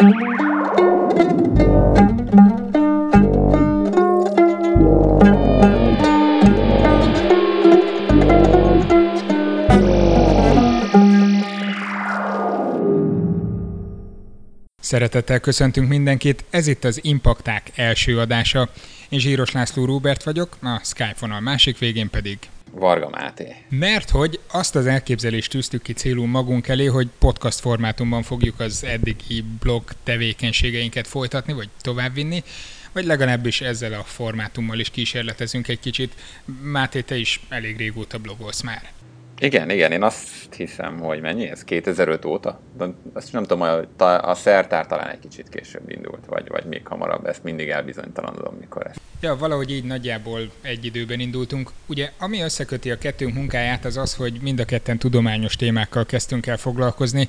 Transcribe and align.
Szeretettel 0.00 0.14
köszöntünk 15.40 15.88
mindenkit, 15.88 16.44
ez 16.50 16.66
itt 16.66 16.84
az 16.84 17.00
Impakták 17.02 17.70
első 17.74 18.18
adása. 18.18 18.68
Én 19.08 19.18
Zsíros 19.18 19.52
László 19.52 19.84
Róbert 19.84 20.22
vagyok, 20.22 20.56
a 20.62 20.80
Skype 20.84 21.16
vonal 21.20 21.40
másik 21.40 21.78
végén 21.78 22.10
pedig 22.10 22.38
Varga 22.70 23.08
Máté. 23.08 23.56
Mert 23.68 24.10
hogy 24.10 24.40
azt 24.46 24.76
az 24.76 24.86
elképzelést 24.86 25.50
tűztük 25.50 25.82
ki 25.82 25.92
célul 25.92 26.26
magunk 26.26 26.68
elé, 26.68 26.84
hogy 26.84 27.08
podcast 27.18 27.60
formátumban 27.60 28.22
fogjuk 28.22 28.60
az 28.60 28.84
eddigi 28.84 29.44
blog 29.60 29.82
tevékenységeinket 30.02 31.06
folytatni, 31.06 31.52
vagy 31.52 31.68
továbbvinni, 31.80 32.42
vagy 32.92 33.04
legalábbis 33.04 33.60
ezzel 33.60 33.92
a 33.92 34.04
formátummal 34.04 34.78
is 34.78 34.90
kísérletezünk 34.90 35.68
egy 35.68 35.80
kicsit. 35.80 36.14
Máté, 36.62 37.00
te 37.00 37.16
is 37.16 37.40
elég 37.48 37.76
régóta 37.76 38.18
blogolsz 38.18 38.60
már. 38.60 38.92
Igen, 39.42 39.70
igen, 39.70 39.92
én 39.92 40.02
azt 40.02 40.54
hiszem, 40.54 40.98
hogy 40.98 41.20
mennyi 41.20 41.48
ez? 41.48 41.64
2005 41.64 42.24
óta? 42.24 42.60
De 42.78 42.86
azt 43.12 43.32
nem 43.32 43.42
tudom, 43.42 43.62
a, 43.96 44.28
a 44.28 44.34
szertár 44.34 44.86
talán 44.86 45.08
egy 45.08 45.18
kicsit 45.18 45.48
később 45.48 45.90
indult, 45.90 46.26
vagy, 46.26 46.48
vagy 46.48 46.64
még 46.64 46.86
hamarabb, 46.86 47.26
ezt 47.26 47.42
mindig 47.42 47.68
elbizonytalanodom, 47.68 48.54
mikor 48.54 48.86
ez. 48.86 48.96
Ja, 49.20 49.36
valahogy 49.36 49.70
így 49.70 49.84
nagyjából 49.84 50.40
egy 50.62 50.84
időben 50.84 51.20
indultunk. 51.20 51.70
Ugye, 51.86 52.10
ami 52.18 52.40
összeköti 52.40 52.90
a 52.90 52.98
kettőnk 52.98 53.34
munkáját, 53.34 53.84
az 53.84 53.96
az, 53.96 54.14
hogy 54.14 54.38
mind 54.42 54.60
a 54.60 54.64
ketten 54.64 54.98
tudományos 54.98 55.56
témákkal 55.56 56.06
kezdtünk 56.06 56.46
el 56.46 56.56
foglalkozni. 56.56 57.28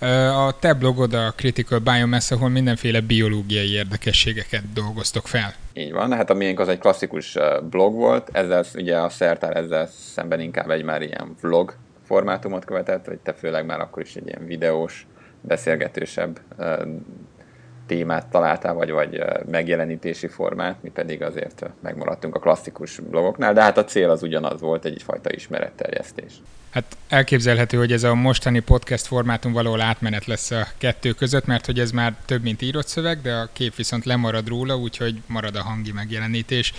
A 0.00 0.58
te 0.58 0.74
blogod 0.74 1.14
a 1.14 1.32
Critical 1.36 1.78
Biomass, 1.78 2.30
ahol 2.30 2.48
mindenféle 2.48 3.00
biológiai 3.00 3.72
érdekességeket 3.72 4.72
dolgoztok 4.72 5.26
fel. 5.26 5.54
Így 5.72 5.92
van, 5.92 6.12
hát 6.12 6.30
a 6.30 6.34
miénk 6.34 6.60
az 6.60 6.68
egy 6.68 6.78
klasszikus 6.78 7.36
blog 7.70 7.94
volt, 7.94 8.28
ezzel 8.32 8.64
ugye 8.74 8.96
a 8.96 9.08
szertár 9.08 9.56
ezzel 9.56 9.86
szemben 9.86 10.40
inkább 10.40 10.70
egy 10.70 10.84
már 10.84 11.02
ilyen 11.02 11.36
vlog 11.40 11.74
formátumot 12.04 12.64
követett, 12.64 13.06
vagy 13.06 13.18
te 13.18 13.32
főleg 13.32 13.66
már 13.66 13.80
akkor 13.80 14.02
is 14.02 14.14
egy 14.14 14.26
ilyen 14.26 14.46
videós, 14.46 15.06
beszélgetősebb 15.40 16.40
témát 17.88 18.26
találtál, 18.26 18.74
vagy, 18.74 18.90
vagy 18.90 19.22
megjelenítési 19.50 20.26
formát, 20.26 20.82
mi 20.82 20.90
pedig 20.90 21.22
azért 21.22 21.66
megmaradtunk 21.82 22.34
a 22.34 22.38
klasszikus 22.38 22.98
blogoknál, 22.98 23.52
de 23.52 23.62
hát 23.62 23.78
a 23.78 23.84
cél 23.84 24.10
az 24.10 24.22
ugyanaz 24.22 24.60
volt, 24.60 24.84
egyfajta 24.84 25.32
ismeretterjesztés. 25.32 26.32
Hát 26.70 26.96
elképzelhető, 27.08 27.76
hogy 27.76 27.92
ez 27.92 28.02
a 28.02 28.14
mostani 28.14 28.60
podcast 28.60 29.06
formátum 29.06 29.52
valahol 29.52 29.80
átmenet 29.80 30.26
lesz 30.26 30.50
a 30.50 30.66
kettő 30.78 31.12
között, 31.12 31.46
mert 31.46 31.66
hogy 31.66 31.78
ez 31.78 31.90
már 31.90 32.14
több, 32.24 32.42
mint 32.42 32.62
írott 32.62 32.86
szöveg, 32.86 33.20
de 33.20 33.32
a 33.34 33.48
kép 33.52 33.74
viszont 33.74 34.04
lemarad 34.04 34.48
róla, 34.48 34.76
úgyhogy 34.76 35.22
marad 35.26 35.56
a 35.56 35.62
hangi 35.62 35.92
megjelenítés. 35.92 36.72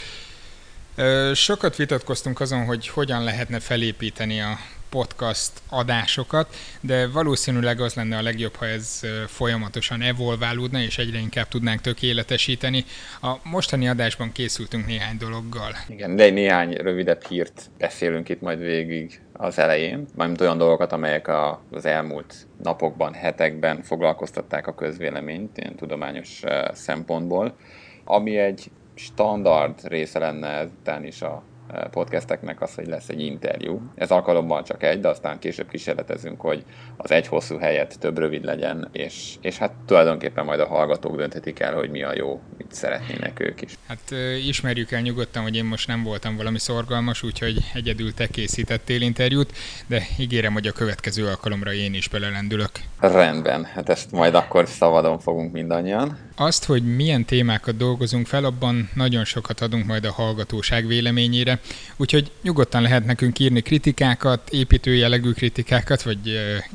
Sokat 1.33 1.75
vitatkoztunk 1.75 2.39
azon, 2.39 2.65
hogy 2.65 2.87
hogyan 2.87 3.23
lehetne 3.23 3.59
felépíteni 3.59 4.41
a 4.41 4.57
podcast 4.89 5.51
adásokat, 5.69 6.55
de 6.81 7.07
valószínűleg 7.07 7.81
az 7.81 7.93
lenne 7.93 8.17
a 8.17 8.21
legjobb, 8.21 8.55
ha 8.55 8.65
ez 8.65 9.01
folyamatosan 9.27 10.01
evolválódna, 10.01 10.79
és 10.79 10.97
egyre 10.97 11.19
inkább 11.19 11.47
tudnánk 11.47 11.81
tökéletesíteni. 11.81 12.85
A 13.21 13.35
mostani 13.43 13.87
adásban 13.87 14.31
készültünk 14.31 14.85
néhány 14.85 15.17
dologgal. 15.17 15.71
Igen, 15.87 16.15
de 16.15 16.29
néhány 16.29 16.73
rövidebb 16.73 17.23
hírt 17.23 17.69
beszélünk 17.77 18.29
itt 18.29 18.41
majd 18.41 18.59
végig 18.59 19.21
az 19.33 19.59
elején, 19.59 20.05
majd 20.15 20.41
olyan 20.41 20.57
dolgokat, 20.57 20.91
amelyek 20.91 21.27
a, 21.27 21.61
az 21.71 21.85
elmúlt 21.85 22.35
napokban, 22.63 23.13
hetekben 23.13 23.81
foglalkoztatták 23.81 24.67
a 24.67 24.75
közvéleményt, 24.75 25.57
ilyen 25.57 25.75
tudományos 25.75 26.41
szempontból, 26.73 27.55
ami 28.03 28.37
egy 28.37 28.71
standard 28.95 29.87
része 29.87 30.19
lenne 30.19 30.47
ezután 30.47 31.05
is 31.05 31.21
a 31.21 31.43
podcasteknek 31.91 32.61
az, 32.61 32.75
hogy 32.75 32.87
lesz 32.87 33.09
egy 33.09 33.21
interjú. 33.21 33.81
Ez 33.95 34.11
alkalommal 34.11 34.63
csak 34.63 34.83
egy, 34.83 34.99
de 34.99 35.07
aztán 35.07 35.39
később 35.39 35.69
kísérletezünk, 35.69 36.41
hogy 36.41 36.63
az 36.97 37.11
egy 37.11 37.27
hosszú 37.27 37.57
helyet 37.57 37.99
több 37.99 38.17
rövid 38.17 38.43
legyen, 38.43 38.89
és, 38.91 39.35
és 39.41 39.57
hát 39.57 39.71
tulajdonképpen 39.85 40.45
majd 40.45 40.59
a 40.59 40.67
hallgatók 40.67 41.17
dönthetik 41.17 41.59
el, 41.59 41.73
hogy 41.73 41.89
mi 41.89 42.03
a 42.03 42.15
jó, 42.15 42.41
mit 42.57 42.73
szeretnének 42.73 43.39
ők 43.39 43.61
is. 43.61 43.77
Hát 43.87 44.13
ismerjük 44.47 44.91
el 44.91 45.01
nyugodtan, 45.01 45.43
hogy 45.43 45.55
én 45.55 45.65
most 45.65 45.87
nem 45.87 46.03
voltam 46.03 46.35
valami 46.35 46.59
szorgalmas, 46.59 47.23
úgyhogy 47.23 47.57
egyedül 47.73 48.13
te 48.13 48.27
készítettél 48.27 49.01
interjút, 49.01 49.51
de 49.87 50.01
ígérem, 50.19 50.53
hogy 50.53 50.67
a 50.67 50.71
következő 50.71 51.25
alkalomra 51.25 51.73
én 51.73 51.93
is 51.93 52.07
belelendülök. 52.07 52.71
Rendben, 52.99 53.63
hát 53.63 53.89
ezt 53.89 54.11
majd 54.11 54.35
akkor 54.35 54.67
szabadon 54.67 55.19
fogunk 55.19 55.51
mindannyian. 55.51 56.17
Azt, 56.35 56.65
hogy 56.65 56.95
milyen 56.95 57.25
témákat 57.25 57.77
dolgozunk 57.77 58.27
fel, 58.27 58.45
abban 58.45 58.89
nagyon 58.93 59.25
sokat 59.25 59.61
adunk 59.61 59.85
majd 59.85 60.05
a 60.05 60.11
hallgatóság 60.11 60.87
véleményére, 60.87 61.58
úgyhogy 61.97 62.31
nyugodtan 62.41 62.81
lehet 62.81 63.05
nekünk 63.05 63.39
írni 63.39 63.61
kritikákat, 63.61 64.49
építő 64.49 64.93
jellegű 64.93 65.31
kritikákat, 65.31 66.01
vagy 66.01 66.19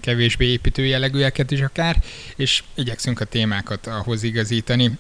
kevésbé 0.00 0.46
építő 0.46 0.84
jellegűeket 0.84 1.50
is 1.50 1.60
akár, 1.60 1.96
és 2.36 2.62
igyekszünk 2.74 3.20
a 3.20 3.24
témákat 3.24 3.86
ahhoz 3.86 4.22
igazítani. 4.22 4.90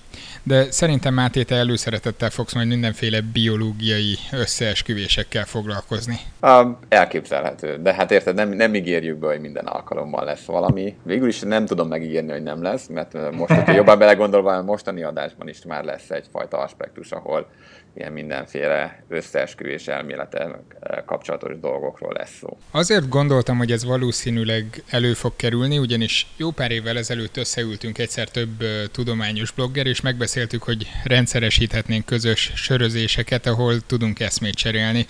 De 0.42 0.70
szerintem 0.70 1.14
Máté, 1.14 1.42
te 1.42 1.54
előszeretettel 1.54 2.30
fogsz 2.30 2.54
majd 2.54 2.68
mindenféle 2.68 3.20
biológiai 3.20 4.14
összeesküvésekkel 4.32 5.44
foglalkozni. 5.44 6.18
A, 6.40 6.64
elképzelhető, 6.88 7.78
de 7.82 7.94
hát 7.94 8.10
érted, 8.10 8.34
nem, 8.34 8.48
nem 8.48 8.74
ígérjük 8.74 9.18
be, 9.18 9.26
hogy 9.26 9.40
minden 9.40 9.66
alkalommal 9.66 10.24
lesz 10.24 10.44
valami. 10.44 10.96
Végül 11.02 11.28
is 11.28 11.40
nem 11.40 11.66
tudom 11.66 11.88
megígérni, 11.88 12.32
hogy 12.32 12.42
nem 12.42 12.62
lesz, 12.62 12.86
mert 12.86 13.30
most, 13.32 13.52
hogyha 13.52 13.72
jobban 13.72 13.98
belegondolva, 13.98 14.52
a 14.56 14.62
mostani 14.62 15.02
adásban 15.02 15.48
is 15.48 15.64
már 15.64 15.84
lesz 15.84 16.10
egyfajta 16.10 16.58
aspektus, 16.58 17.10
ahol 17.10 17.48
ilyen 17.96 18.12
mindenféle 18.12 19.04
összeesküvés 19.08 19.86
elmélete 19.86 20.60
kapcsolatos 21.06 21.60
dolgokról 21.60 22.12
lesz 22.12 22.36
szó. 22.38 22.58
Azért 22.70 23.08
gondoltam, 23.08 23.58
hogy 23.58 23.72
ez 23.72 23.84
valószínűleg 23.84 24.82
elő 24.90 25.12
fog 25.12 25.36
kerülni, 25.36 25.78
ugyanis 25.78 26.26
jó 26.36 26.50
pár 26.50 26.70
évvel 26.70 26.98
ezelőtt 26.98 27.36
összeültünk 27.36 27.98
egyszer 27.98 28.28
több 28.28 28.64
tudományos 28.92 29.50
blogger, 29.50 29.86
és 29.86 30.00
megbeszéltük, 30.00 30.62
hogy 30.62 30.90
rendszeresíthetnénk 31.04 32.04
közös 32.04 32.52
sörözéseket, 32.54 33.46
ahol 33.46 33.80
tudunk 33.80 34.20
eszmét 34.20 34.54
cserélni. 34.54 35.06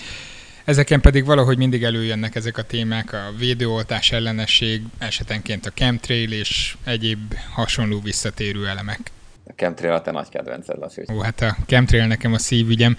Ezeken 0.65 1.01
pedig 1.01 1.25
valahogy 1.25 1.57
mindig 1.57 1.85
előjönnek 1.85 2.35
ezek 2.35 2.59
a 2.59 2.63
témák, 2.63 3.13
a 3.13 3.33
védőoltás 3.39 4.13
ellenesség, 4.13 4.83
esetenként 4.99 5.67
a 5.67 5.71
chemtrail 5.71 6.33
és 6.33 6.77
egyéb 6.85 7.35
hasonló 7.53 8.01
visszatérő 8.01 8.67
elemek. 8.67 9.01
A 9.47 9.53
chemtrail 9.57 9.93
a 9.93 10.01
te 10.01 10.11
nagy 10.11 10.29
kedvenced, 10.29 10.79
lesz. 10.79 10.97
Ó, 11.13 11.21
hát 11.21 11.41
a 11.41 11.57
chemtrail 11.67 12.07
nekem 12.07 12.33
a 12.33 12.39
szívügyem. 12.39 12.97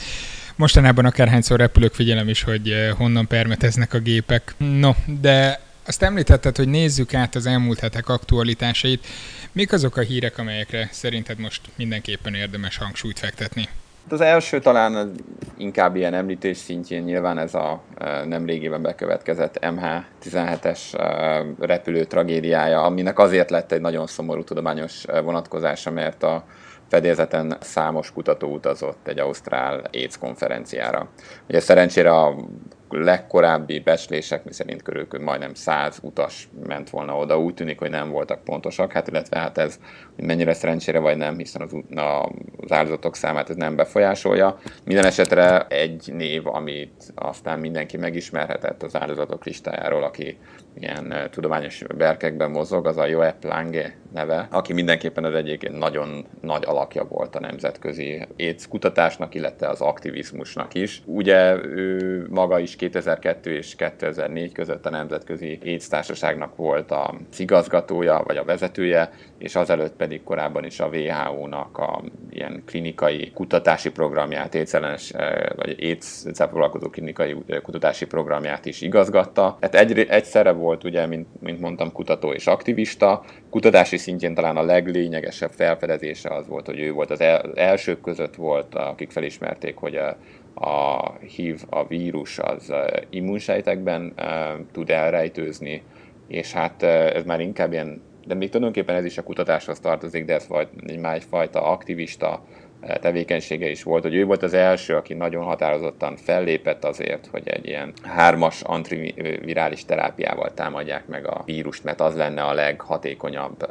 Mostanában 0.55 1.05
akárhányszor 1.05 1.59
repülök, 1.59 1.93
figyelem 1.93 2.27
is, 2.27 2.43
hogy 2.43 2.69
eh, 2.69 2.93
honnan 2.93 3.27
permeteznek 3.27 3.93
a 3.93 3.99
gépek. 3.99 4.55
No, 4.57 4.91
de 5.05 5.59
azt 5.85 6.01
említetted, 6.01 6.55
hogy 6.55 6.67
nézzük 6.67 7.13
át 7.13 7.35
az 7.35 7.45
elmúlt 7.45 7.79
hetek 7.79 8.09
aktualitásait. 8.09 9.05
Mik 9.51 9.73
azok 9.73 9.97
a 9.97 10.01
hírek, 10.01 10.37
amelyekre 10.37 10.89
szerinted 10.91 11.39
most 11.39 11.61
mindenképpen 11.75 12.33
érdemes 12.33 12.77
hangsúlyt 12.77 13.19
fektetni? 13.19 13.69
Az 14.09 14.21
első 14.21 14.59
talán 14.59 15.11
inkább 15.57 15.95
ilyen 15.95 16.13
említés 16.13 16.57
szintjén 16.57 17.03
nyilván 17.03 17.37
ez 17.37 17.53
a 17.53 17.81
nem 18.25 18.45
régében 18.45 18.81
bekövetkezett 18.81 19.57
MH17-es 19.61 20.79
e, 20.99 21.45
repülő 21.59 22.03
tragédiája, 22.03 22.83
aminek 22.83 23.19
azért 23.19 23.49
lett 23.49 23.71
egy 23.71 23.81
nagyon 23.81 24.07
szomorú 24.07 24.43
tudományos 24.43 25.05
vonatkozása, 25.23 25.91
mert 25.91 26.23
a 26.23 26.43
fedélzeten 26.89 27.57
számos 27.59 28.11
kutató 28.11 28.53
utazott 28.53 29.07
egy 29.07 29.19
ausztrál 29.19 29.81
AIDS 29.93 30.17
konferenciára. 30.17 31.07
Ugye 31.49 31.59
szerencsére 31.59 32.11
a 32.11 32.35
legkorábbi 32.89 33.79
becslések, 33.79 34.43
miszerint 34.43 34.81
körülbelül 34.81 35.25
majdnem 35.25 35.53
100 35.53 35.99
utas 36.01 36.49
ment 36.67 36.89
volna 36.89 37.17
oda, 37.17 37.39
úgy 37.39 37.53
tűnik, 37.53 37.79
hogy 37.79 37.89
nem 37.89 38.09
voltak 38.09 38.43
pontosak, 38.43 38.91
hát 38.91 39.07
illetve 39.07 39.39
hát 39.39 39.57
ez 39.57 39.79
mennyire 40.15 40.53
szerencsére 40.53 40.99
vagy 40.99 41.17
nem, 41.17 41.37
hiszen 41.37 41.61
az, 41.61 41.71
az 42.57 42.71
áldozatok 42.71 43.15
számát 43.15 43.49
ez 43.49 43.55
nem 43.55 43.75
befolyásolja. 43.75 44.59
Minden 44.83 45.05
esetre 45.05 45.67
egy 45.67 46.11
név, 46.13 46.47
amit 46.47 47.11
aztán 47.15 47.59
mindenki 47.59 47.97
megismerhetett 47.97 48.83
az 48.83 48.95
áldozatok 48.95 49.45
listájáról, 49.45 50.03
aki 50.03 50.37
ilyen 50.79 51.29
tudományos 51.31 51.83
berkekben 51.97 52.51
mozog, 52.51 52.87
az 52.87 52.97
a 52.97 53.05
Joep 53.05 53.43
Lange 53.43 53.95
neve, 54.13 54.47
aki 54.51 54.73
mindenképpen 54.73 55.23
az 55.23 55.33
egyik 55.33 55.69
nagyon 55.71 56.25
nagy 56.41 56.63
alakja 56.65 57.03
volt 57.03 57.35
a 57.35 57.39
nemzetközi 57.39 58.27
AIDS 58.39 58.67
kutatásnak, 58.67 59.35
illetve 59.35 59.69
az 59.69 59.81
aktivizmusnak 59.81 60.73
is. 60.73 61.01
Ugye 61.05 61.55
ő 61.63 62.25
maga 62.29 62.59
is 62.59 62.75
2002 62.75 63.45
és 63.45 63.75
2004 63.75 64.51
között 64.51 64.85
a 64.85 64.89
Nemzetközi 64.89 65.59
AIDS 65.63 65.87
Társaságnak 65.87 66.55
volt 66.55 66.91
a 66.91 67.13
igazgatója, 67.37 68.23
vagy 68.25 68.37
a 68.37 68.43
vezetője, 68.43 69.11
és 69.37 69.55
azelőtt 69.55 69.95
pedig 69.95 70.23
korábban 70.23 70.65
is 70.65 70.79
a 70.79 70.87
WHO-nak 70.87 71.77
a 71.77 72.01
ilyen 72.29 72.63
klinikai 72.65 73.31
kutatási 73.33 73.91
programját, 73.91 74.55
étszellenes 74.55 75.13
vagy 75.55 75.79
étszel 75.79 76.47
foglalkozó 76.47 76.89
klinikai 76.89 77.35
kutatási 77.63 78.05
programját 78.05 78.65
is 78.65 78.81
igazgatta. 78.81 79.57
Hát 79.61 79.75
egy, 79.75 79.99
egyszerre 79.99 80.51
volt 80.51 80.64
ugye, 80.83 81.05
mint, 81.05 81.27
mint 81.41 81.59
mondtam, 81.59 81.91
kutató 81.91 82.31
és 82.31 82.47
aktivista. 82.47 83.23
Kutatási 83.49 83.97
szintjén 83.97 84.33
talán 84.33 84.57
a 84.57 84.63
leglényegesebb 84.63 85.51
felfedezése 85.51 86.29
az 86.29 86.47
volt, 86.47 86.65
hogy 86.65 86.79
ő 86.79 86.91
volt 86.91 87.11
az, 87.11 87.21
el, 87.21 87.39
az 87.39 87.57
elsők 87.57 88.01
között 88.01 88.35
volt, 88.35 88.75
akik 88.75 89.11
felismerték, 89.11 89.75
hogy 89.75 89.95
a, 89.95 90.17
a 90.65 91.11
HIV, 91.19 91.63
a 91.69 91.87
vírus 91.87 92.39
az 92.39 92.73
immunsejtekben 93.09 94.13
tud 94.71 94.89
elrejtőzni, 94.89 95.83
és 96.27 96.53
hát 96.53 96.83
ez 96.83 97.23
már 97.23 97.39
inkább 97.39 97.71
ilyen, 97.71 98.01
de 98.27 98.33
még 98.33 98.49
tulajdonképpen 98.49 98.95
ez 98.95 99.05
is 99.05 99.17
a 99.17 99.23
kutatáshoz 99.23 99.79
tartozik, 99.79 100.25
de 100.25 100.33
ez 100.33 100.47
vagy 100.47 100.67
egy 100.85 100.99
másfajta 100.99 101.63
aktivista 101.63 102.43
tevékenysége 102.93 103.69
is 103.69 103.83
volt, 103.83 104.03
hogy 104.03 104.15
ő 104.15 104.25
volt 104.25 104.43
az 104.43 104.53
első, 104.53 104.95
aki 104.95 105.13
nagyon 105.13 105.43
határozottan 105.43 106.15
fellépett 106.15 106.83
azért, 106.83 107.27
hogy 107.31 107.47
egy 107.47 107.67
ilyen 107.67 107.93
hármas 108.03 108.61
antivirális 108.61 109.85
terápiával 109.85 110.53
támadják 110.53 111.07
meg 111.07 111.27
a 111.27 111.41
vírust, 111.45 111.83
mert 111.83 112.01
az 112.01 112.15
lenne 112.15 112.43
a 112.43 112.53
leghatékonyabb 112.53 113.69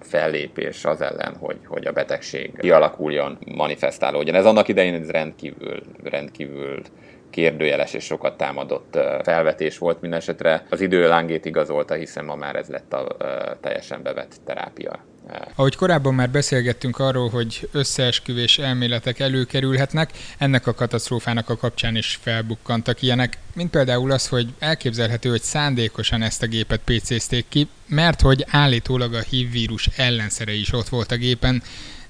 fellépés 0.00 0.84
az 0.84 1.00
ellen, 1.00 1.36
hogy, 1.38 1.58
hogy 1.66 1.86
a 1.86 1.92
betegség 1.92 2.52
kialakuljon, 2.58 3.38
manifestálódjon. 3.44 4.34
Ez 4.36 4.46
annak 4.46 4.68
idején 4.68 4.94
ez 4.94 5.10
rendkívül, 5.10 5.82
rendkívül 6.04 6.82
kérdőjeles 7.30 7.94
és 7.94 8.04
sokat 8.04 8.36
támadott 8.36 8.98
felvetés 9.22 9.78
volt 9.78 10.00
minden 10.00 10.18
esetre. 10.18 10.66
Az 10.70 10.80
idő 10.80 11.08
lángét 11.08 11.44
igazolta, 11.44 11.94
hiszen 11.94 12.24
ma 12.24 12.34
már 12.34 12.56
ez 12.56 12.68
lett 12.68 12.92
a 12.92 13.16
teljesen 13.60 14.02
bevett 14.02 14.34
terápia. 14.44 15.11
Ahogy 15.54 15.76
korábban 15.76 16.14
már 16.14 16.30
beszélgettünk 16.30 16.98
arról, 16.98 17.28
hogy 17.28 17.68
összeesküvés 17.72 18.58
elméletek 18.58 19.18
előkerülhetnek, 19.18 20.10
ennek 20.38 20.66
a 20.66 20.74
katasztrófának 20.74 21.48
a 21.48 21.56
kapcsán 21.56 21.96
is 21.96 22.18
felbukkantak 22.22 23.02
ilyenek, 23.02 23.38
mint 23.54 23.70
például 23.70 24.10
az, 24.10 24.28
hogy 24.28 24.48
elképzelhető, 24.58 25.30
hogy 25.30 25.42
szándékosan 25.42 26.22
ezt 26.22 26.42
a 26.42 26.46
gépet 26.46 26.80
PC-zték 26.84 27.44
ki, 27.48 27.68
mert 27.86 28.20
hogy 28.20 28.44
állítólag 28.50 29.14
a 29.14 29.20
HIV 29.20 29.50
vírus 29.50 29.88
ellenszere 29.96 30.52
is 30.52 30.72
ott 30.72 30.88
volt 30.88 31.12
a 31.12 31.16
gépen, 31.16 31.62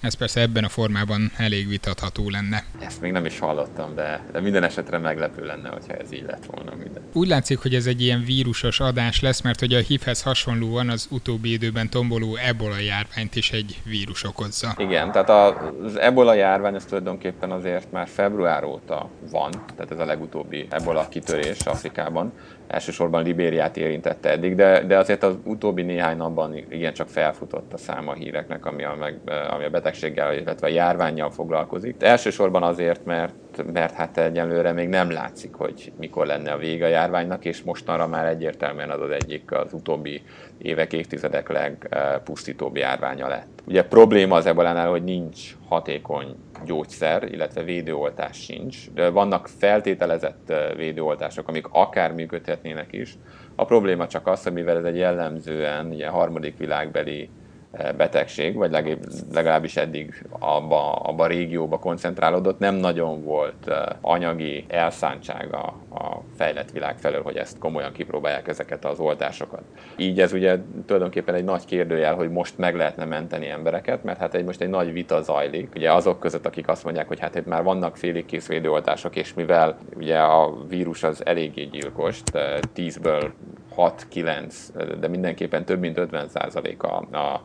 ez 0.02 0.14
persze 0.14 0.40
ebben 0.40 0.64
a 0.64 0.68
formában 0.68 1.30
elég 1.36 1.68
vitatható 1.68 2.30
lenne. 2.30 2.64
Ezt 2.78 3.00
még 3.00 3.12
nem 3.12 3.24
is 3.24 3.38
hallottam, 3.38 3.94
de, 3.94 4.24
de 4.32 4.40
minden 4.40 4.62
esetre 4.62 4.98
meglepő 4.98 5.44
lenne, 5.44 5.68
hogyha 5.68 5.94
ez 5.94 6.12
így 6.12 6.24
lett 6.26 6.44
volna 6.44 6.74
minden. 6.74 7.02
Úgy 7.12 7.28
látszik, 7.28 7.58
hogy 7.58 7.74
ez 7.74 7.86
egy 7.86 8.02
ilyen 8.02 8.24
vírusos 8.24 8.80
adás 8.80 9.20
lesz, 9.20 9.40
mert 9.40 9.60
hogy 9.60 9.74
a 9.74 9.78
HIV-hez 9.78 10.22
hasonlóan 10.22 10.88
az 10.88 11.06
utóbbi 11.10 11.52
időben 11.52 11.88
tomboló 11.88 12.36
ebola 12.36 12.78
járványt 12.78 13.36
is 13.36 13.52
egy 13.52 13.80
vírus 13.84 14.24
okozza. 14.24 14.74
Igen, 14.76 15.12
tehát 15.12 15.30
az 15.84 15.98
ebola 15.98 16.34
járvány 16.34 16.74
az 16.74 16.84
tulajdonképpen 16.84 17.50
azért 17.50 17.92
már 17.92 18.08
február 18.08 18.64
óta 18.64 19.10
van, 19.30 19.50
tehát 19.50 19.90
ez 19.90 19.98
a 19.98 20.04
legutóbbi 20.04 20.66
ebola 20.70 21.08
kitörés 21.32 21.66
Afrikában 21.66 22.32
elsősorban 22.72 23.22
Libériát 23.22 23.76
érintette 23.76 24.30
eddig, 24.30 24.54
de, 24.54 24.84
de 24.84 24.98
azért 24.98 25.22
az 25.22 25.34
utóbbi 25.44 25.82
néhány 25.82 26.16
napban 26.16 26.56
igen 26.68 26.92
csak 26.92 27.08
felfutott 27.08 27.72
a 27.72 27.76
száma 27.76 28.12
híreknek, 28.12 28.66
ami 28.66 28.84
a, 28.84 28.94
meg, 28.98 29.18
ami 29.50 29.64
a 29.64 29.70
betegséggel, 29.70 30.34
illetve 30.34 30.66
a 30.66 30.70
járványjal 30.70 31.30
foglalkozik. 31.30 31.96
De 31.96 32.06
elsősorban 32.06 32.62
azért, 32.62 33.04
mert 33.04 33.34
mert 33.72 33.94
hát 33.94 34.18
egyelőre 34.18 34.72
még 34.72 34.88
nem 34.88 35.10
látszik, 35.10 35.54
hogy 35.54 35.92
mikor 35.98 36.26
lenne 36.26 36.52
a 36.52 36.58
vége 36.58 36.84
a 36.84 36.88
járványnak, 36.88 37.44
és 37.44 37.62
mostanra 37.62 38.06
már 38.06 38.26
egyértelműen 38.26 38.90
az 38.90 39.00
az 39.00 39.10
egyik 39.10 39.52
az 39.52 39.72
utóbbi 39.72 40.22
évek, 40.58 40.92
évtizedek 40.92 41.48
legpusztítóbb 41.48 42.76
járványa 42.76 43.28
lett. 43.28 43.62
Ugye 43.64 43.84
probléma 43.84 44.36
az 44.36 44.46
ebolánál, 44.46 44.88
hogy 44.88 45.04
nincs 45.04 45.56
hatékony 45.68 46.36
gyógyszer, 46.64 47.22
illetve 47.22 47.62
védőoltás 47.62 48.36
sincs, 48.36 48.90
de 48.90 49.08
vannak 49.08 49.48
feltételezett 49.58 50.52
védőoltások, 50.76 51.48
amik 51.48 51.66
akár 51.70 52.12
működhetnének 52.62 52.92
is. 52.92 53.14
A 53.54 53.64
probléma 53.64 54.06
csak 54.06 54.26
az, 54.26 54.42
hogy 54.42 54.52
mivel 54.52 54.76
ez 54.76 54.84
egy 54.84 54.96
jellemzően 54.96 55.86
ugye, 55.86 56.08
harmadik 56.08 56.56
világbeli 56.56 57.30
betegség, 57.96 58.54
vagy 58.54 58.70
legalábbis 59.32 59.76
eddig 59.76 60.24
abba, 60.38 60.92
abba 60.92 61.24
a 61.24 61.26
régióba 61.26 61.78
koncentrálódott, 61.78 62.58
nem 62.58 62.74
nagyon 62.74 63.24
volt 63.24 63.70
anyagi 64.00 64.64
elszántsága 64.68 65.60
a 65.90 66.22
fejlett 66.36 66.70
világ 66.70 66.98
felől, 66.98 67.22
hogy 67.22 67.36
ezt 67.36 67.58
komolyan 67.58 67.92
kipróbálják 67.92 68.48
ezeket 68.48 68.84
az 68.84 68.98
oltásokat. 68.98 69.62
Így 69.96 70.20
ez 70.20 70.32
ugye 70.32 70.58
tulajdonképpen 70.86 71.34
egy 71.34 71.44
nagy 71.44 71.64
kérdőjel, 71.64 72.14
hogy 72.14 72.30
most 72.30 72.58
meg 72.58 72.76
lehetne 72.76 73.04
menteni 73.04 73.48
embereket, 73.48 74.04
mert 74.04 74.18
hát 74.18 74.34
egy, 74.34 74.44
most 74.44 74.60
egy 74.60 74.70
nagy 74.70 74.92
vita 74.92 75.22
zajlik, 75.22 75.68
ugye 75.76 75.92
azok 75.92 76.20
között, 76.20 76.46
akik 76.46 76.68
azt 76.68 76.84
mondják, 76.84 77.08
hogy 77.08 77.20
hát 77.20 77.34
itt 77.34 77.46
már 77.46 77.62
vannak 77.62 77.96
félig 77.96 78.24
kész 78.24 78.46
védőoltások, 78.46 79.16
és 79.16 79.34
mivel 79.34 79.78
ugye 79.96 80.18
a 80.18 80.64
vírus 80.68 81.02
az 81.02 81.26
eléggé 81.26 81.64
gyilkos, 81.64 82.22
10-ből 82.74 83.30
6-9, 83.76 84.54
de 85.00 85.08
mindenképpen 85.08 85.64
több 85.64 85.80
mint 85.80 85.98
50 85.98 86.28
a, 86.78 87.16
a 87.16 87.42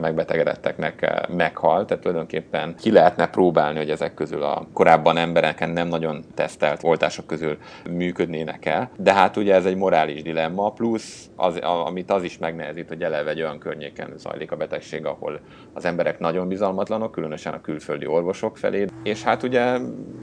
megbetegedetteknek 0.00 1.26
meghalt, 1.28 1.86
tehát 1.86 2.02
tulajdonképpen 2.02 2.74
ki 2.80 2.92
lehetne 2.92 3.28
próbálni, 3.28 3.78
hogy 3.78 3.90
ezek 3.90 4.14
közül 4.14 4.42
a 4.42 4.66
korábban 4.72 5.16
embereken 5.16 5.70
nem 5.70 5.88
nagyon 5.88 6.24
tesztelt 6.34 6.82
oltások 6.82 7.26
közül 7.26 7.58
működnének 7.90 8.66
el. 8.66 8.90
De 8.96 9.12
hát 9.14 9.36
ugye 9.36 9.54
ez 9.54 9.64
egy 9.64 9.76
morális 9.76 10.22
dilemma, 10.22 10.70
plusz 10.70 11.30
az, 11.36 11.56
amit 11.56 12.10
az 12.10 12.22
is 12.22 12.38
megnehezít, 12.38 12.88
hogy 12.88 13.02
eleve 13.02 13.30
egy 13.30 13.40
olyan 13.40 13.58
környéken 13.58 14.12
zajlik 14.16 14.52
a 14.52 14.56
betegség, 14.56 15.06
ahol 15.06 15.40
az 15.72 15.84
emberek 15.84 16.18
nagyon 16.18 16.48
bizalmatlanok, 16.48 17.12
különösen 17.12 17.52
a 17.52 17.60
külföldi 17.60 18.06
orvosok 18.06 18.56
felé. 18.56 18.86
És 19.02 19.22
hát 19.22 19.42
ugye 19.42 19.78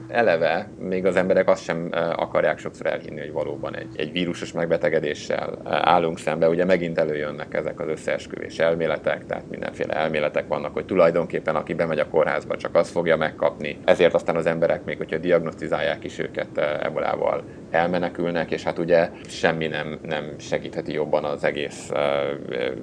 eleve 0.08 0.68
még 0.78 1.06
az 1.06 1.16
emberek 1.16 1.48
azt 1.48 1.62
sem 1.62 1.88
akarják 2.16 2.58
sokszor 2.58 2.86
elhinni, 2.86 3.20
hogy 3.20 3.32
valóban 3.32 3.76
egy, 3.76 3.88
egy 3.96 4.12
vírusos 4.12 4.52
megbetegedéssel 4.52 5.58
állunk 5.64 6.18
szembe. 6.18 6.48
Ugye 6.48 6.64
megint 6.64 6.98
előjönnek 6.98 7.54
ezek 7.54 7.80
az 7.80 7.88
összeesküvés 7.88 8.58
elméletek, 8.58 9.26
tehát 9.26 9.41
mindenféle 9.50 9.94
elméletek 9.94 10.48
vannak, 10.48 10.72
hogy 10.72 10.84
tulajdonképpen 10.84 11.56
aki 11.56 11.74
bemegy 11.74 11.98
a 11.98 12.08
kórházba, 12.08 12.56
csak 12.56 12.74
az 12.74 12.90
fogja 12.90 13.16
megkapni. 13.16 13.78
Ezért 13.84 14.14
aztán 14.14 14.36
az 14.36 14.46
emberek 14.46 14.84
még, 14.84 14.96
hogyha 14.96 15.18
diagnosztizálják 15.18 16.04
is 16.04 16.18
őket 16.18 16.58
eh, 16.58 16.80
ebolával, 16.80 17.42
elmenekülnek, 17.70 18.50
és 18.50 18.62
hát 18.62 18.78
ugye 18.78 19.10
semmi 19.28 19.66
nem, 19.66 19.98
nem 20.02 20.38
segítheti 20.38 20.92
jobban 20.92 21.24
az 21.24 21.44
egész 21.44 21.90
eh, 21.90 22.00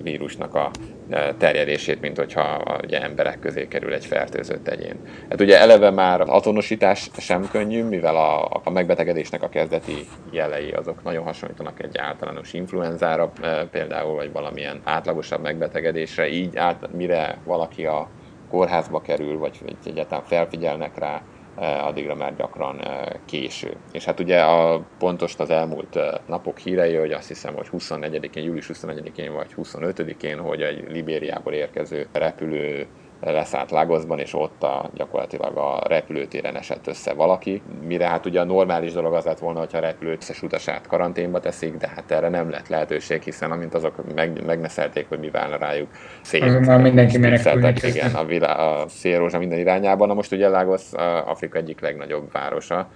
vírusnak 0.01 0.55
a 0.55 0.71
eh, 1.09 1.27
terjedését, 1.37 2.01
mint 2.01 2.17
hogyha 2.17 2.77
ugye 2.83 3.01
emberek 3.01 3.39
közé 3.39 3.67
kerül 3.67 3.93
egy 3.93 4.05
fertőzött 4.05 4.67
egyén. 4.67 4.95
Hát 5.29 5.41
ugye 5.41 5.59
eleve 5.59 5.89
már 5.89 6.21
az 6.21 6.27
azonosítás 6.49 7.09
sem 7.17 7.47
könnyű, 7.51 7.83
mivel 7.83 8.15
a, 8.15 8.61
a 8.63 8.69
megbetegedésnek 8.69 9.43
a 9.43 9.49
kezdeti 9.49 10.07
jelei 10.31 10.71
azok 10.71 11.03
nagyon 11.03 11.23
hasonlítanak 11.23 11.83
egy 11.83 11.97
általános 11.97 12.53
influenzára 12.53 13.31
például, 13.71 14.15
vagy 14.15 14.31
valamilyen 14.31 14.81
átlagosabb 14.83 15.41
megbetegedésre, 15.41 16.27
így 16.39 16.57
át, 16.57 16.93
mire 16.93 17.37
valaki 17.45 17.85
a 17.85 18.09
kórházba 18.49 19.01
kerül, 19.01 19.37
vagy, 19.37 19.59
egyáltalán 19.85 20.23
felfigyelnek 20.23 20.97
rá, 20.97 21.21
eh, 21.55 21.87
addigra 21.87 22.15
már 22.15 22.35
gyakran 22.35 22.81
eh, 22.81 23.05
késő. 23.25 23.75
És 23.91 24.05
hát 24.05 24.19
ugye 24.19 24.41
a 24.41 24.85
pontos 24.97 25.35
az 25.37 25.49
elmúlt 25.49 25.95
eh, 25.95 26.11
napok 26.27 26.57
hírei, 26.57 26.95
hogy 26.95 27.11
azt 27.11 27.27
hiszem, 27.27 27.53
hogy 27.55 27.67
24-én, 27.71 28.43
július 28.43 28.69
24-én 28.73 29.33
vagy 29.33 29.53
25-én, 29.57 30.39
hogy 30.39 30.61
egy 30.61 30.91
Libériából 30.91 31.53
érkező 31.53 32.07
repülő 32.11 32.87
leszállt 33.21 33.71
Lagosban, 33.71 34.19
és 34.19 34.33
ott 34.33 34.63
a, 34.63 34.89
gyakorlatilag 34.93 35.57
a 35.57 35.81
repülőtéren 35.87 36.55
esett 36.55 36.87
össze 36.87 37.13
valaki, 37.13 37.61
mire 37.87 38.07
hát 38.07 38.25
ugye 38.25 38.39
a 38.39 38.43
normális 38.43 38.93
dolog 38.93 39.13
az 39.13 39.25
lett 39.25 39.39
volna, 39.39 39.59
hogyha 39.59 39.77
a 39.77 39.81
repülő 39.81 40.15
összes 40.19 40.41
utasát 40.41 40.87
karanténba 40.87 41.39
teszik, 41.39 41.77
de 41.77 41.87
hát 41.95 42.11
erre 42.11 42.29
nem 42.29 42.49
lett 42.49 42.67
lehetőség, 42.67 43.21
hiszen 43.21 43.51
amint 43.51 43.73
azok 43.73 44.13
meg, 44.15 44.45
megneszelték, 44.45 45.09
hogy 45.09 45.19
mi 45.19 45.29
válna 45.29 45.57
rájuk 45.57 45.89
szét. 46.21 46.43
Azonnal 46.43 46.77
mindenki 46.77 47.17
menekülnek. 47.17 47.83
Igen, 47.83 48.15
a, 48.15 48.25
vilá, 48.25 48.53
a 48.53 48.87
szélrózsa 48.87 49.39
minden 49.39 49.59
irányában. 49.59 50.07
Na 50.07 50.13
most 50.13 50.31
ugye 50.31 50.47
Lagos 50.47 50.91
Afrika 51.25 51.57
egyik 51.57 51.81
legnagyobb 51.81 52.31
városa, 52.31 52.89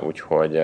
úgyhogy 0.00 0.56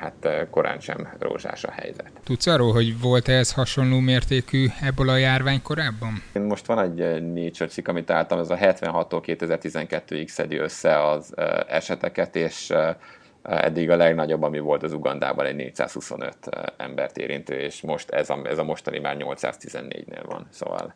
hát 0.00 0.46
korán 0.50 0.80
sem 0.80 1.08
rózsás 1.18 1.64
a 1.64 1.70
helyzet. 1.70 2.10
Tudsz 2.24 2.46
arról, 2.46 2.72
hogy 2.72 3.00
volt-e 3.00 3.32
ez 3.32 3.52
hasonló 3.52 3.98
mértékű 3.98 4.66
ebből 4.82 5.08
a 5.08 5.16
járvány 5.16 5.62
korábban? 5.62 6.22
Most 6.32 6.66
van 6.66 6.78
egy 6.78 7.22
Nature 7.22 7.68
cikk, 7.68 7.88
amit 7.88 8.10
álltam, 8.10 8.38
ez 8.38 8.50
a 8.50 8.56
76-tól 8.56 9.22
2012-ig 9.26 10.26
szedi 10.26 10.56
össze 10.56 11.08
az 11.08 11.34
eseteket, 11.68 12.36
és 12.36 12.72
eddig 13.42 13.90
a 13.90 13.96
legnagyobb, 13.96 14.42
ami 14.42 14.58
volt 14.58 14.82
az 14.82 14.92
Ugandában, 14.92 15.46
egy 15.46 15.56
425 15.56 16.36
embert 16.76 17.16
érintő, 17.16 17.54
és 17.54 17.80
most 17.80 18.10
ez 18.10 18.30
a, 18.30 18.40
ez 18.44 18.58
a 18.58 18.64
mostani 18.64 18.98
már 18.98 19.16
814-nél 19.18 20.22
van, 20.26 20.46
szóval 20.50 20.94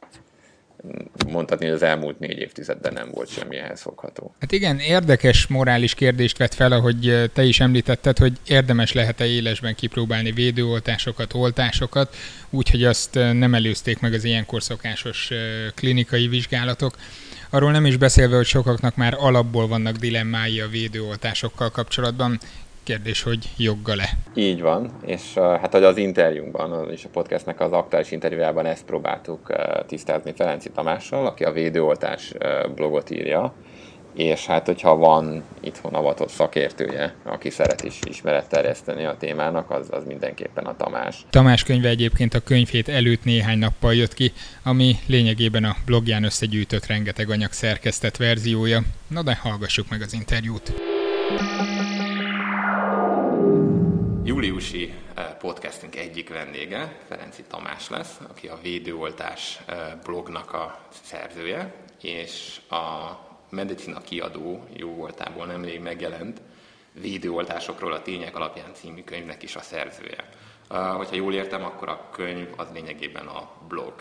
mondhatni, 1.28 1.64
hogy 1.64 1.75
az 1.75 1.83
elmúlt 1.83 2.19
négy 2.19 2.38
évtizedben 2.38 2.93
nem 2.93 3.11
volt 3.11 3.28
semmi 3.28 3.57
ehhez 3.57 3.81
fogható. 3.81 4.35
Hát 4.40 4.52
igen, 4.52 4.78
érdekes 4.78 5.47
morális 5.47 5.95
kérdést 5.95 6.38
vett 6.38 6.55
fel, 6.55 6.73
ahogy 6.73 7.31
te 7.33 7.45
is 7.45 7.61
említetted, 7.61 8.19
hogy 8.19 8.33
érdemes 8.47 8.93
lehet-e 8.93 9.26
élesben 9.26 9.75
kipróbálni 9.75 10.33
védőoltásokat, 10.33 11.35
oltásokat, 11.35 12.16
úgyhogy 12.50 12.85
azt 12.85 13.14
nem 13.14 13.55
előzték 13.55 14.00
meg 14.00 14.12
az 14.12 14.25
ilyenkor 14.25 14.62
szokásos 14.62 15.31
klinikai 15.75 16.28
vizsgálatok. 16.28 16.97
Arról 17.50 17.71
nem 17.71 17.87
is 17.87 17.97
beszélve, 17.97 18.37
hogy 18.37 18.47
sokaknak 18.47 18.97
már 18.97 19.14
alapból 19.19 19.69
vannak 19.69 19.97
dilemmái 19.97 20.61
a 20.61 20.69
védőoltásokkal 20.69 21.71
kapcsolatban. 21.71 22.40
Kérdés, 22.87 23.23
hogy 23.23 23.50
joggal-e? 23.57 24.09
Így 24.35 24.61
van, 24.61 24.90
és 25.07 25.35
hát 25.35 25.73
hogy 25.73 25.85
az 25.85 25.97
interjúnkban, 25.97 26.90
és 26.90 27.05
a 27.05 27.09
podcastnek 27.09 27.61
az 27.61 27.73
aktuális 27.73 28.11
interjújában 28.11 28.66
ezt 28.66 28.85
próbáltuk 28.85 29.52
tisztázni 29.87 30.33
Ferenci 30.37 30.71
Tamással, 30.71 31.26
aki 31.26 31.45
a 31.45 31.52
védőoltás 31.52 32.33
blogot 32.75 33.11
írja, 33.11 33.55
és 34.14 34.47
hát 34.47 34.66
hogyha 34.66 34.97
van 34.97 35.45
itthon 35.61 35.95
avatott 35.95 36.28
szakértője, 36.28 37.14
aki 37.25 37.50
szeret 37.50 37.85
is 37.85 37.99
ismeret 38.09 38.49
terjeszteni 38.49 39.05
a 39.05 39.16
témának, 39.19 39.71
az, 39.71 39.88
az 39.90 40.05
mindenképpen 40.05 40.64
a 40.64 40.76
Tamás. 40.76 41.26
Tamás 41.31 41.62
könyve 41.62 41.88
egyébként 41.88 42.35
a 42.35 42.40
könyvét 42.40 42.88
előtt 42.88 43.25
néhány 43.25 43.59
nappal 43.59 43.95
jött 43.95 44.14
ki, 44.14 44.33
ami 44.64 44.97
lényegében 45.07 45.64
a 45.64 45.76
blogján 45.87 46.25
összegyűjtött 46.25 46.87
rengeteg 46.87 47.31
anyag 47.31 47.52
szerkesztett 47.52 48.16
verziója. 48.16 48.81
Na 49.09 49.23
de 49.23 49.38
hallgassuk 49.43 49.88
meg 49.90 50.00
az 50.02 50.12
interjút. 50.12 50.73
Júliusi 54.26 54.95
eh, 55.14 55.25
podcastünk 55.38 55.97
egyik 55.97 56.28
vendége 56.28 56.99
Ferenci 57.09 57.42
Tamás 57.42 57.88
lesz, 57.88 58.21
aki 58.30 58.49
a 58.49 58.59
Védőoltás 58.62 59.59
eh, 59.66 59.92
blognak 60.04 60.52
a 60.52 60.78
szerzője, 60.90 61.75
és 62.00 62.61
a 62.71 63.11
Medicina 63.50 64.00
kiadó 64.00 64.64
jó 64.73 64.95
voltából 64.95 65.47
nemrég 65.47 65.80
megjelent 65.80 66.40
Védőoltásokról 66.92 67.92
a 67.92 68.02
tények 68.02 68.37
alapján 68.37 68.75
című 68.75 69.04
könyvnek 69.04 69.42
is 69.42 69.56
a 69.56 69.61
szerzője. 69.61 70.28
Uh, 70.71 70.78
hogyha 70.78 71.14
jól 71.14 71.35
értem, 71.35 71.64
akkor 71.64 71.88
a 71.88 72.09
könyv 72.12 72.49
az 72.56 72.66
lényegében 72.73 73.26
a 73.26 73.50
blog. 73.68 73.95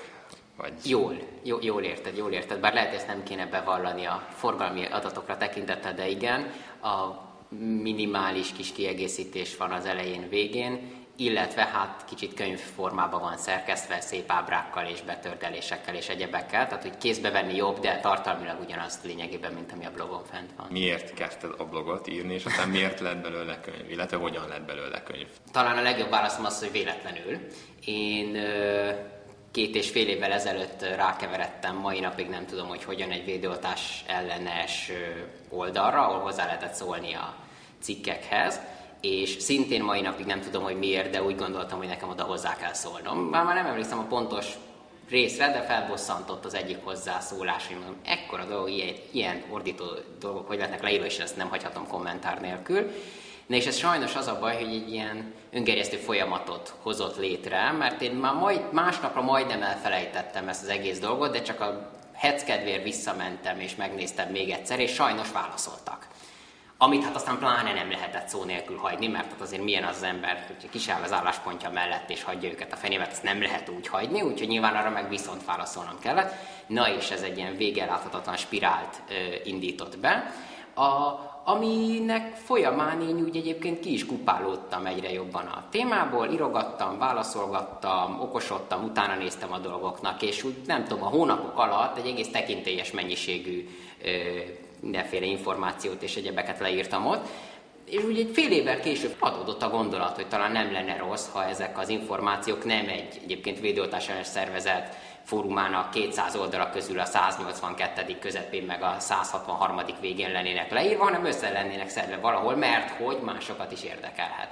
Vagy... 0.58 0.74
Jól, 0.84 1.18
jó, 1.44 1.58
jól 1.62 1.84
érted, 1.84 2.18
jól 2.18 2.32
érted. 2.32 2.60
Bár 2.60 2.74
lehet, 2.74 2.90
hogy 2.90 2.98
ezt 2.98 3.08
nem 3.08 3.24
kéne 3.24 3.46
bevallani 3.46 4.06
a 4.06 4.28
forgalmi 4.30 4.86
adatokra 4.86 5.38
tekintettel, 5.38 5.94
de 5.94 6.08
igen, 6.08 6.52
a 6.82 7.25
minimális 7.60 8.52
kis 8.52 8.72
kiegészítés 8.72 9.58
van 9.58 9.72
az 9.72 9.86
elején, 9.86 10.30
végén, 10.30 11.04
illetve 11.18 11.62
hát 11.62 12.06
kicsit 12.10 12.34
könyvformában 12.34 13.22
van 13.22 13.38
szerkesztve, 13.38 14.02
szép 14.02 14.32
ábrákkal 14.32 14.86
és 14.86 15.02
betördelésekkel 15.02 15.96
és 15.96 16.10
egyebekkel, 16.10 16.68
tehát 16.68 16.84
hogy 16.84 16.98
kézbe 16.98 17.32
venni 17.32 17.56
jobb, 17.56 17.80
de 17.80 18.00
tartalmilag 18.00 18.60
ugyanaz 18.66 19.00
lényegében, 19.04 19.54
mint 19.54 19.72
ami 19.72 19.86
a 19.86 19.92
blogon 19.92 20.24
fent 20.24 20.50
van. 20.58 20.68
Miért 20.70 21.14
kezdted 21.14 21.52
a 21.58 21.66
blogot 21.66 22.08
írni, 22.08 22.34
és 22.34 22.46
aztán 22.46 22.70
miért 22.70 23.00
lett 23.00 23.22
belőle 23.22 23.60
könyv, 23.60 23.92
illetve 23.92 24.18
hogyan 24.18 24.48
lett 24.48 24.66
belőle 24.66 25.04
könyv? 25.04 25.28
Talán 25.52 25.78
a 25.78 25.82
legjobb 25.82 26.10
válaszom 26.10 26.46
az, 26.46 26.60
hogy 26.60 26.72
véletlenül. 26.72 27.40
Én 27.86 28.38
két 29.52 29.76
és 29.76 29.90
fél 29.90 30.08
évvel 30.08 30.32
ezelőtt 30.32 30.82
rákeveredtem, 30.82 31.76
mai 31.76 32.00
napig 32.00 32.30
nem 32.30 32.46
tudom, 32.46 32.68
hogy 32.68 32.84
hogyan 32.84 33.12
egy 33.12 33.26
védőoltás 33.26 34.04
ellenes 34.08 34.92
oldalra, 35.50 36.08
ahol 36.08 36.20
hozzá 36.20 36.46
lehetett 36.46 36.74
szólni 36.74 37.14
a 37.14 37.45
cikkekhez, 37.86 38.60
és 39.02 39.30
szintén 39.40 39.84
mai 39.84 40.02
napig 40.02 40.26
nem 40.26 40.42
tudom, 40.42 40.64
hogy 40.64 40.78
miért, 40.78 41.10
de 41.10 41.24
úgy 41.24 41.36
gondoltam, 41.36 41.78
hogy 41.78 41.88
nekem 41.88 42.10
oda 42.10 42.24
hozzá 42.24 42.56
kell 42.56 42.74
szólnom. 42.74 43.18
Már, 43.18 43.44
már 43.44 43.56
nem 43.56 43.66
emlékszem 43.66 44.00
a 44.00 44.04
pontos 44.04 44.46
részre, 45.10 45.52
de 45.52 45.62
felbosszantott 45.62 46.46
az 46.46 46.54
egyik 46.54 46.78
hozzászólás, 46.84 47.68
hogy 47.68 47.76
mondom, 47.76 47.96
ekkora 48.06 48.46
dolog, 48.46 48.70
ilyen, 48.70 48.96
ilyen 49.12 49.44
ordító 49.50 49.86
dolgok, 50.20 50.48
hogy 50.48 50.58
lehetnek 50.58 50.82
leírva, 50.82 51.06
és 51.06 51.18
ezt 51.18 51.38
nem 51.38 51.50
hagyhatom 51.50 51.88
kommentár 51.88 52.42
nélkül. 52.42 52.92
Na 53.46 53.56
és 53.56 53.66
ez 53.66 53.78
sajnos 53.78 54.16
az 54.16 54.28
a 54.28 54.40
baj, 54.40 54.56
hogy 54.56 54.74
egy 54.74 54.92
ilyen 54.92 55.34
öngerjesztő 55.52 55.98
folyamatot 55.98 56.74
hozott 56.82 57.18
létre, 57.18 57.72
mert 57.72 58.02
én 58.02 58.12
már 58.12 58.34
majd, 58.34 58.62
másnapra 58.72 59.22
majdnem 59.22 59.62
elfelejtettem 59.62 60.48
ezt 60.48 60.64
az 60.64 60.70
egész 60.70 61.00
dolgot, 61.00 61.32
de 61.32 61.42
csak 61.42 61.62
a 61.62 61.92
heckedvér 62.14 62.84
visszamentem 62.84 63.60
és 63.60 63.76
megnéztem 63.76 64.30
még 64.30 64.50
egyszer, 64.50 64.80
és 64.80 64.94
sajnos 64.94 65.32
válaszoltak. 65.32 66.08
Amit 66.78 67.04
hát 67.04 67.16
aztán 67.16 67.38
pláne 67.38 67.74
nem 67.74 67.90
lehetett 67.90 68.28
szó 68.28 68.44
nélkül 68.44 68.78
hagyni, 68.78 69.08
mert 69.08 69.32
hát 69.32 69.42
azért 69.42 69.64
milyen 69.64 69.84
az, 69.84 69.96
az 69.96 70.04
ember, 70.04 70.44
hogyha 70.48 70.70
kisáll 70.70 71.04
az 71.04 71.12
álláspontja 71.12 71.70
mellett 71.70 72.10
és 72.10 72.24
hagyja 72.24 72.50
őket 72.50 72.74
a 72.74 72.76
fenébe, 72.76 73.08
ezt 73.08 73.24
nem 73.24 73.42
lehet 73.42 73.70
úgy 73.70 73.88
hagyni, 73.88 74.22
úgyhogy 74.22 74.48
nyilván 74.48 74.76
arra 74.76 74.90
meg 74.90 75.10
viszont 75.10 75.46
válaszolnom 75.46 76.00
kellett. 76.00 76.34
Na 76.68 76.90
és 76.90 77.10
ez 77.10 77.22
egy 77.22 77.38
ilyen 77.38 77.58
végeláthatatlan 77.58 78.36
spirált 78.36 79.02
ö, 79.10 79.14
indított 79.44 80.00
be, 80.00 80.34
a, 80.74 81.20
aminek 81.44 82.36
folyamán 82.36 83.02
én 83.02 83.16
úgy 83.16 83.38
egyébként 83.38 83.80
ki 83.80 83.94
is 83.94 84.06
kupálódtam 84.06 84.86
egyre 84.86 85.12
jobban 85.12 85.46
a 85.46 85.64
témából, 85.70 86.28
irogattam, 86.28 86.98
válaszolgattam, 86.98 88.22
okosodtam, 88.22 88.84
utána 88.84 89.16
néztem 89.16 89.54
a 89.54 89.58
dolgoknak, 89.58 90.22
és 90.22 90.44
úgy 90.44 90.56
nem 90.66 90.84
tudom, 90.84 91.04
a 91.04 91.10
hónapok 91.10 91.58
alatt 91.58 91.98
egy 91.98 92.08
egész 92.08 92.32
tekintélyes 92.32 92.92
mennyiségű 92.92 93.70
ö, 94.04 94.10
mindenféle 94.86 95.26
információt 95.26 96.02
és 96.02 96.16
egyebeket 96.16 96.60
leírtam 96.60 97.06
ott, 97.06 97.28
és 97.86 98.04
úgy 98.04 98.20
egy 98.20 98.32
fél 98.34 98.52
évvel 98.52 98.80
később 98.80 99.16
adódott 99.20 99.64
a 99.64 99.70
gondolat, 99.70 100.16
hogy 100.16 100.28
talán 100.28 100.52
nem 100.52 100.72
lenne 100.72 100.98
rossz, 100.98 101.28
ha 101.32 101.46
ezek 101.46 101.78
az 101.78 101.90
információk 101.90 102.66
nem 102.66 102.88
egy 102.88 103.20
egyébként 103.24 103.60
védőoltás 103.60 104.10
szervezet 104.22 104.96
fórumának 105.24 105.92
200 105.92 106.36
oldalak 106.36 106.72
közül 106.72 107.00
a 107.00 107.06
182. 107.06 108.18
közepén 108.20 108.64
meg 108.64 108.84
a 108.84 108.96
163. 109.00 109.82
végén 110.02 110.32
lennének 110.32 110.72
leírva, 110.72 111.04
hanem 111.04 111.26
össze 111.26 111.50
lennének 111.50 111.90
szedve 111.90 112.18
valahol, 112.18 112.56
mert 112.56 112.90
hogy 112.90 113.18
másokat 113.22 113.72
is 113.72 113.84
érdekelhet. 113.84 114.50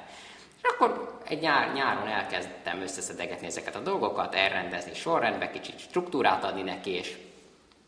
És 0.62 0.70
akkor 0.70 1.20
egy 1.28 1.40
nyár, 1.40 1.74
nyáron 1.74 2.08
elkezdtem 2.08 2.82
összeszedegetni 2.82 3.48
ezeket 3.48 3.76
a 3.76 3.80
dolgokat, 3.80 4.36
elrendezni 4.36 4.94
sorrendbe, 4.94 5.52
kicsit 5.52 5.80
struktúrát 5.80 6.44
adni 6.44 6.62
neki, 6.62 6.92
és 6.92 7.18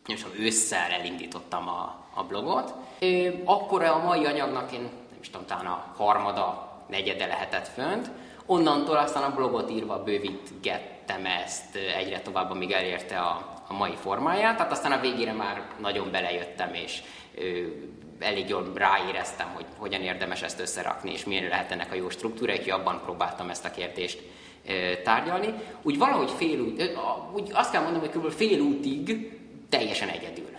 és 0.08 0.26
ősszel 0.40 0.92
elindítottam 0.92 1.68
a, 1.68 2.06
a 2.14 2.24
blogot. 2.24 2.74
Akkor 3.46 3.84
a 3.84 4.04
mai 4.04 4.26
anyagnak 4.26 4.72
én 4.72 4.82
nem 4.82 5.20
is 5.22 5.30
tudom, 5.30 5.46
talán 5.48 5.66
a 5.66 5.94
harmada, 5.98 6.72
negyede 6.90 7.26
lehetett 7.26 7.68
fönt. 7.68 8.10
Onnantól 8.46 8.98
aztán 8.98 9.24
a 9.24 9.36
blogot 9.36 9.72
írva 9.72 10.04
bővítgettem 10.04 11.26
ezt 11.26 11.76
egyre 11.76 12.22
tovább, 12.22 12.52
amíg 12.52 12.72
elérte 12.72 13.20
a, 13.20 13.64
a 13.68 13.74
mai 13.74 13.96
formáját. 13.96 14.58
Tehát 14.58 14.72
aztán 14.72 14.92
a 14.92 15.00
végére 15.00 15.34
már 15.34 15.68
nagyon 15.80 16.12
belejöttem, 16.12 16.74
és 16.74 17.02
ö, 17.36 17.42
elég 18.20 18.50
jól 18.50 18.72
ráéreztem, 18.76 19.48
hogy 19.54 19.66
hogyan 19.78 20.02
érdemes 20.02 20.42
ezt 20.42 20.60
összerakni, 20.60 21.12
és 21.12 21.26
milyen 21.26 21.48
lehet 21.48 21.72
ennek 21.72 21.92
a 21.92 21.96
jó 21.96 22.10
struktúra, 22.10 22.56
hogy 22.56 22.70
abban 22.70 23.02
próbáltam 23.04 23.50
ezt 23.50 23.66
a 23.66 23.72
kérdést 23.72 24.22
ö, 24.68 25.02
tárgyalni. 25.04 25.54
Úgy 25.82 25.98
valahogy 25.98 26.32
fél 26.32 26.60
út, 26.60 26.82
ö, 26.82 26.86
úgy 27.34 27.50
azt 27.54 27.72
kell 27.72 27.82
mondanom, 27.82 28.10
hogy 28.10 28.22
kb. 28.22 28.32
fél 28.32 28.60
útig 28.60 29.34
teljesen 29.70 30.10
egyedül. 30.10 30.50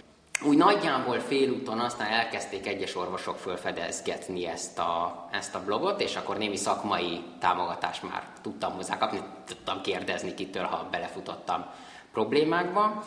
Úgy 0.43 0.57
nagyjából 0.57 1.19
félúton 1.19 1.81
aztán 1.81 2.11
elkezdték 2.11 2.67
egyes 2.67 2.97
orvosok 2.97 3.37
fölfedezgetni 3.37 4.47
ezt 4.47 4.79
a, 4.79 5.25
ezt 5.33 5.55
a 5.55 5.65
blogot, 5.65 6.01
és 6.01 6.17
akkor 6.17 6.37
némi 6.37 6.57
szakmai 6.57 7.23
támogatást 7.41 8.03
már 8.03 8.27
tudtam 8.43 8.73
hozzá 8.73 8.99
kapni, 8.99 9.21
tudtam 9.47 9.81
kérdezni 9.81 10.35
kitől, 10.35 10.65
ha 10.65 10.89
belefutottam 10.91 11.65
problémákba. 12.13 13.05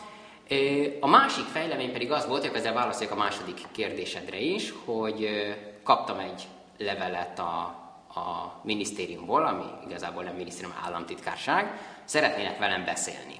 A 1.00 1.06
másik 1.06 1.44
fejlemény 1.44 1.92
pedig 1.92 2.12
az 2.12 2.26
volt, 2.26 2.46
hogy 2.46 2.56
ezzel 2.56 2.72
válaszoljak 2.72 3.12
a 3.12 3.18
második 3.18 3.60
kérdésedre 3.72 4.38
is, 4.38 4.74
hogy 4.84 5.28
kaptam 5.82 6.18
egy 6.18 6.48
levelet 6.78 7.38
a, 7.38 7.58
a 8.14 8.60
minisztériumból, 8.62 9.46
ami 9.46 9.64
igazából 9.86 10.22
nem 10.22 10.34
minisztérium, 10.34 10.76
államtitkárság, 10.84 11.80
szeretnének 12.04 12.58
velem 12.58 12.84
beszélni 12.84 13.39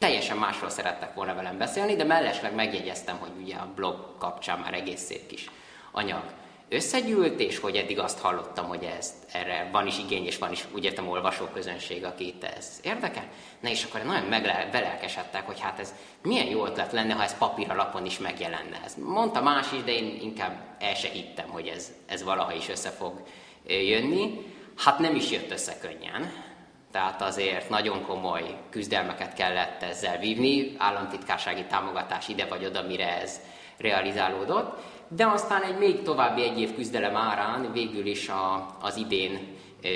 teljesen 0.00 0.36
másról 0.36 0.70
szerettek 0.70 1.14
volna 1.14 1.34
velem 1.34 1.58
beszélni, 1.58 1.96
de 1.96 2.04
mellesleg 2.04 2.54
megjegyeztem, 2.54 3.16
hogy 3.18 3.30
ugye 3.42 3.56
a 3.56 3.72
blog 3.74 4.16
kapcsán 4.18 4.58
már 4.58 4.74
egész 4.74 5.00
szép 5.00 5.26
kis 5.26 5.50
anyag 5.92 6.22
összegyűlt, 6.68 7.40
és 7.40 7.58
hogy 7.58 7.76
eddig 7.76 7.98
azt 7.98 8.18
hallottam, 8.18 8.66
hogy 8.66 8.82
ez, 8.98 9.12
erre 9.32 9.68
van 9.72 9.86
is 9.86 9.98
igény, 9.98 10.26
és 10.26 10.38
van 10.38 10.52
is, 10.52 10.64
úgy 10.74 10.84
értem, 10.84 11.08
olvasóközönség, 11.08 12.04
akit 12.04 12.44
ez 12.44 12.80
érdekel. 12.82 13.28
Na 13.60 13.68
és 13.68 13.84
akkor 13.84 14.02
nagyon 14.02 14.28
meglelkesedtek, 14.28 15.46
hogy 15.46 15.60
hát 15.60 15.78
ez 15.78 15.94
milyen 16.22 16.46
jó 16.46 16.66
ötlet 16.66 16.92
lenne, 16.92 17.14
ha 17.14 17.22
ez 17.22 17.38
papír 17.38 17.70
alapon 17.70 18.06
is 18.06 18.18
megjelenne. 18.18 18.80
Ez 18.84 18.94
mondta 18.98 19.42
más 19.42 19.72
is, 19.72 19.82
de 19.82 19.92
én 19.92 20.18
inkább 20.22 20.76
el 20.78 20.94
se 20.94 21.08
hittem, 21.08 21.48
hogy 21.48 21.66
ez, 21.66 21.92
ez 22.06 22.22
valaha 22.22 22.52
is 22.52 22.68
össze 22.68 22.90
fog 22.90 23.22
jönni. 23.66 24.46
Hát 24.76 24.98
nem 24.98 25.14
is 25.14 25.30
jött 25.30 25.50
össze 25.50 25.78
könnyen 25.78 26.49
tehát 26.90 27.22
azért 27.22 27.68
nagyon 27.68 28.02
komoly 28.02 28.56
küzdelmeket 28.70 29.34
kellett 29.34 29.82
ezzel 29.82 30.18
vívni, 30.18 30.74
államtitkársági 30.78 31.64
támogatás 31.64 32.28
ide 32.28 32.46
vagy 32.46 32.64
oda, 32.64 32.82
mire 32.82 33.20
ez 33.20 33.40
realizálódott, 33.78 34.78
de 35.08 35.26
aztán 35.26 35.62
egy 35.62 35.78
még 35.78 36.02
további 36.02 36.42
egy 36.42 36.60
év 36.60 36.74
küzdelem 36.74 37.16
árán 37.16 37.72
végül 37.72 38.06
is 38.06 38.28
a, 38.28 38.76
az 38.80 38.96
idén 38.96 39.56
ö, 39.82 39.88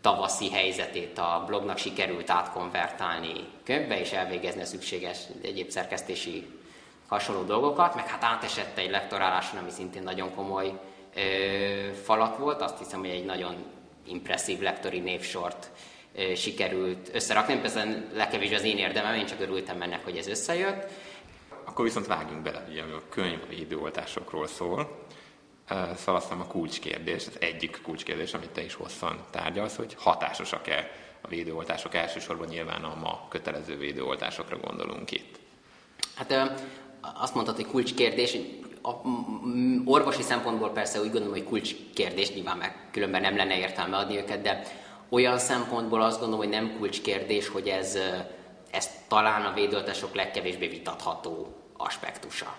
tavaszi 0.00 0.50
helyzetét 0.50 1.18
a 1.18 1.44
blognak 1.46 1.78
sikerült 1.78 2.30
átkonvertálni 2.30 3.32
könyvbe, 3.64 4.00
és 4.00 4.12
elvégezni 4.12 4.60
a 4.60 4.64
szükséges 4.64 5.18
egyéb 5.42 5.68
szerkesztési 5.68 6.46
hasonló 7.08 7.42
dolgokat, 7.42 7.94
meg 7.94 8.08
hát 8.08 8.24
átesett 8.24 8.78
egy 8.78 8.90
lektoráláson, 8.90 9.60
ami 9.60 9.70
szintén 9.70 10.02
nagyon 10.02 10.34
komoly 10.34 10.72
ö, 11.14 11.20
falat 11.92 12.36
volt. 12.36 12.62
Azt 12.62 12.78
hiszem, 12.78 13.00
hogy 13.00 13.08
egy 13.08 13.24
nagyon 13.24 13.54
impresszív 14.06 14.60
lektori 14.60 14.98
névsort 14.98 15.70
sikerült 16.36 17.10
összerakni. 17.12 17.56
Persze 17.56 18.04
legkevésbé 18.14 18.54
az 18.54 18.62
én 18.62 18.78
érdemem, 18.78 19.14
én 19.14 19.26
csak 19.26 19.40
örültem 19.40 19.82
ennek, 19.82 20.04
hogy 20.04 20.16
ez 20.16 20.26
összejött. 20.26 20.90
Akkor 21.64 21.84
viszont 21.84 22.06
vágjunk 22.06 22.42
bele, 22.42 22.66
ugye, 22.68 22.82
a 22.82 23.02
könyv 23.08 23.40
a 23.48 23.52
időoltásokról 23.52 24.46
szól. 24.46 25.06
Szóval 25.96 26.14
azt 26.14 26.30
a 26.30 26.46
kulcskérdés, 26.48 27.26
az 27.26 27.36
egyik 27.40 27.80
kulcskérdés, 27.82 28.34
amit 28.34 28.50
te 28.50 28.64
is 28.64 28.74
hosszan 28.74 29.24
tárgyalsz, 29.30 29.76
hogy 29.76 29.94
hatásosak-e 29.98 30.90
a 31.20 31.28
védőoltások, 31.28 31.94
elsősorban 31.94 32.48
nyilván 32.48 32.84
a 32.84 32.94
ma 32.94 33.26
kötelező 33.30 33.76
védőoltásokra 33.76 34.56
gondolunk 34.56 35.10
itt. 35.10 35.38
Hát 36.14 36.60
azt 37.00 37.34
mondtad, 37.34 37.56
hogy 37.56 37.66
kulcskérdés, 37.66 38.36
a 38.86 39.00
orvosi 39.84 40.22
szempontból 40.22 40.70
persze 40.70 41.00
úgy 41.00 41.10
gondolom, 41.10 41.30
hogy 41.30 41.44
kulcskérdés, 41.44 42.32
nyilván 42.32 42.56
meg 42.56 42.88
különben 42.92 43.20
nem 43.20 43.36
lenne 43.36 43.58
értelme 43.58 43.96
adni 43.96 44.16
őket, 44.16 44.42
de 44.42 44.62
olyan 45.08 45.38
szempontból 45.38 46.02
azt 46.02 46.20
gondolom, 46.20 46.44
hogy 46.44 46.54
nem 46.54 46.76
kulcskérdés, 46.78 47.48
hogy 47.48 47.68
ez, 47.68 47.98
ez 48.70 48.88
talán 49.08 49.44
a 49.44 49.54
védőoltások 49.54 50.14
legkevésbé 50.14 50.66
vitatható 50.66 51.56
aspektusa 51.76 52.56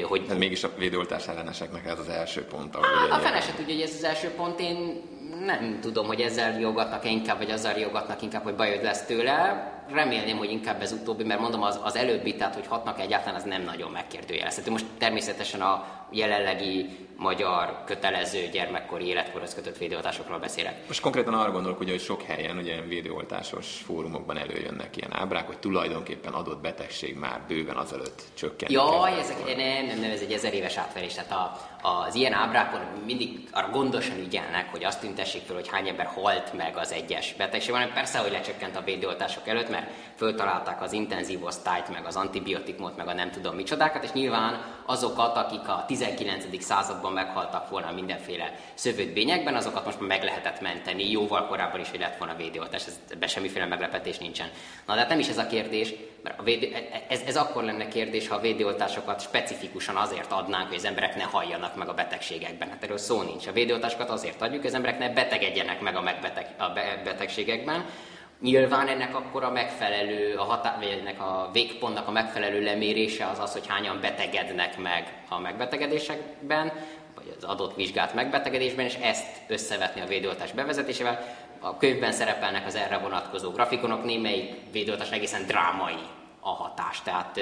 hogy... 0.00 0.24
Hát 0.28 0.38
mégis 0.38 0.64
a 0.64 0.70
védőoltás 0.78 1.28
elleneseknek 1.28 1.86
ez 1.86 1.98
az 1.98 2.08
első 2.08 2.44
pont. 2.44 2.74
Ahol 2.74 3.10
a 3.10 3.18
fene 3.18 3.40
se 3.40 3.54
tudja, 3.54 3.74
hogy 3.74 3.82
ez 3.82 3.94
az 3.94 4.04
első 4.04 4.28
pont. 4.28 4.60
Én 4.60 5.02
nem 5.44 5.78
tudom, 5.80 6.06
hogy 6.06 6.20
ezzel 6.20 6.60
jogatnak-e 6.60 7.08
inkább, 7.08 7.38
vagy 7.38 7.50
azzal 7.50 7.72
jogatnak 7.72 8.22
inkább, 8.22 8.42
hogy 8.42 8.54
bajod 8.54 8.82
lesz 8.82 9.06
tőle. 9.06 9.71
Remélném, 9.90 10.36
hogy 10.36 10.50
inkább 10.50 10.82
ez 10.82 10.92
utóbbi, 10.92 11.24
mert 11.24 11.40
mondom, 11.40 11.62
az, 11.62 11.80
az 11.82 11.96
előbbi, 11.96 12.36
tehát 12.36 12.54
hogy 12.54 12.66
hatnak 12.66 13.00
egyáltalán, 13.00 13.34
az 13.34 13.44
nem 13.44 13.62
nagyon 13.62 13.90
megkérdőjelezhető. 13.90 14.70
Most 14.70 14.86
természetesen 14.98 15.60
a 15.60 16.01
jelenlegi 16.12 16.86
magyar 17.22 17.82
kötelező 17.86 18.48
gyermekkori 18.52 19.06
életkorhoz 19.06 19.54
kötött 19.54 19.78
védőoltásokról 19.78 20.38
beszélek. 20.38 20.86
Most 20.86 21.00
konkrétan 21.00 21.34
arra 21.34 21.50
gondolok, 21.50 21.78
hogy 21.78 22.00
sok 22.00 22.22
helyen 22.22 22.56
ugye 22.56 22.80
védőoltásos 22.80 23.66
fórumokban 23.84 24.38
előjönnek 24.38 24.96
ilyen 24.96 25.14
ábrák, 25.14 25.46
hogy 25.46 25.58
tulajdonképpen 25.58 26.32
adott 26.32 26.60
betegség 26.60 27.16
már 27.16 27.40
bőven 27.48 27.76
azelőtt 27.76 28.22
csökken. 28.34 28.70
Jaj, 28.70 29.18
ezek, 29.18 29.56
nem, 29.56 29.86
nem, 29.86 30.00
nem, 30.00 30.10
ez 30.10 30.20
egy 30.20 30.32
ezer 30.32 30.54
éves 30.54 30.76
átverés. 30.76 31.14
Tehát 31.14 31.32
a, 31.32 31.58
az 31.82 32.14
ilyen 32.14 32.32
ábrákon 32.32 32.80
mindig 33.04 33.48
arra 33.52 33.70
gondosan 33.70 34.18
ügyelnek, 34.18 34.70
hogy 34.70 34.84
azt 34.84 35.00
tüntessék 35.00 35.42
fel, 35.42 35.54
hogy 35.54 35.68
hány 35.68 35.88
ember 35.88 36.06
halt 36.06 36.52
meg 36.52 36.76
az 36.76 36.92
egyes 36.92 37.34
betegségben. 37.34 37.92
Persze, 37.92 38.18
hogy 38.18 38.30
lecsökkent 38.32 38.76
a 38.76 38.82
védőoltások 38.84 39.48
előtt, 39.48 39.70
mert 39.70 39.90
föltalálták 40.16 40.82
az 40.82 40.92
intenzív 40.92 41.44
osztályt, 41.44 41.88
meg 41.88 42.06
az 42.06 42.16
antibiotikumot, 42.16 42.96
meg 42.96 43.08
a 43.08 43.14
nem 43.14 43.30
tudom 43.30 43.54
micsodákat, 43.54 44.04
és 44.04 44.12
nyilván 44.12 44.64
azokat, 44.86 45.36
akik 45.36 45.68
a 45.68 45.84
19. 46.02 46.62
században 46.62 47.12
meghaltak 47.12 47.68
volna 47.68 47.92
mindenféle 47.92 48.54
szövődbényekben, 48.74 49.54
azokat 49.54 49.84
most 49.84 50.00
már 50.00 50.08
meg 50.08 50.22
lehetett 50.22 50.60
menteni, 50.60 51.10
jóval 51.10 51.46
korábban 51.46 51.80
is, 51.80 51.90
hogy 51.90 52.00
lett 52.00 52.18
volna 52.18 52.36
védőoltás, 52.36 52.82
ebben 53.10 53.28
semmiféle 53.28 53.66
meglepetés 53.66 54.18
nincsen. 54.18 54.48
Na 54.86 54.94
de 54.94 55.00
hát 55.00 55.08
nem 55.08 55.18
is 55.18 55.28
ez 55.28 55.38
a 55.38 55.46
kérdés, 55.46 55.94
mert 56.22 56.38
a 56.38 56.42
védő, 56.42 56.76
ez, 57.08 57.20
ez 57.26 57.36
akkor 57.36 57.64
lenne 57.64 57.88
kérdés, 57.88 58.28
ha 58.28 58.34
a 58.34 58.40
védőoltásokat 58.40 59.20
specifikusan 59.20 59.96
azért 59.96 60.32
adnánk, 60.32 60.68
hogy 60.68 60.76
az 60.76 60.84
emberek 60.84 61.16
ne 61.16 61.22
halljanak 61.22 61.76
meg 61.76 61.88
a 61.88 61.94
betegségekben. 61.94 62.68
Hát 62.68 62.82
erről 62.82 62.98
szó 62.98 63.22
nincs. 63.22 63.46
A 63.46 63.52
védőoltásokat 63.52 64.10
azért 64.10 64.42
adjuk, 64.42 64.60
hogy 64.60 64.70
az 64.70 64.76
emberek 64.76 64.98
ne 64.98 65.10
betegedjenek 65.10 65.80
meg 65.80 65.96
a, 65.96 66.00
megbeteg, 66.00 66.46
a 66.58 66.68
betegségekben, 67.04 67.84
Nyilván 68.42 68.88
ennek 68.88 69.16
akkor 69.16 69.44
a 69.44 69.50
megfelelő, 69.50 70.34
a 70.36 70.42
hatá- 70.42 70.76
vagy 70.78 70.98
ennek 71.00 71.20
a 71.20 71.50
végpontnak 71.52 72.08
a 72.08 72.10
megfelelő 72.10 72.62
lemérése 72.62 73.26
az 73.26 73.38
az, 73.38 73.52
hogy 73.52 73.66
hányan 73.66 74.00
betegednek 74.00 74.78
meg 74.78 75.22
a 75.28 75.38
megbetegedésekben, 75.38 76.72
vagy 77.14 77.34
az 77.36 77.44
adott 77.44 77.76
vizsgált 77.76 78.14
megbetegedésben, 78.14 78.84
és 78.84 78.94
ezt 78.94 79.26
összevetni 79.46 80.00
a 80.00 80.06
védőoltás 80.06 80.52
bevezetésével. 80.52 81.36
A 81.60 81.76
könyvben 81.76 82.12
szerepelnek 82.12 82.66
az 82.66 82.74
erre 82.74 82.98
vonatkozó 82.98 83.50
grafikonok, 83.50 84.04
némelyik 84.04 84.54
védőoltás 84.72 85.10
egészen 85.10 85.46
drámai 85.46 85.98
a 86.40 86.50
hatás, 86.50 87.02
tehát 87.02 87.40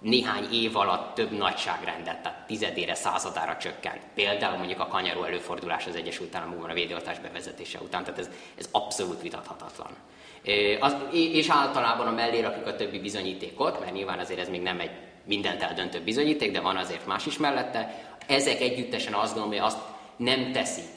néhány 0.00 0.52
év 0.52 0.76
alatt 0.76 1.14
több 1.14 1.30
nagyságrendet, 1.30 2.22
tehát 2.22 2.46
tizedére, 2.46 2.94
századára 2.94 3.56
csökkent. 3.56 4.00
Például 4.14 4.56
mondjuk 4.56 4.80
a 4.80 4.86
kanyaró 4.86 5.24
előfordulás 5.24 5.86
az 5.86 5.94
Egyesült 5.94 6.34
Államokban 6.34 6.70
a 6.70 6.74
védőoltás 6.74 7.18
bevezetése 7.18 7.78
után, 7.78 8.04
tehát 8.04 8.18
ez, 8.18 8.30
ez 8.58 8.68
abszolút 8.70 9.22
vitathatatlan. 9.22 9.90
Az, 10.80 10.96
és 11.12 11.48
általában 11.48 12.06
a 12.06 12.10
mellé 12.10 12.40
rakjuk 12.40 12.66
a 12.66 12.76
többi 12.76 12.98
bizonyítékot, 12.98 13.80
mert 13.80 13.92
nyilván 13.92 14.18
azért 14.18 14.40
ez 14.40 14.48
még 14.48 14.62
nem 14.62 14.80
egy 14.80 14.90
mindent 15.24 15.62
eldöntő 15.62 16.00
bizonyíték, 16.00 16.52
de 16.52 16.60
van 16.60 16.76
azért 16.76 17.06
más 17.06 17.26
is 17.26 17.38
mellette. 17.38 18.04
Ezek 18.26 18.60
együttesen 18.60 19.12
azt 19.12 19.34
gondolom, 19.34 19.58
hogy 19.58 19.66
azt 19.66 19.78
nem 20.16 20.52
teszik 20.52 20.88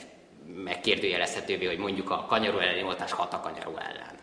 megkérdőjelezhetővé, 0.63 1.65
hogy 1.65 1.77
mondjuk 1.77 2.09
a 2.09 2.25
kanyaró 2.27 2.59
elleni 2.59 2.83
oltás 2.83 3.11
hat 3.11 3.33
a 3.33 3.39
kanyaró 3.39 3.77
ellen. 3.77 4.13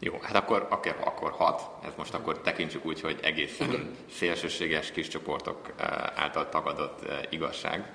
Jó, 0.00 0.18
hát 0.22 0.34
akkor, 0.34 0.66
akkor, 0.70 0.96
akkor 1.04 1.32
hat, 1.32 1.70
ez 1.84 1.92
most 1.96 2.14
akkor 2.14 2.40
tekintsük 2.40 2.86
úgy, 2.86 3.00
hogy 3.00 3.18
egészen 3.22 3.96
szélsőséges 4.10 4.92
kis 4.92 5.08
csoportok 5.08 5.74
által 6.14 6.48
tagadott 6.48 7.00
igazság. 7.30 7.92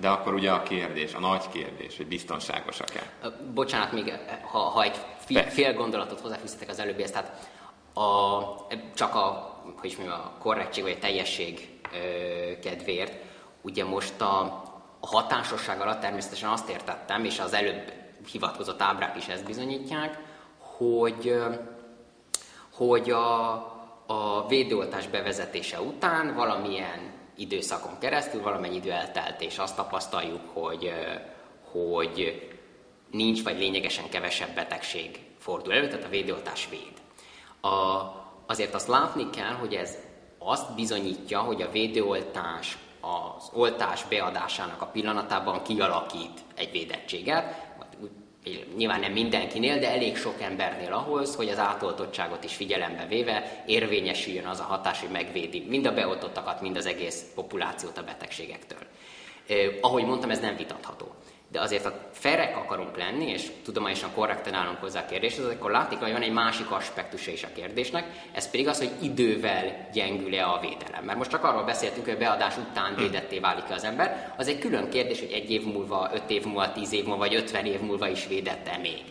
De 0.00 0.08
akkor 0.08 0.34
ugye 0.34 0.50
a 0.50 0.62
kérdés, 0.62 1.14
a 1.14 1.20
nagy 1.20 1.48
kérdés, 1.48 1.96
hogy 1.96 2.06
biztonságosak-e? 2.06 3.30
Bocsánat, 3.54 3.92
még 3.92 4.12
ha, 4.50 4.58
ha 4.58 4.82
egy 4.82 4.96
fél, 5.18 5.42
fél 5.42 5.74
gondolatot 5.74 6.20
hozzáfűzhetek 6.20 6.68
az 6.68 6.78
előbbihez, 6.78 7.10
tehát 7.10 7.48
a, 7.94 8.66
csak 8.94 9.14
a, 9.14 9.56
hogy 9.80 9.94
mondjam, 9.98 10.20
a 10.20 10.38
korrektség 10.38 10.82
vagy 10.82 10.92
a 10.92 10.98
teljesség 10.98 11.68
ö, 11.92 12.58
kedvéért, 12.58 13.12
ugye 13.60 13.84
most 13.84 14.20
a, 14.20 14.40
a 15.00 15.06
hatásosság 15.06 15.80
alatt 15.80 16.00
természetesen 16.00 16.50
azt 16.50 16.68
értettem, 16.68 17.24
és 17.24 17.40
az 17.40 17.52
előbb 17.52 17.92
hivatkozott 18.32 18.82
ábrák 18.82 19.16
is 19.16 19.28
ezt 19.28 19.44
bizonyítják, 19.44 20.18
hogy, 20.58 21.38
hogy 22.72 23.10
a, 23.10 23.52
a 24.06 24.46
védőoltás 24.48 25.06
bevezetése 25.06 25.80
után 25.80 26.34
valamilyen 26.34 27.17
időszakon 27.38 27.98
keresztül, 27.98 28.42
valamennyi 28.42 28.76
idő 28.76 28.90
eltelt, 28.90 29.40
és 29.40 29.58
azt 29.58 29.76
tapasztaljuk, 29.76 30.40
hogy, 30.52 30.92
hogy 31.72 32.48
nincs 33.10 33.42
vagy 33.42 33.58
lényegesen 33.58 34.08
kevesebb 34.08 34.54
betegség 34.54 35.20
fordul 35.38 35.72
elő, 35.72 35.88
tehát 35.88 36.04
a 36.04 36.08
védőoltás 36.08 36.68
véd. 36.68 36.92
A, 37.72 38.02
azért 38.46 38.74
azt 38.74 38.88
látni 38.88 39.30
kell, 39.30 39.52
hogy 39.52 39.74
ez 39.74 39.96
azt 40.38 40.74
bizonyítja, 40.74 41.40
hogy 41.40 41.62
a 41.62 41.70
védőoltás 41.70 42.78
az 43.00 43.50
oltás 43.52 44.04
beadásának 44.08 44.82
a 44.82 44.86
pillanatában 44.86 45.62
kialakít 45.62 46.40
egy 46.54 46.70
védettséget, 46.70 47.67
nyilván 48.76 49.00
nem 49.00 49.12
mindenkinél, 49.12 49.78
de 49.78 49.90
elég 49.90 50.16
sok 50.16 50.40
embernél 50.40 50.92
ahhoz, 50.92 51.34
hogy 51.34 51.48
az 51.48 51.58
átoltottságot 51.58 52.44
is 52.44 52.54
figyelembe 52.54 53.06
véve 53.06 53.62
érvényesüljön 53.66 54.46
az 54.46 54.60
a 54.60 54.62
hatás, 54.62 55.00
hogy 55.00 55.10
megvédi 55.10 55.64
mind 55.68 55.86
a 55.86 55.94
beoltottakat, 55.94 56.60
mind 56.60 56.76
az 56.76 56.86
egész 56.86 57.24
populációt 57.34 57.98
a 57.98 58.02
betegségektől. 58.02 58.82
Ahogy 59.80 60.04
mondtam, 60.04 60.30
ez 60.30 60.40
nem 60.40 60.56
vitatható 60.56 61.14
de 61.50 61.60
azért 61.60 61.84
ha 61.84 61.92
ferek 62.12 62.56
akarunk 62.56 62.96
lenni, 62.96 63.30
és 63.30 63.50
tudományosan 63.64 64.10
korrekten 64.14 64.54
állunk 64.54 64.78
hozzá 64.78 65.00
a 65.00 65.06
kérdéshez, 65.06 65.44
akkor 65.44 65.70
látni 65.70 65.96
hogy 65.96 66.12
van 66.12 66.22
egy 66.22 66.32
másik 66.32 66.70
aspektusa 66.70 67.30
is 67.30 67.42
a 67.42 67.52
kérdésnek, 67.54 68.04
ez 68.32 68.50
pedig 68.50 68.68
az, 68.68 68.78
hogy 68.78 68.92
idővel 69.02 69.88
gyengül-e 69.92 70.46
a 70.46 70.60
védelem. 70.60 71.04
Mert 71.04 71.18
most 71.18 71.30
csak 71.30 71.44
arról 71.44 71.64
beszéltünk, 71.64 72.04
hogy 72.04 72.14
a 72.14 72.18
beadás 72.18 72.56
után 72.56 72.94
hm. 72.94 73.00
védetté 73.00 73.38
válik 73.38 73.70
az 73.70 73.84
ember, 73.84 74.34
az 74.36 74.48
egy 74.48 74.58
külön 74.58 74.88
kérdés, 74.88 75.18
hogy 75.18 75.32
egy 75.32 75.50
év 75.50 75.64
múlva, 75.64 76.10
öt 76.14 76.30
év 76.30 76.44
múlva, 76.44 76.72
tíz 76.72 76.92
év 76.92 77.04
múlva, 77.04 77.18
vagy 77.18 77.34
ötven 77.34 77.66
év 77.66 77.80
múlva 77.80 78.08
is 78.08 78.26
védette 78.26 78.76
még. 78.76 79.02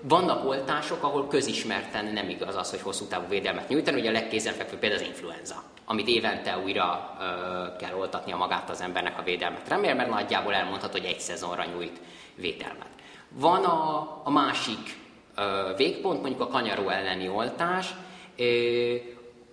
Vannak 0.00 0.48
oltások, 0.48 1.02
ahol 1.02 1.28
közismerten 1.28 2.04
nem 2.04 2.28
igaz 2.28 2.56
az, 2.56 2.70
hogy 2.70 2.80
hosszú 2.80 3.04
távú 3.04 3.28
védelmet 3.28 3.68
nyújtani, 3.68 4.00
ugye 4.00 4.08
a 4.08 4.12
legkézenfekvőbb 4.12 4.78
például 4.78 5.02
az 5.02 5.08
influenza, 5.08 5.62
amit 5.84 6.08
évente 6.08 6.58
újra 6.64 7.16
ö, 7.20 7.76
kell 7.76 7.94
oltatnia 7.98 8.36
magát 8.36 8.70
az 8.70 8.80
embernek 8.80 9.18
a 9.18 9.22
védelmet. 9.22 9.68
Remélem, 9.68 9.96
mert 9.96 10.08
nagyjából 10.08 10.54
elmondható, 10.54 10.92
hogy 10.92 11.08
egy 11.08 11.20
szezonra 11.20 11.64
nyújt 11.64 12.00
védelmet. 12.34 12.88
Van 13.28 13.64
a, 13.64 14.20
a 14.24 14.30
másik 14.30 14.96
ö, 15.36 15.72
végpont, 15.76 16.20
mondjuk 16.20 16.40
a 16.40 16.48
kanyaró 16.48 16.88
elleni 16.88 17.28
oltás, 17.28 17.94
ö, 18.36 18.94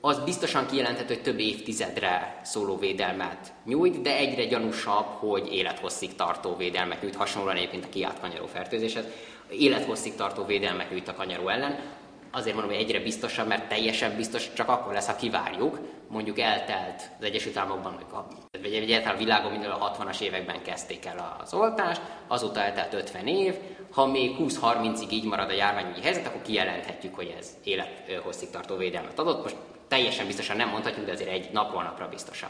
az 0.02 0.20
biztosan 0.20 0.66
kijelenthető, 0.66 1.14
hogy 1.14 1.24
több 1.24 1.40
évtizedre 1.40 2.40
szóló 2.44 2.78
védelmet 2.78 3.54
nyújt, 3.66 4.02
de 4.02 4.18
egyre 4.18 4.46
gyanúsabb, 4.46 5.06
hogy 5.06 5.54
élethosszig 5.54 6.16
tartó 6.16 6.56
védelmet 6.56 7.02
nyújt, 7.02 7.16
hasonlóan 7.16 7.56
egyébként 7.56 7.86
a 7.86 7.90
kiált 7.90 8.20
kanyaró 8.20 8.46
fertőzéshez 8.46 9.06
élethosszig 9.60 10.16
tartó 10.16 10.46
védelmet 10.46 10.90
nyújt 10.90 11.08
a 11.08 11.14
kanyaró 11.14 11.48
ellen. 11.48 11.80
azért 12.32 12.56
mondom, 12.56 12.74
hogy 12.74 12.84
egyre 12.84 13.00
biztosabb, 13.00 13.48
mert 13.48 13.68
teljesen 13.68 14.16
biztos 14.16 14.54
csak 14.54 14.70
akkor 14.70 14.94
lesz, 14.94 15.08
ha 15.08 15.16
kivárjuk. 15.16 15.80
Mondjuk 16.10 16.40
eltelt 16.40 17.10
az 17.20 17.26
Egyesült 17.26 17.58
Államokban, 17.58 18.28
vagy 18.62 18.74
egyáltalán 18.74 19.16
a 19.16 19.18
világon 19.18 19.52
minden 19.52 19.72
a 19.72 19.92
60-as 19.92 20.22
években 20.22 20.62
kezdték 20.62 21.06
el 21.06 21.40
az 21.44 21.54
oltást, 21.54 22.02
azóta 22.28 22.60
eltelt 22.60 22.94
50 22.94 23.28
év, 23.28 23.56
ha 23.92 24.06
még 24.06 24.36
20-30-ig 24.40 25.10
így 25.10 25.24
marad 25.24 25.50
a 25.50 25.54
járványügyi 25.54 26.02
helyzet, 26.02 26.28
akkor 26.28 26.42
kijelenthetjük, 26.42 27.16
hogy 27.16 27.36
ez 27.40 27.58
élethosszig 27.64 28.50
tartó 28.50 28.76
védelmet 28.76 29.20
adott. 29.20 29.44
Most 29.44 29.56
teljesen 29.88 30.26
biztosan 30.26 30.56
nem 30.56 30.70
mondhatjuk, 30.70 31.06
de 31.06 31.12
azért 31.12 31.30
egy 31.30 31.50
napról 31.52 31.84
napra 31.84 32.10
biztosan. 32.10 32.50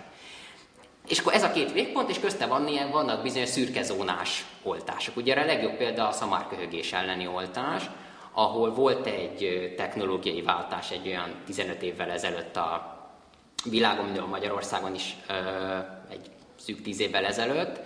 És 1.08 1.20
akkor 1.20 1.34
ez 1.34 1.44
a 1.44 1.52
két 1.52 1.72
végpont, 1.72 2.10
és 2.10 2.20
közte 2.20 2.46
van 2.46 2.68
ilyen, 2.68 2.92
vannak 2.92 3.22
bizonyos 3.22 3.50
szürkezónás 3.50 4.46
oltások. 4.64 5.16
Ugye 5.16 5.34
a 5.36 5.46
legjobb 5.46 5.78
példa 5.78 6.08
a 6.08 6.12
szamárköhögés 6.12 6.94
elleni 6.94 7.28
oltás, 7.28 7.84
ahol 8.32 8.74
volt 8.74 9.06
egy 9.06 9.74
technológiai 9.78 10.42
váltás 10.42 10.92
egy 10.92 11.08
olyan 11.08 11.36
15 11.46 11.82
évvel 11.82 12.10
ezelőtt 12.10 12.56
a 12.56 12.98
világon, 13.70 14.18
a 14.18 14.26
Magyarországon 14.26 14.96
is 14.96 15.18
egy 16.10 16.30
szűk 16.60 16.82
10 16.82 17.00
évvel 17.00 17.26
ezelőtt, 17.26 17.80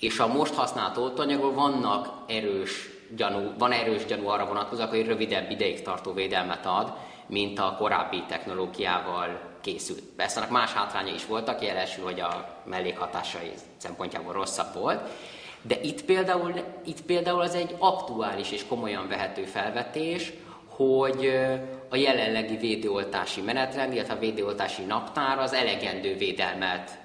és 0.00 0.18
a 0.18 0.26
most 0.26 0.54
használt 0.54 0.96
oltóanyagok 0.96 1.54
vannak 1.54 2.08
erős 2.26 2.88
gyanú, 3.16 3.52
van 3.58 3.72
erős 3.72 4.04
gyanú 4.04 4.28
arra 4.28 4.46
vonatkozóak, 4.46 4.90
hogy 4.90 5.06
rövidebb 5.06 5.50
ideig 5.50 5.82
tartó 5.82 6.12
védelmet 6.12 6.66
ad, 6.66 6.92
mint 7.26 7.58
a 7.58 7.76
korábbi 7.78 8.22
technológiával 8.28 9.53
készült. 9.64 10.00
Persze 10.16 10.38
annak 10.38 10.50
más 10.50 10.72
hátránya 10.72 11.14
is 11.14 11.26
voltak, 11.26 11.62
jelesül, 11.62 12.04
hogy 12.04 12.20
a 12.20 12.60
mellékhatásai 12.64 13.52
szempontjából 13.76 14.32
rosszabb 14.32 14.74
volt, 14.74 15.00
de 15.62 15.80
itt 15.80 16.04
például, 16.04 16.52
itt 16.84 17.02
például 17.02 17.40
az 17.40 17.54
egy 17.54 17.74
aktuális 17.78 18.50
és 18.50 18.66
komolyan 18.66 19.08
vehető 19.08 19.44
felvetés, 19.44 20.32
hogy 20.68 21.36
a 21.88 21.96
jelenlegi 21.96 22.56
védőoltási 22.56 23.40
menetrend, 23.40 23.92
illetve 23.92 24.14
a 24.14 24.18
védőoltási 24.18 24.82
naptár 24.82 25.38
az 25.38 25.52
elegendő 25.52 26.16
védelmet 26.16 26.98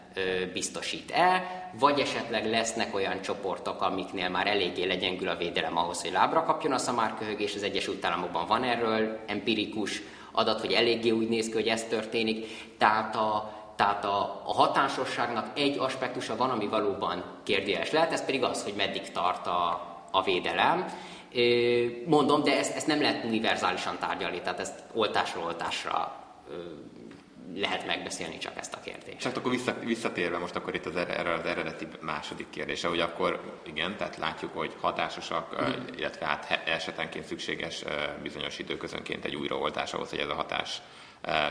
biztosít-e, 0.54 1.44
vagy 1.80 2.00
esetleg 2.00 2.50
lesznek 2.50 2.96
olyan 2.96 3.22
csoportok, 3.22 3.82
amiknél 3.82 4.30
már 4.30 4.48
eléggé 4.48 4.84
legyengül 4.84 5.28
a 5.28 5.38
védelem 5.38 5.78
ahhoz, 5.78 6.02
hogy 6.02 6.12
lábra 6.12 6.44
kapjon 6.44 6.72
a 6.72 6.78
szamárköhögés. 6.78 7.56
Az 7.56 7.64
Egyesült 7.64 8.06
Államokban 8.06 8.48
van 8.48 8.64
erről 8.64 9.20
empirikus 9.28 10.02
adat, 10.40 10.60
hogy 10.60 10.72
eléggé 10.72 11.10
úgy 11.10 11.30
néz 11.30 11.48
ki, 11.48 11.54
hogy 11.54 11.68
ez 11.68 11.84
történik. 11.84 12.46
Tehát 12.78 13.16
a, 13.16 13.54
tehát 13.76 14.06
a, 14.06 14.42
a 14.46 14.54
hatásosságnak 14.54 15.48
egy 15.56 15.78
aspektusa 15.78 16.36
van, 16.36 16.50
ami 16.50 16.68
valóban 16.68 17.24
kérdéses 17.44 17.92
lehet, 17.92 18.12
ez 18.12 18.26
pedig 18.26 18.44
az, 18.44 18.64
hogy 18.64 18.74
meddig 18.78 19.12
tart 19.12 19.48
a, 19.48 19.88
a 20.12 20.24
védelem. 20.24 20.86
Mondom, 22.06 22.44
de 22.44 22.58
ezt, 22.58 22.76
ezt 22.76 22.88
nem 22.88 23.02
lehet 23.02 23.24
univerzálisan 23.24 23.98
tárgyalni, 24.00 24.42
tehát 24.42 24.60
ezt 24.60 24.84
oltásról 24.94 25.44
oltásra 25.44 26.16
lehet 27.56 27.86
megbeszélni 27.86 28.38
csak 28.38 28.58
ezt 28.58 28.74
a 28.74 28.80
kérdést. 28.80 29.18
Csak 29.18 29.38
akkor 29.38 29.56
visszatérve 29.84 30.38
most 30.38 30.56
akkor 30.56 30.76
itt 30.76 30.86
az 30.86 30.96
erre 30.96 31.34
az 31.34 31.46
eredeti 31.46 31.88
második 32.02 32.50
kérdése, 32.50 32.88
hogy 32.88 33.00
akkor 33.00 33.60
igen, 33.64 33.98
tehát 33.98 34.18
látjuk, 34.18 34.54
hogy 34.54 34.76
hatásosak, 34.82 35.62
mm. 35.62 35.96
illetve 35.98 36.26
hát 36.26 36.62
esetenként 36.66 37.26
szükséges 37.26 37.84
bizonyos 38.24 38.60
időközönként 38.60 39.26
egy 39.26 39.36
újraoltás 39.36 39.94
ahhoz, 39.94 40.10
hogy 40.10 40.20
ez 40.20 40.30
a 40.30 40.34
hatás 40.34 40.82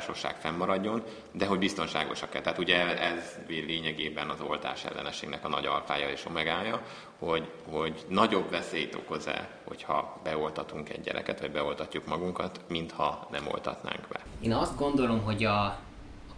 sosság 0.01 0.37
fennmaradjon, 0.37 1.03
de 1.33 1.47
hogy 1.47 1.59
biztonságosak-e. 1.59 2.41
Tehát 2.41 2.59
ugye 2.59 2.99
ez 2.99 3.39
lényegében 3.49 4.29
az 4.29 4.41
oltás 4.41 4.85
ellenességnek 4.85 5.45
a 5.45 5.49
nagy 5.49 5.67
alfája 5.67 6.11
és 6.11 6.25
omegája, 6.25 6.83
hogy, 7.19 7.51
hogy 7.71 8.05
nagyobb 8.09 8.51
veszélyt 8.51 8.95
okoz-e, 8.95 9.49
hogyha 9.65 10.21
beoltatunk 10.23 10.89
egy 10.89 11.01
gyereket, 11.01 11.41
vagy 11.41 11.51
beoltatjuk 11.51 12.07
magunkat, 12.07 12.61
mintha 12.69 13.29
nem 13.31 13.47
oltatnánk 13.47 14.09
be. 14.09 14.21
Én 14.41 14.53
azt 14.53 14.77
gondolom, 14.77 15.23
hogy 15.23 15.45
a 15.45 15.79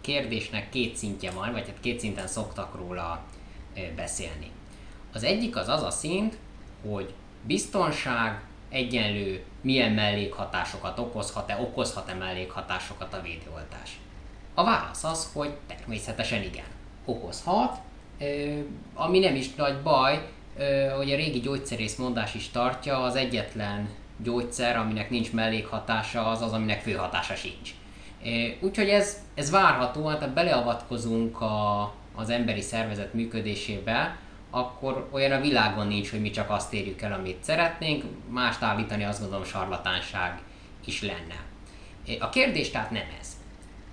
kérdésnek 0.01 0.69
két 0.69 0.95
szintje 0.95 1.31
van, 1.31 1.51
vagy 1.51 1.65
hát 1.67 1.79
két 1.79 1.99
szinten 1.99 2.27
szoktak 2.27 2.75
róla 2.75 3.23
beszélni. 3.95 4.51
Az 5.13 5.23
egyik 5.23 5.55
az 5.55 5.67
az 5.67 5.83
a 5.83 5.89
szint, 5.89 6.37
hogy 6.89 7.13
biztonság 7.43 8.41
egyenlő 8.69 9.43
milyen 9.61 9.91
mellékhatásokat 9.91 10.99
okozhat-e, 10.99 11.57
okozhat-e 11.61 12.13
mellékhatásokat 12.13 13.13
a 13.13 13.21
védőoltás. 13.21 13.99
A 14.53 14.63
válasz 14.63 15.03
az, 15.03 15.29
hogy 15.33 15.53
természetesen 15.67 16.43
igen. 16.43 16.65
Okozhat, 17.05 17.77
ami 18.93 19.19
nem 19.19 19.35
is 19.35 19.55
nagy 19.55 19.81
baj, 19.81 20.29
hogy 20.95 21.11
a 21.11 21.15
régi 21.15 21.39
gyógyszerész 21.39 21.95
mondás 21.95 22.35
is 22.35 22.49
tartja, 22.49 23.03
az 23.03 23.15
egyetlen 23.15 23.89
gyógyszer, 24.17 24.77
aminek 24.77 25.09
nincs 25.09 25.31
mellékhatása, 25.31 26.27
az 26.27 26.41
az, 26.41 26.53
aminek 26.53 26.81
főhatása 26.81 27.35
sincs. 27.35 27.69
Úgyhogy 28.61 28.89
ez, 28.89 29.17
ez 29.35 29.51
várható, 29.51 30.07
hát 30.07 30.33
beleavatkozunk 30.33 31.41
a, 31.41 31.81
az 32.15 32.29
emberi 32.29 32.61
szervezet 32.61 33.13
működésébe, 33.13 34.17
akkor 34.49 35.07
olyan 35.11 35.31
a 35.31 35.41
világon 35.41 35.87
nincs, 35.87 36.09
hogy 36.09 36.21
mi 36.21 36.29
csak 36.29 36.49
azt 36.49 36.73
érjük 36.73 37.01
el, 37.01 37.13
amit 37.13 37.43
szeretnénk, 37.43 38.03
mást 38.29 38.61
állítani 38.61 39.03
azt 39.03 39.19
gondolom 39.19 39.45
sarlatánság 39.45 40.39
is 40.85 41.01
lenne. 41.01 41.43
A 42.19 42.29
kérdés 42.29 42.69
tehát 42.69 42.91
nem 42.91 43.05
ez. 43.19 43.27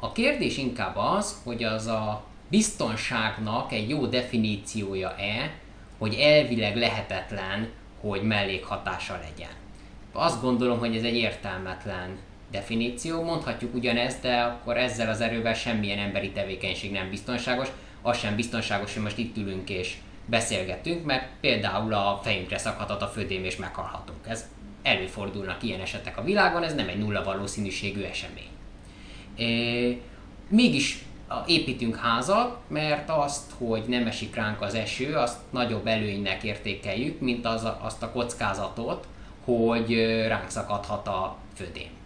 A 0.00 0.12
kérdés 0.12 0.56
inkább 0.56 0.96
az, 0.96 1.40
hogy 1.44 1.64
az 1.64 1.86
a 1.86 2.24
biztonságnak 2.48 3.72
egy 3.72 3.88
jó 3.88 4.06
definíciója-e, 4.06 5.52
hogy 5.98 6.14
elvileg 6.14 6.76
lehetetlen, 6.76 7.68
hogy 8.00 8.22
mellékhatása 8.22 9.18
legyen. 9.22 9.52
Azt 10.12 10.40
gondolom, 10.40 10.78
hogy 10.78 10.96
ez 10.96 11.02
egy 11.02 11.16
értelmetlen 11.16 12.18
definíció, 12.50 13.22
mondhatjuk 13.22 13.74
ugyanezt, 13.74 14.22
de 14.22 14.40
akkor 14.40 14.76
ezzel 14.76 15.08
az 15.08 15.20
erővel 15.20 15.54
semmilyen 15.54 15.98
emberi 15.98 16.30
tevékenység 16.30 16.92
nem 16.92 17.10
biztonságos. 17.10 17.68
Az 18.02 18.18
sem 18.18 18.36
biztonságos, 18.36 18.94
hogy 18.94 19.02
most 19.02 19.18
itt 19.18 19.36
ülünk 19.36 19.70
és 19.70 19.96
beszélgetünk, 20.26 21.04
mert 21.04 21.28
például 21.40 21.94
a 21.94 22.20
fejünkre 22.22 22.58
szakadhat 22.58 23.02
a 23.02 23.06
födém 23.06 23.44
és 23.44 23.56
meghalhatunk. 23.56 24.18
Ez 24.28 24.48
előfordulnak 24.82 25.62
ilyen 25.62 25.80
esetek 25.80 26.18
a 26.18 26.22
világon, 26.22 26.62
ez 26.62 26.74
nem 26.74 26.88
egy 26.88 26.98
nulla 26.98 27.22
valószínűségű 27.22 28.02
esemény. 28.02 28.48
É, 29.36 30.00
mégis 30.48 31.04
építünk 31.46 31.96
házat, 31.96 32.58
mert 32.68 33.10
azt, 33.10 33.52
hogy 33.58 33.84
nem 33.86 34.06
esik 34.06 34.34
ránk 34.34 34.60
az 34.60 34.74
eső, 34.74 35.14
azt 35.14 35.38
nagyobb 35.50 35.86
előnynek 35.86 36.42
értékeljük, 36.42 37.20
mint 37.20 37.46
az, 37.46 37.66
azt 37.80 38.02
a 38.02 38.10
kockázatot, 38.10 39.06
hogy 39.44 39.94
ránk 40.26 40.50
szakadhat 40.50 41.06
a 41.06 41.36
födém. 41.54 41.97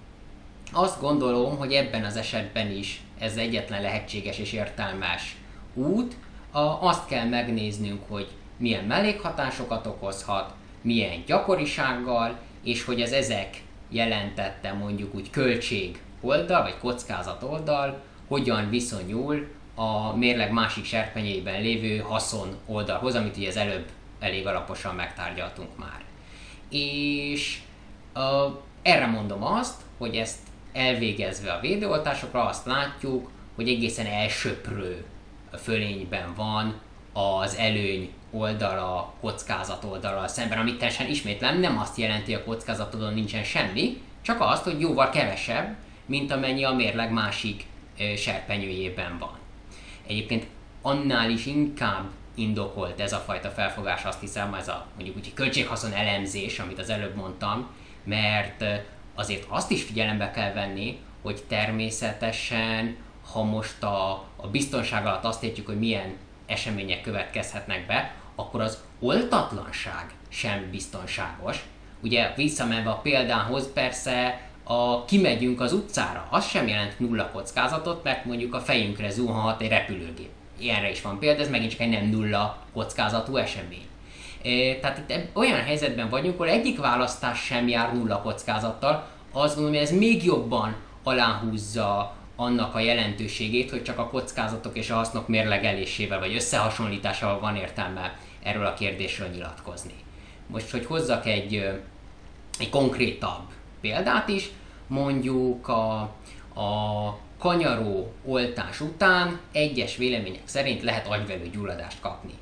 Azt 0.75 1.01
gondolom, 1.01 1.57
hogy 1.57 1.73
ebben 1.73 2.05
az 2.05 2.17
esetben 2.17 2.71
is 2.71 3.01
ez 3.19 3.37
egyetlen 3.37 3.83
lehetséges 3.83 4.39
és 4.39 4.53
értelmes 4.53 5.37
út. 5.75 6.17
A, 6.51 6.59
azt 6.61 7.07
kell 7.07 7.29
megnéznünk, 7.29 8.01
hogy 8.09 8.29
milyen 8.57 8.85
mellékhatásokat 8.85 9.87
okozhat, 9.87 10.55
milyen 10.81 11.23
gyakorisággal, 11.27 12.39
és 12.63 12.85
hogy 12.85 13.03
az 13.03 13.13
ezek 13.13 13.63
jelentette 13.89 14.73
mondjuk 14.73 15.15
úgy 15.15 15.31
költség 15.31 16.01
oldal, 16.21 16.63
vagy 16.63 16.79
kockázat 16.79 17.43
oldal, 17.43 18.03
hogyan 18.29 18.69
viszonyul 18.69 19.49
a 19.75 20.17
mérleg 20.17 20.53
másik 20.53 20.85
serpenyében 20.85 21.61
lévő 21.61 21.99
haszon 21.99 22.57
oldalhoz, 22.67 23.15
amit 23.15 23.37
ugye 23.37 23.49
az 23.49 23.57
előbb 23.57 23.87
elég 24.21 24.47
alaposan 24.47 24.95
megtárgyaltunk 24.95 25.79
már. 25.79 26.03
És 26.69 27.61
uh, 28.15 28.53
erre 28.83 29.07
mondom 29.07 29.45
azt, 29.45 29.81
hogy 29.99 30.17
ezt 30.17 30.39
elvégezve 30.73 31.53
a 31.53 31.61
védőoltásokra 31.61 32.45
azt 32.45 32.67
látjuk, 32.67 33.31
hogy 33.55 33.69
egészen 33.69 34.07
elsöprő 34.07 35.05
fölényben 35.63 36.35
van 36.35 36.81
az 37.13 37.57
előny 37.57 38.11
oldala, 38.31 39.15
kockázat 39.21 39.85
oldala 39.85 40.29
szemben, 40.29 40.59
amit 40.59 40.79
teljesen 40.79 41.09
ismétlem, 41.09 41.61
nem 41.61 41.79
azt 41.79 41.97
jelenti, 41.99 42.35
a 42.35 42.45
kockázatodon 42.45 43.15
nincsen 43.15 43.45
semmi, 43.45 44.01
csak 44.23 44.41
azt, 44.41 44.65
hogy 44.65 44.81
jóval 44.81 45.11
kevesebb, 45.11 45.77
mint 46.07 46.33
amennyi 46.33 46.65
a 46.65 46.73
mérleg 46.73 47.13
másik 47.13 47.67
serpenyőjében 48.17 49.19
van. 49.19 49.39
Egyébként 50.07 50.47
annál 50.83 51.31
is 51.31 51.47
inkább 51.47 52.05
indokolt 52.35 53.01
ez 53.01 53.13
a 53.13 53.19
fajta 53.19 53.49
felfogás, 53.49 54.05
azt 54.05 54.21
hiszem, 54.21 54.55
ez 54.55 54.69
a 54.69 54.87
mondjuk 54.95 55.17
úgy 55.17 55.35
költséghaszon 55.35 55.93
elemzés, 55.93 56.59
amit 56.59 56.79
az 56.79 56.91
előbb 56.91 57.15
mondtam, 57.15 57.71
mert 58.05 58.65
azért 59.15 59.45
azt 59.49 59.71
is 59.71 59.83
figyelembe 59.83 60.31
kell 60.31 60.53
venni, 60.53 60.99
hogy 61.23 61.43
természetesen, 61.49 62.97
ha 63.33 63.43
most 63.43 63.83
a, 63.83 64.11
a 64.37 64.47
biztonság 64.51 65.07
alatt 65.07 65.25
azt 65.25 65.43
értjük, 65.43 65.67
hogy 65.67 65.79
milyen 65.79 66.17
események 66.47 67.01
következhetnek 67.01 67.87
be, 67.87 68.15
akkor 68.35 68.61
az 68.61 68.79
oltatlanság 69.01 70.15
sem 70.29 70.71
biztonságos. 70.71 71.65
Ugye 72.03 72.33
visszamenve 72.37 72.91
a 72.91 72.99
példához, 72.99 73.73
persze 73.73 74.41
a 74.65 75.05
kimegyünk 75.05 75.61
az 75.61 75.73
utcára, 75.73 76.27
az 76.31 76.49
sem 76.49 76.69
jelent 76.69 76.99
nulla 76.99 77.31
kockázatot, 77.31 78.03
mert 78.03 78.25
mondjuk 78.25 78.55
a 78.55 78.61
fejünkre 78.61 79.11
zuhanhat 79.11 79.61
egy 79.61 79.69
repülőgép. 79.69 80.31
Ilyenre 80.59 80.91
is 80.91 81.03
van 81.03 81.19
példa, 81.19 81.43
ez 81.43 81.51
megint 81.51 81.71
csak 81.71 81.81
egy 81.81 81.89
nem 81.89 82.05
nulla 82.05 82.59
kockázatú 82.73 83.37
esemény. 83.37 83.87
Tehát 84.81 84.99
itt 84.99 85.37
olyan 85.37 85.61
helyzetben 85.61 86.09
vagyunk, 86.09 86.35
ahol 86.35 86.49
egyik 86.49 86.79
választás 86.79 87.45
sem 87.45 87.69
jár 87.69 87.95
nulla 87.95 88.21
kockázattal, 88.21 89.07
azt 89.33 89.55
gondolom, 89.55 89.79
hogy 89.79 89.89
ez 89.89 89.99
még 89.99 90.25
jobban 90.25 90.77
aláhúzza 91.03 92.15
annak 92.37 92.75
a 92.75 92.79
jelentőségét, 92.79 93.71
hogy 93.71 93.83
csak 93.83 93.99
a 93.99 94.09
kockázatok 94.09 94.77
és 94.77 94.91
a 94.91 94.95
hasznok 94.95 95.29
mérlegelésével 95.29 96.19
vagy 96.19 96.35
összehasonlításával 96.35 97.41
van 97.41 97.57
értelme 97.57 98.19
erről 98.43 98.67
a 98.67 98.75
kérdésről 98.75 99.29
nyilatkozni. 99.29 99.95
Most, 100.47 100.71
hogy 100.71 100.87
hozzak 100.87 101.27
egy, 101.27 101.55
egy 102.59 102.71
konkrétabb 102.71 103.43
példát 103.81 104.29
is, 104.29 104.51
mondjuk 104.87 105.69
a, 105.69 106.01
a 106.61 107.19
kanyaró 107.39 108.13
oltás 108.25 108.81
után 108.81 109.41
egyes 109.53 109.97
vélemények 109.97 110.43
szerint 110.45 110.83
lehet 110.83 111.07
agyvelő 111.07 111.49
gyulladást 111.53 112.01
kapni. 112.01 112.33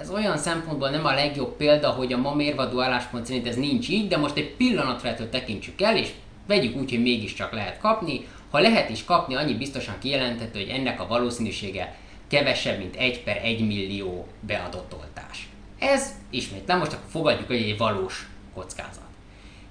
Ez 0.00 0.10
olyan 0.10 0.36
szempontból 0.36 0.90
nem 0.90 1.04
a 1.04 1.14
legjobb 1.14 1.56
példa, 1.56 1.90
hogy 1.90 2.12
a 2.12 2.18
ma 2.18 2.34
mérvadó 2.34 2.80
álláspont 2.80 3.26
szerint 3.26 3.46
ez 3.46 3.56
nincs 3.56 3.88
így, 3.88 4.08
de 4.08 4.16
most 4.16 4.36
egy 4.36 4.54
pillanatra 4.54 5.08
ettől 5.08 5.28
tekintsük 5.28 5.80
el, 5.80 5.96
és 5.96 6.10
vegyük 6.46 6.76
úgy, 6.76 6.90
hogy 6.90 7.02
mégiscsak 7.02 7.52
lehet 7.52 7.78
kapni. 7.78 8.26
Ha 8.50 8.58
lehet 8.58 8.90
is 8.90 9.04
kapni, 9.04 9.34
annyi 9.34 9.54
biztosan 9.54 9.94
kijelenthető, 9.98 10.58
hogy 10.58 10.68
ennek 10.68 11.00
a 11.00 11.06
valószínűsége 11.06 11.96
kevesebb, 12.28 12.78
mint 12.78 12.96
1 12.96 13.22
per 13.22 13.40
1 13.42 13.66
millió 13.66 14.26
beadott 14.40 14.94
oltás. 14.94 15.48
Ez 15.78 16.10
ismétlem, 16.30 16.78
most 16.78 16.92
akkor 16.92 17.10
fogadjuk, 17.10 17.46
hogy 17.46 17.56
egy 17.56 17.78
valós 17.78 18.28
kockázat. 18.54 19.02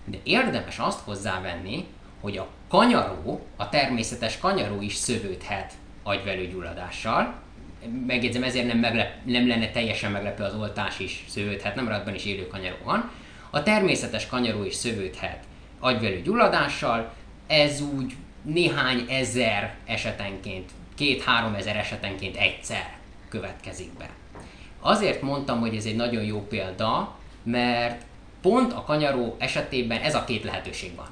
De 0.06 0.18
érdemes 0.24 0.80
azt 0.80 1.00
hozzávenni, 1.00 1.86
hogy 2.22 2.38
a 2.38 2.48
kanyaró, 2.70 3.46
a 3.56 3.70
természetes 3.70 4.38
kanyaró 4.38 4.82
is 4.82 4.96
szövődhet 4.96 5.74
agyvelőgyulladással. 6.04 7.42
Megjegyzem, 8.08 8.44
ezért 8.44 8.68
nem, 8.68 8.78
meglep, 8.78 9.12
nem 9.26 9.48
lenne 9.48 9.70
teljesen 9.70 10.12
meglepő 10.12 10.44
az 10.44 10.56
oltás 10.56 11.00
is 11.00 11.24
szövődhet, 11.28 11.76
nem 11.76 11.84
maradban 11.84 12.16
is 12.16 12.26
élő 12.26 12.48
kanyaró 12.48 12.76
van. 12.84 13.12
A 13.50 13.64
természetes 13.64 14.28
kanyaró 14.28 14.64
is 14.64 14.76
szövődhet 14.76 15.44
agyvelő 15.80 16.22
gyulladással, 16.22 17.14
ez 17.48 17.82
úgy 17.82 18.16
néhány 18.42 19.06
ezer 19.10 19.76
esetenként, 19.86 20.72
két-három 20.96 21.54
ezer 21.54 21.78
esetenként 21.78 22.36
egyszer 22.36 22.98
következik 23.30 23.92
be. 23.98 24.10
Azért 24.80 25.22
mondtam, 25.22 25.60
hogy 25.60 25.76
ez 25.76 25.86
egy 25.86 25.96
nagyon 25.96 26.24
jó 26.24 26.48
példa, 26.48 27.16
mert 27.44 28.02
pont 28.42 28.74
a 28.74 28.84
kanyaró 28.84 29.36
esetében 29.40 30.02
ez 30.02 30.16
a 30.16 30.24
két 30.24 30.44
lehetőség 30.44 30.96
van. 30.96 31.08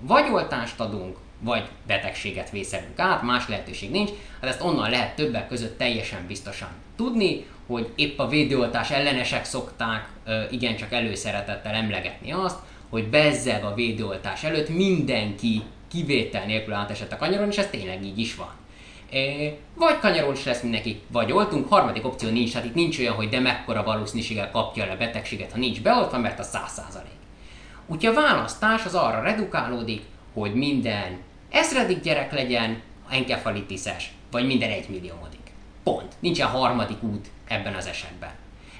Vagy 0.00 0.30
oltást 0.32 0.80
adunk, 0.80 1.16
vagy 1.40 1.68
betegséget 1.86 2.50
vészelünk 2.50 2.98
át, 2.98 3.22
más 3.22 3.48
lehetőség 3.48 3.90
nincs, 3.90 4.10
hát 4.40 4.50
ezt 4.50 4.62
onnan 4.62 4.90
lehet 4.90 5.16
többek 5.16 5.48
között 5.48 5.78
teljesen 5.78 6.26
biztosan 6.26 6.68
tudni, 6.96 7.44
hogy 7.66 7.88
épp 7.94 8.18
a 8.18 8.28
védőoltás 8.28 8.90
ellenesek 8.90 9.44
szokták 9.44 10.08
igencsak 10.50 10.92
előszeretettel 10.92 11.74
emlegetni 11.74 12.32
azt, 12.32 12.58
hogy 12.88 13.08
bezzeg 13.08 13.64
a 13.64 13.74
védőoltás 13.74 14.44
előtt 14.44 14.68
mindenki 14.68 15.62
kivétel 15.90 16.44
nélkül 16.46 16.72
átesett 16.72 17.12
a 17.12 17.16
kanyaron, 17.16 17.48
és 17.48 17.56
ez 17.56 17.66
tényleg 17.70 18.04
így 18.04 18.18
is 18.18 18.34
van. 18.34 18.50
Vagy 19.74 19.98
kanyarol 19.98 20.32
is 20.32 20.44
lesz 20.44 20.62
mindenki, 20.62 21.00
vagy 21.12 21.32
oltunk, 21.32 21.68
harmadik 21.68 22.06
opció 22.06 22.30
nincs, 22.30 22.52
tehát 22.52 22.66
itt 22.66 22.74
nincs 22.74 22.98
olyan, 22.98 23.14
hogy 23.14 23.28
de 23.28 23.40
mekkora 23.40 23.82
valószínűséggel 23.82 24.50
kapja 24.50 24.84
el 24.84 24.90
a 24.90 24.96
betegséget, 24.96 25.52
ha 25.52 25.58
nincs 25.58 25.82
beoltva, 25.82 26.18
mert 26.18 26.38
a 26.38 26.44
100%. 26.44 26.56
Úgyhogy 27.86 28.16
a 28.16 28.20
választás 28.20 28.84
az 28.84 28.94
arra 28.94 29.22
redukálódik, 29.22 30.02
hogy 30.34 30.54
minden 30.54 31.18
ezredik 31.50 32.00
gyerek 32.00 32.32
legyen 32.32 32.82
enkefalitises, 33.10 34.12
vagy 34.30 34.46
minden 34.46 34.70
egymilliómodik. 34.70 35.40
Pont. 35.82 36.14
Nincsen 36.18 36.48
harmadik 36.48 37.02
út 37.02 37.30
ebben 37.48 37.74
az 37.74 37.86
esetben. 37.86 38.30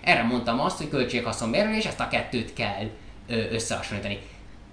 Erre 0.00 0.22
mondtam 0.22 0.60
azt, 0.60 0.76
hogy 0.76 0.88
költséghaszon 0.88 1.54
és 1.54 1.84
ezt 1.84 2.00
a 2.00 2.08
kettőt 2.08 2.52
kell 2.52 2.90
összehasonlítani. 3.28 4.18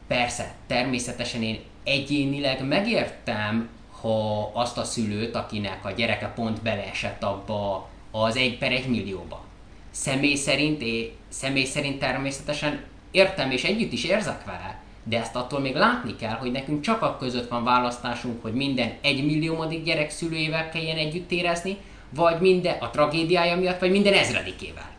Persze, 0.07 0.53
természetesen 0.67 1.43
én 1.43 1.59
egyénileg 1.83 2.67
megértem, 2.67 3.69
ha 4.01 4.51
azt 4.53 4.77
a 4.77 4.83
szülőt, 4.83 5.35
akinek 5.35 5.85
a 5.85 5.91
gyereke 5.91 6.27
pont 6.27 6.61
beleesett 6.61 7.23
abba 7.23 7.89
az 8.11 8.35
egy 8.35 8.57
per 8.57 8.71
egy 8.71 8.87
millióba. 8.87 9.45
Személy 9.91 10.35
szerint, 10.35 10.81
é, 10.81 11.13
személy 11.29 11.65
szerint 11.65 11.99
természetesen 11.99 12.83
értem 13.11 13.51
és 13.51 13.63
együtt 13.63 13.91
is 13.91 14.03
érzek 14.03 14.45
vele, 14.45 14.76
de 15.09 15.19
ezt 15.19 15.35
attól 15.35 15.59
még 15.59 15.75
látni 15.75 16.15
kell, 16.15 16.35
hogy 16.35 16.51
nekünk 16.51 16.81
csak 16.81 17.01
a 17.01 17.17
között 17.17 17.49
van 17.49 17.63
választásunk, 17.63 18.41
hogy 18.41 18.53
minden 18.53 18.93
egy 19.01 19.25
milliómodik 19.25 19.83
gyerek 19.83 20.09
szülőjével 20.09 20.69
kelljen 20.69 20.97
együtt 20.97 21.31
érezni, 21.31 21.77
vagy 22.09 22.39
minden 22.39 22.77
a 22.79 22.89
tragédiája 22.89 23.57
miatt, 23.57 23.79
vagy 23.79 23.91
minden 23.91 24.13
ezredikével. 24.13 24.89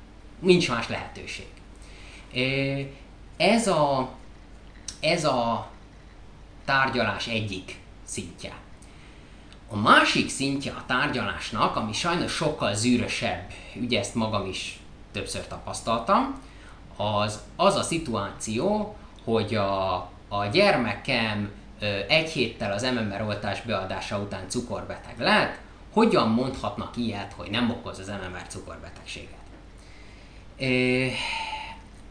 Nincs 0.40 0.68
más 0.70 0.88
lehetőség. 0.88 1.46
Ez 3.36 3.66
a, 3.66 4.10
ez 5.00 5.24
a 5.24 5.68
tárgyalás 6.64 7.26
egyik 7.26 7.78
szintje. 8.04 8.52
A 9.68 9.76
másik 9.76 10.28
szintje 10.28 10.72
a 10.72 10.84
tárgyalásnak, 10.86 11.76
ami 11.76 11.92
sajnos 11.92 12.32
sokkal 12.32 12.74
zűrösebb, 12.74 13.52
ugye 13.74 13.98
ezt 13.98 14.14
magam 14.14 14.46
is 14.46 14.78
többször 15.12 15.46
tapasztaltam, 15.46 16.40
az 16.96 17.40
az 17.56 17.74
a 17.74 17.82
szituáció, 17.82 18.96
hogy 19.30 19.54
a, 19.54 19.94
a 20.28 20.46
gyermekem 20.52 21.52
egy 22.08 22.30
héttel 22.30 22.72
az 22.72 22.82
MMR 22.82 23.22
oltás 23.22 23.62
beadása 23.62 24.18
után 24.18 24.48
cukorbeteg 24.48 25.18
lett, 25.18 25.58
hogyan 25.92 26.28
mondhatnak 26.28 26.96
ilyet, 26.96 27.32
hogy 27.36 27.50
nem 27.50 27.70
okoz 27.70 27.98
az 27.98 28.06
MMR 28.06 28.42
cukorbetegséget? 28.48 29.38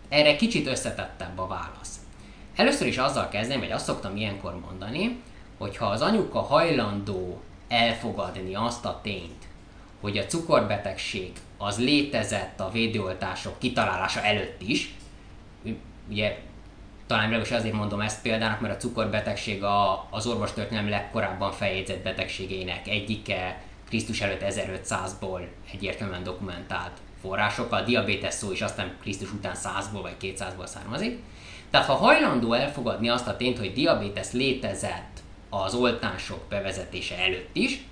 Erre 0.10 0.36
kicsit 0.36 0.68
összetettebb 0.68 1.40
a 1.40 1.48
válasz. 1.48 2.00
Először 2.56 2.88
is 2.88 2.98
azzal 2.98 3.30
kezdeném, 3.30 3.60
vagy 3.60 3.72
azt 3.72 3.86
szoktam 3.86 4.16
ilyenkor 4.16 4.60
mondani, 4.60 5.22
hogy 5.58 5.78
ha 5.78 5.86
az 5.86 6.02
anyuka 6.02 6.42
hajlandó 6.42 7.42
elfogadni 7.68 8.56
azt 8.56 8.86
a 8.86 9.00
tényt, 9.04 9.48
hogy 10.02 10.18
a 10.18 10.26
cukorbetegség 10.26 11.32
az 11.58 11.80
létezett 11.80 12.60
a 12.60 12.70
védőoltások 12.72 13.60
kitalálása 13.60 14.22
előtt 14.22 14.62
is, 14.62 14.96
ugye 16.10 16.38
talán 17.08 17.24
legalábbis 17.24 17.52
azért 17.52 17.74
mondom 17.74 18.02
ezt 18.02 18.22
példának, 18.22 18.60
mert 18.60 18.76
a 18.76 18.78
cukorbetegség 18.78 19.64
a, 19.64 20.08
az 20.10 20.28
orvostörténelem 20.28 20.90
legkorábban 20.90 21.52
feljegyzett 21.52 22.04
betegségeinek 22.04 22.88
egyike, 22.88 23.62
Krisztus 23.88 24.22
előtt 24.22 24.44
1500-ból 24.48 25.42
egyértelműen 25.74 26.24
dokumentált 26.24 26.92
forrásokkal, 27.22 27.80
a 27.80 27.84
diabetes 27.84 28.34
szó 28.34 28.52
is 28.52 28.62
aztán 28.62 28.96
Krisztus 29.02 29.32
után 29.32 29.56
100-ból 29.56 30.02
vagy 30.02 30.16
200-ból 30.22 30.66
származik. 30.66 31.20
Tehát 31.70 31.88
ha 31.88 31.94
hajlandó 31.94 32.54
elfogadni 32.54 33.10
azt 33.10 33.28
a 33.28 33.36
tényt, 33.36 33.58
hogy 33.58 33.74
diabetes 33.74 34.32
létezett 34.32 35.20
az 35.50 35.74
oltások 35.74 36.40
bevezetése 36.50 37.18
előtt 37.18 37.56
is, 37.56 37.86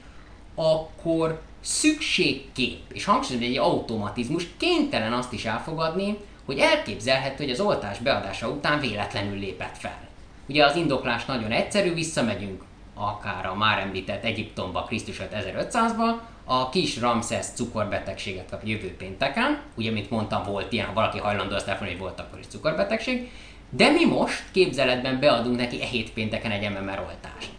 akkor 0.56 1.41
szükségkép, 1.65 2.80
és 2.93 3.06
hangsúlyozom, 3.06 3.49
egy 3.49 3.58
automatizmus 3.58 4.47
kénytelen 4.58 5.13
azt 5.13 5.34
is 5.34 5.45
elfogadni, 5.45 6.17
hogy 6.45 6.58
elképzelhető, 6.58 7.43
hogy 7.43 7.54
az 7.54 7.60
oltás 7.60 7.99
beadása 7.99 8.49
után 8.49 8.80
véletlenül 8.80 9.38
lépett 9.38 9.78
fel. 9.78 10.08
Ugye 10.47 10.65
az 10.65 10.75
indoklás 10.75 11.25
nagyon 11.25 11.51
egyszerű, 11.51 11.93
visszamegyünk 11.93 12.63
akár 12.93 13.45
a 13.45 13.56
már 13.56 13.80
említett 13.80 14.23
Egyiptomba 14.23 14.84
Krisztus 14.84 15.17
1500-ba, 15.32 16.19
a 16.43 16.69
kis 16.69 16.99
Ramszesz 16.99 17.51
cukorbetegséget 17.56 18.49
kap 18.49 18.65
jövő 18.65 18.95
pénteken, 18.95 19.62
ugye, 19.75 19.91
mint 19.91 20.10
mondtam, 20.10 20.43
volt 20.43 20.71
ilyen, 20.71 20.93
valaki 20.93 21.17
hajlandó 21.17 21.56
azt 21.56 21.67
elfogadni, 21.67 21.93
hogy 21.93 22.04
volt 22.04 22.19
akkor 22.19 22.39
is 22.39 22.45
cukorbetegség, 22.47 23.32
de 23.69 23.89
mi 23.89 24.06
most 24.06 24.43
képzeletben 24.51 25.19
beadunk 25.19 25.58
neki 25.58 25.82
e 25.82 25.86
hét 25.86 26.12
pénteken 26.12 26.51
egy 26.51 26.69
MMR 26.69 26.99
oltást. 26.99 27.55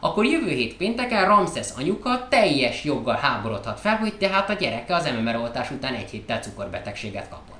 Akkor 0.00 0.24
jövő 0.24 0.50
hét 0.50 0.76
pénteken 0.76 1.26
Ramszesz 1.26 1.74
anyuka 1.76 2.28
teljes 2.28 2.84
joggal 2.84 3.16
háborodhat 3.16 3.80
fel, 3.80 3.96
hogy 3.96 4.14
tehát 4.14 4.50
a 4.50 4.52
gyereke 4.52 4.94
az 4.94 5.10
MMR 5.18 5.36
oltás 5.36 5.70
után 5.70 5.94
egy 5.94 6.10
héttel 6.10 6.40
cukorbetegséget 6.40 7.28
kapott. 7.28 7.56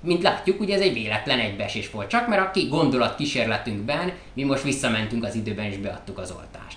Mint 0.00 0.22
látjuk, 0.22 0.60
ugye 0.60 0.74
ez 0.74 0.80
egy 0.80 0.92
véletlen 0.92 1.38
egybeesés 1.38 1.90
volt 1.90 2.08
csak, 2.08 2.28
mert 2.28 2.46
a 2.46 2.50
ki 2.50 2.68
gondolat 2.68 3.16
kísérletünkben 3.16 4.12
mi 4.32 4.44
most 4.44 4.62
visszamentünk 4.62 5.24
az 5.24 5.34
időben 5.34 5.64
és 5.64 5.76
beadtuk 5.76 6.18
az 6.18 6.30
oltást. 6.30 6.76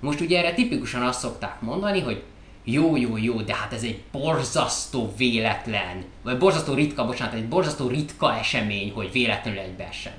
Most 0.00 0.20
ugye 0.20 0.38
erre 0.38 0.54
tipikusan 0.54 1.02
azt 1.02 1.20
szokták 1.20 1.60
mondani, 1.60 2.00
hogy 2.00 2.22
jó, 2.64 2.96
jó, 2.96 3.16
jó, 3.16 3.40
de 3.40 3.54
hát 3.54 3.72
ez 3.72 3.82
egy 3.82 4.02
borzasztó 4.12 5.12
véletlen, 5.16 6.04
vagy 6.22 6.38
borzasztó 6.38 6.74
ritka, 6.74 7.06
bocsánat, 7.06 7.34
egy 7.34 7.48
borzasztó 7.48 7.88
ritka 7.88 8.36
esemény, 8.38 8.92
hogy 8.94 9.12
véletlenül 9.12 9.60
egybeessen. 9.60 10.12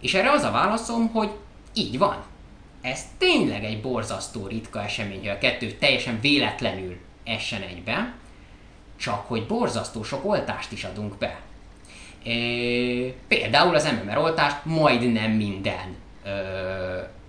És 0.00 0.14
erre 0.14 0.30
az 0.30 0.42
a 0.42 0.50
válaszom, 0.50 1.08
hogy 1.08 1.30
így 1.74 1.98
van. 1.98 2.16
Ez 2.90 3.04
tényleg 3.18 3.64
egy 3.64 3.80
borzasztó 3.80 4.46
ritka 4.46 4.82
esemény, 4.82 5.18
hogy 5.18 5.28
a 5.28 5.38
kettő 5.38 5.72
teljesen 5.72 6.20
véletlenül 6.20 6.96
essen 7.24 7.62
egybe, 7.62 8.12
csak 8.96 9.26
hogy 9.26 9.46
borzasztó 9.46 10.02
sok 10.02 10.24
oltást 10.24 10.72
is 10.72 10.84
adunk 10.84 11.18
be. 11.18 11.40
E, 12.24 12.30
például 13.28 13.74
az 13.74 13.88
MMR 14.02 14.16
oltást 14.16 14.64
majdnem 14.64 15.30
minden 15.30 15.96
ö, 16.24 16.30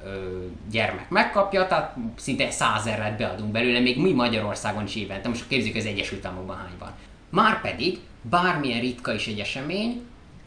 ö, 0.03 0.45
gyermek 0.71 1.09
megkapja, 1.09 1.67
tehát 1.67 1.95
szinte 2.15 2.51
százerret 2.51 3.17
beadunk 3.17 3.51
belőle, 3.51 3.79
még 3.79 4.01
mi 4.01 4.11
Magyarországon 4.11 4.83
is 4.83 4.95
évente, 4.95 5.29
most 5.29 5.47
képzeljük 5.47 5.77
az 5.77 5.85
Egyesült 5.85 6.25
Államokban 6.25 6.57
hány 6.57 6.77
van. 6.79 6.91
Márpedig 7.29 7.99
bármilyen 8.21 8.79
ritka 8.79 9.13
is 9.13 9.27
egy 9.27 9.39
esemény, 9.39 10.01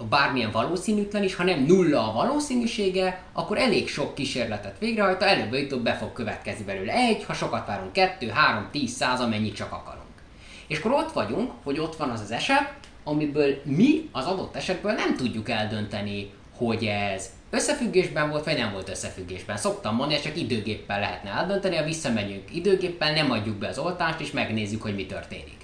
bármilyen 0.09 0.51
valószínűtlen 0.51 1.23
is, 1.23 1.35
ha 1.35 1.45
nem 1.45 1.65
nulla 1.65 2.09
a 2.09 2.13
valószínűsége, 2.13 3.23
akkor 3.33 3.59
elég 3.59 3.89
sok 3.89 4.15
kísérletet 4.15 4.79
végrehajta, 4.79 5.25
előbb-utóbb 5.25 5.83
be 5.83 5.95
fog 5.95 6.13
következni 6.13 6.65
belőle 6.65 6.93
egy, 6.93 7.25
ha 7.25 7.33
sokat 7.33 7.67
várunk, 7.67 7.93
kettő, 7.93 8.29
három, 8.29 8.69
tíz, 8.71 8.91
száz, 8.91 9.21
amennyit 9.21 9.55
csak 9.55 9.73
akarunk. 9.73 10.03
És 10.67 10.79
akkor 10.79 10.93
ott 10.93 11.13
vagyunk, 11.13 11.51
hogy 11.63 11.79
ott 11.79 11.97
van 11.97 12.11
az 12.11 12.21
az 12.21 12.31
eset, 12.31 12.73
amiből 13.05 13.61
mi 13.65 14.09
az 14.13 14.25
adott 14.25 14.57
esetből 14.57 14.93
nem 14.93 15.17
tudjuk 15.17 15.49
eldönteni, 15.49 16.31
hogy 16.57 16.85
ez 16.85 17.31
összefüggésben 17.51 18.31
volt, 18.31 18.45
vagy 18.45 18.57
nem 18.57 18.73
volt 18.73 18.89
összefüggésben. 18.89 19.57
Szoktam 19.57 19.95
mondani, 19.95 20.21
csak 20.21 20.37
időgéppel 20.37 21.01
lehetne 21.01 21.31
eldönteni, 21.31 21.77
ha 21.77 21.85
visszamegyünk 21.85 22.55
időgéppel, 22.55 23.13
nem 23.13 23.31
adjuk 23.31 23.57
be 23.57 23.69
az 23.69 23.79
oltást, 23.79 24.21
és 24.21 24.31
megnézzük, 24.31 24.83
hogy 24.83 24.95
mi 24.95 25.07
történik. 25.07 25.57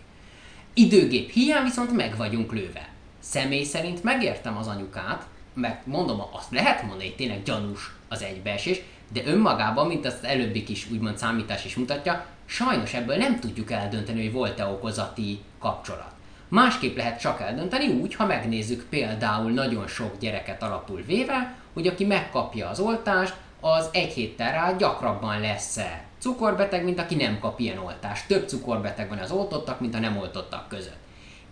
Időgép 0.75 1.31
hiány 1.31 1.65
viszont 1.65 1.93
meg 1.93 2.17
vagyunk 2.17 2.53
lőve. 2.53 2.89
Személy 3.21 3.65
szerint 3.65 4.03
megértem 4.03 4.57
az 4.57 4.67
anyukát, 4.67 5.27
mert 5.55 5.87
mondom, 5.87 6.23
azt 6.33 6.51
lehet 6.51 6.83
mondani, 6.83 7.07
hogy 7.07 7.17
tényleg 7.17 7.43
gyanús 7.43 7.95
az 8.09 8.23
egybeesés, 8.23 8.81
de 9.13 9.23
önmagában, 9.25 9.87
mint 9.87 10.07
azt 10.07 10.25
előbbi 10.25 10.63
kis 10.63 10.91
úgymond 10.91 11.19
számítás 11.19 11.65
is 11.65 11.77
mutatja, 11.77 12.27
sajnos 12.47 12.95
ebből 12.95 13.17
nem 13.17 13.41
tudjuk 13.41 13.71
eldönteni, 13.71 14.23
hogy 14.23 14.33
volt-e 14.33 14.67
okozati 14.67 15.41
kapcsolat. 15.59 16.13
Másképp 16.49 16.97
lehet 16.97 17.21
csak 17.21 17.41
eldönteni 17.41 17.87
úgy, 17.87 18.15
ha 18.15 18.27
megnézzük 18.27 18.87
például 18.89 19.51
nagyon 19.51 19.87
sok 19.87 20.19
gyereket 20.19 20.63
alapul 20.63 21.03
véve, 21.07 21.55
hogy 21.73 21.87
aki 21.87 22.05
megkapja 22.05 22.69
az 22.69 22.81
oltást, 22.81 23.35
az 23.61 23.89
egy 23.93 24.13
héttel 24.13 24.53
rá 24.53 24.73
gyakrabban 24.73 25.41
lesz-e 25.41 26.05
cukorbeteg, 26.19 26.85
mint 26.85 26.99
aki 26.99 27.15
nem 27.15 27.39
kap 27.39 27.61
ilyen 27.61 27.79
oltást. 27.79 28.27
Több 28.27 28.49
cukorbeteg 28.49 29.09
van 29.09 29.19
az 29.19 29.31
oltottak, 29.31 29.81
mint 29.81 29.95
a 29.95 29.99
nem 29.99 30.17
oltottak 30.17 30.69
között. 30.69 31.07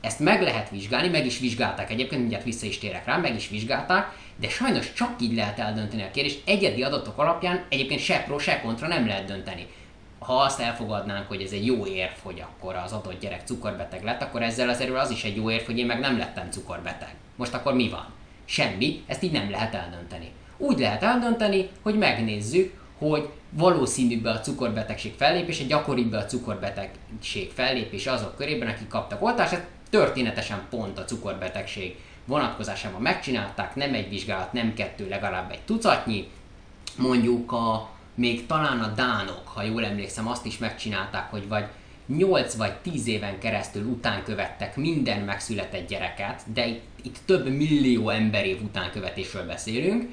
Ezt 0.07 0.21
meg 0.21 0.43
lehet 0.43 0.71
vizsgálni, 0.71 1.09
meg 1.09 1.27
is 1.27 1.39
vizsgálták 1.39 1.91
egyébként, 1.91 2.21
mindjárt 2.21 2.45
vissza 2.45 2.67
is 2.67 2.79
térek 2.79 3.07
rá, 3.07 3.17
meg 3.17 3.35
is 3.35 3.49
vizsgálták, 3.49 4.17
de 4.37 4.49
sajnos 4.49 4.93
csak 4.93 5.15
így 5.21 5.35
lehet 5.35 5.59
eldönteni 5.59 6.03
a 6.03 6.11
kérdést. 6.11 6.43
Egyedi 6.45 6.83
adatok 6.83 7.19
alapján 7.19 7.65
egyébként 7.69 8.01
se 8.01 8.23
pro, 8.27 8.39
se 8.39 8.61
kontra 8.61 8.87
nem 8.87 9.07
lehet 9.07 9.25
dönteni. 9.25 9.67
Ha 10.19 10.35
azt 10.35 10.61
elfogadnánk, 10.61 11.29
hogy 11.29 11.43
ez 11.43 11.51
egy 11.51 11.67
jó 11.67 11.87
érv, 11.87 12.13
hogy 12.23 12.41
akkor 12.41 12.75
az 12.75 12.93
adott 12.93 13.21
gyerek 13.21 13.43
cukorbeteg 13.45 14.05
lett, 14.05 14.23
akkor 14.23 14.43
ezzel 14.43 14.69
az 14.69 14.81
erről 14.81 14.99
az 14.99 15.11
is 15.11 15.25
egy 15.25 15.37
jó 15.37 15.51
érv, 15.51 15.65
hogy 15.65 15.79
én 15.79 15.87
meg 15.87 16.01
nem 16.01 16.19
lettem 16.19 16.51
cukorbeteg. 16.51 17.15
Most 17.37 17.55
akkor 17.55 17.75
mi 17.75 17.89
van? 17.89 18.07
Semmi, 18.45 19.03
ezt 19.07 19.23
így 19.23 19.33
nem 19.33 19.51
lehet 19.51 19.75
eldönteni. 19.75 20.31
Úgy 20.57 20.79
lehet 20.79 21.03
eldönteni, 21.03 21.69
hogy 21.83 21.99
megnézzük, 21.99 22.81
hogy 22.99 23.29
valószínűbb 23.51 24.25
a 24.25 24.41
cukorbetegség 24.41 25.15
fellépése, 25.17 25.65
gyakoribb 25.65 26.13
a 26.13 26.25
cukorbetegség 26.25 27.51
fellépése 27.55 28.13
azok 28.13 28.37
körében, 28.37 28.69
akik 28.69 28.89
kaptak 28.89 29.23
oltást, 29.23 29.53
ezt 29.53 29.75
történetesen 29.97 30.61
pont 30.71 30.99
a 30.99 31.05
cukorbetegség 31.05 31.97
vonatkozásában 32.25 33.03
megcsinálták, 33.03 33.75
nem 33.75 33.95
egy 33.95 34.09
vizsgálat, 34.09 34.53
nem 34.53 34.75
kettő, 34.75 35.09
legalább 35.09 35.51
egy 35.51 35.61
tucatnyi. 35.61 36.29
Mondjuk 36.97 37.53
a, 37.53 37.91
még 38.15 38.47
talán 38.47 38.81
a 38.81 38.87
dánok, 38.87 39.49
ha 39.49 39.63
jól 39.63 39.85
emlékszem, 39.85 40.29
azt 40.29 40.47
is 40.47 40.59
megcsinálták, 40.59 41.31
hogy 41.31 41.49
vagy 41.49 41.65
8 42.07 42.55
vagy 42.55 42.73
10 42.73 43.07
éven 43.07 43.39
keresztül 43.39 43.85
után 43.85 44.23
követtek 44.25 44.77
minden 44.77 45.21
megszületett 45.21 45.89
gyereket, 45.89 46.43
de 46.53 46.67
itt, 46.67 46.83
itt 47.03 47.17
több 47.25 47.49
millió 47.49 48.09
emberév 48.09 48.63
utánkövetésről 48.63 49.47
beszélünk, 49.47 50.11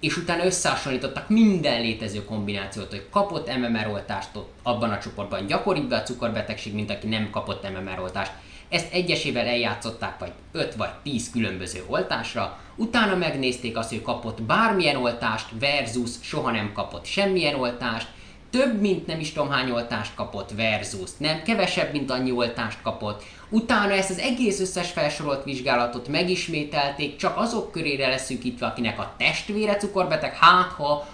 és 0.00 0.16
utána 0.16 0.44
összehasonlítottak 0.44 1.28
minden 1.28 1.80
létező 1.80 2.24
kombinációt, 2.24 2.90
hogy 2.90 3.06
kapott 3.10 3.56
MMR 3.56 3.86
oltást 3.86 4.30
abban 4.62 4.90
a 4.90 4.98
csoportban 4.98 5.46
gyakoribb 5.46 5.90
a 5.90 6.02
cukorbetegség, 6.02 6.74
mint 6.74 6.90
aki 6.90 7.06
nem 7.06 7.30
kapott 7.30 7.70
MMR 7.70 8.00
oltást. 8.00 8.32
Ezt 8.72 8.92
egyesével 8.92 9.46
eljátszották 9.46 10.18
vagy 10.18 10.32
5 10.52 10.74
vagy 10.74 10.90
10 11.02 11.30
különböző 11.30 11.84
oltásra, 11.86 12.58
utána 12.76 13.16
megnézték 13.16 13.76
azt, 13.76 13.88
hogy 13.88 14.02
kapott 14.02 14.42
bármilyen 14.42 14.96
oltást 14.96 15.46
versus 15.60 16.10
soha 16.20 16.50
nem 16.50 16.72
kapott 16.72 17.04
semmilyen 17.04 17.54
oltást, 17.54 18.08
több, 18.50 18.80
mint 18.80 19.06
nem 19.06 19.20
is 19.20 19.32
tudom 19.32 19.50
hány 19.50 19.70
oltást 19.70 20.14
kapott 20.14 20.50
versus 20.56 21.10
nem, 21.16 21.42
kevesebb, 21.42 21.92
mint 21.92 22.10
annyi 22.10 22.30
oltást 22.30 22.82
kapott. 22.82 23.22
Utána 23.48 23.92
ezt 23.92 24.10
az 24.10 24.18
egész 24.18 24.60
összes 24.60 24.90
felsorolt 24.90 25.44
vizsgálatot 25.44 26.08
megismételték, 26.08 27.16
csak 27.16 27.36
azok 27.36 27.72
körére 27.72 28.08
leszűkítve, 28.08 28.66
akinek 28.66 28.98
a 28.98 29.14
testvére 29.18 29.76
cukorbeteg, 29.76 30.34
hát 30.34 30.72
ha 30.72 31.08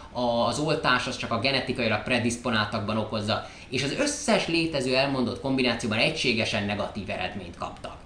az 0.47 0.59
oltás 0.59 1.07
az 1.07 1.17
csak 1.17 1.33
a 1.33 1.39
genetikailag 1.39 2.03
predisponáltakban 2.03 2.97
okozza, 2.97 3.47
és 3.69 3.83
az 3.83 3.93
összes 3.99 4.47
létező 4.47 4.97
elmondott 4.97 5.41
kombinációban 5.41 5.99
egységesen 5.99 6.65
negatív 6.65 7.11
eredményt 7.11 7.57
kaptak. 7.57 7.97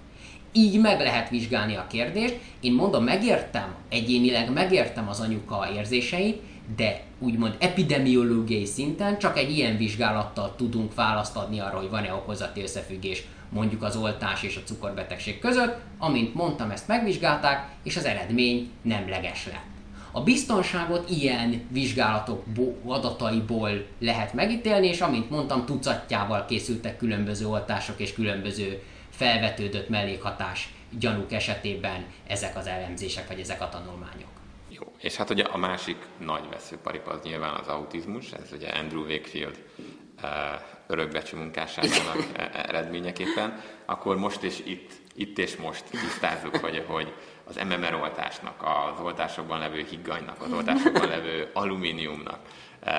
Így 0.51 0.79
meg 0.79 0.99
lehet 0.99 1.29
vizsgálni 1.29 1.75
a 1.75 1.87
kérdést. 1.87 2.39
Én 2.59 2.73
mondom, 2.73 3.03
megértem, 3.03 3.75
egyénileg 3.89 4.51
megértem 4.51 5.09
az 5.09 5.19
anyuka 5.19 5.67
érzéseit, 5.75 6.41
de 6.75 7.01
úgymond 7.19 7.55
epidemiológiai 7.59 8.65
szinten 8.65 9.19
csak 9.19 9.37
egy 9.37 9.57
ilyen 9.57 9.77
vizsgálattal 9.77 10.53
tudunk 10.55 10.95
választ 10.95 11.35
adni 11.35 11.59
arra, 11.59 11.77
hogy 11.77 11.89
van-e 11.89 12.13
okozati 12.13 12.61
összefüggés 12.61 13.23
mondjuk 13.49 13.83
az 13.83 13.95
oltás 13.95 14.43
és 14.43 14.55
a 14.55 14.63
cukorbetegség 14.65 15.39
között. 15.39 15.75
Amint 15.97 16.33
mondtam, 16.33 16.71
ezt 16.71 16.87
megvizsgálták, 16.87 17.69
és 17.83 17.97
az 17.97 18.05
eredmény 18.05 18.71
nemleges 18.81 19.45
lett. 19.45 19.72
A 20.15 20.23
biztonságot 20.23 21.09
ilyen 21.09 21.67
vizsgálatok 21.71 22.43
adataiból 22.85 23.85
lehet 23.99 24.33
megítélni, 24.33 24.87
és 24.87 25.01
amint 25.01 25.29
mondtam, 25.29 25.65
tucatjával 25.65 26.45
készültek 26.45 26.97
különböző 26.97 27.47
oltások 27.47 27.99
és 27.99 28.13
különböző 28.13 28.83
felvetődött 29.09 29.89
mellékhatás 29.89 30.73
gyanúk 30.99 31.31
esetében 31.31 32.05
ezek 32.27 32.57
az 32.57 32.67
elemzések, 32.67 33.27
vagy 33.27 33.39
ezek 33.39 33.61
a 33.61 33.69
tanulmányok. 33.69 34.29
Jó, 34.69 34.91
és 34.99 35.15
hát 35.15 35.29
ugye 35.29 35.43
a 35.43 35.57
másik 35.57 35.97
nagy 36.17 36.49
veszőparip 36.49 37.07
az 37.07 37.19
nyilván 37.23 37.53
az 37.53 37.67
autizmus, 37.67 38.31
ez 38.31 38.49
ugye 38.53 38.69
Andrew 38.69 39.01
Wakefield 39.01 39.63
uh, 40.23 40.29
örökbecsű 40.87 41.37
munkásának 41.37 42.17
e- 42.35 42.65
eredményeképpen, 42.67 43.61
akkor 43.85 44.17
most 44.17 44.43
és 44.43 44.61
itt, 44.65 44.91
itt 45.15 45.37
és 45.37 45.55
most 45.55 45.83
tisztázzuk, 45.89 46.55
hogy, 46.55 46.83
hogy 46.87 47.13
az 47.55 47.65
MMR 47.67 47.93
oltásnak, 47.93 48.53
az 48.61 49.03
oltásokban 49.03 49.59
levő 49.59 49.85
higganynak, 49.89 50.41
az 50.41 50.51
oltásokban 50.51 51.07
levő 51.07 51.49
alumíniumnak 51.53 52.39
uh, 52.85 52.91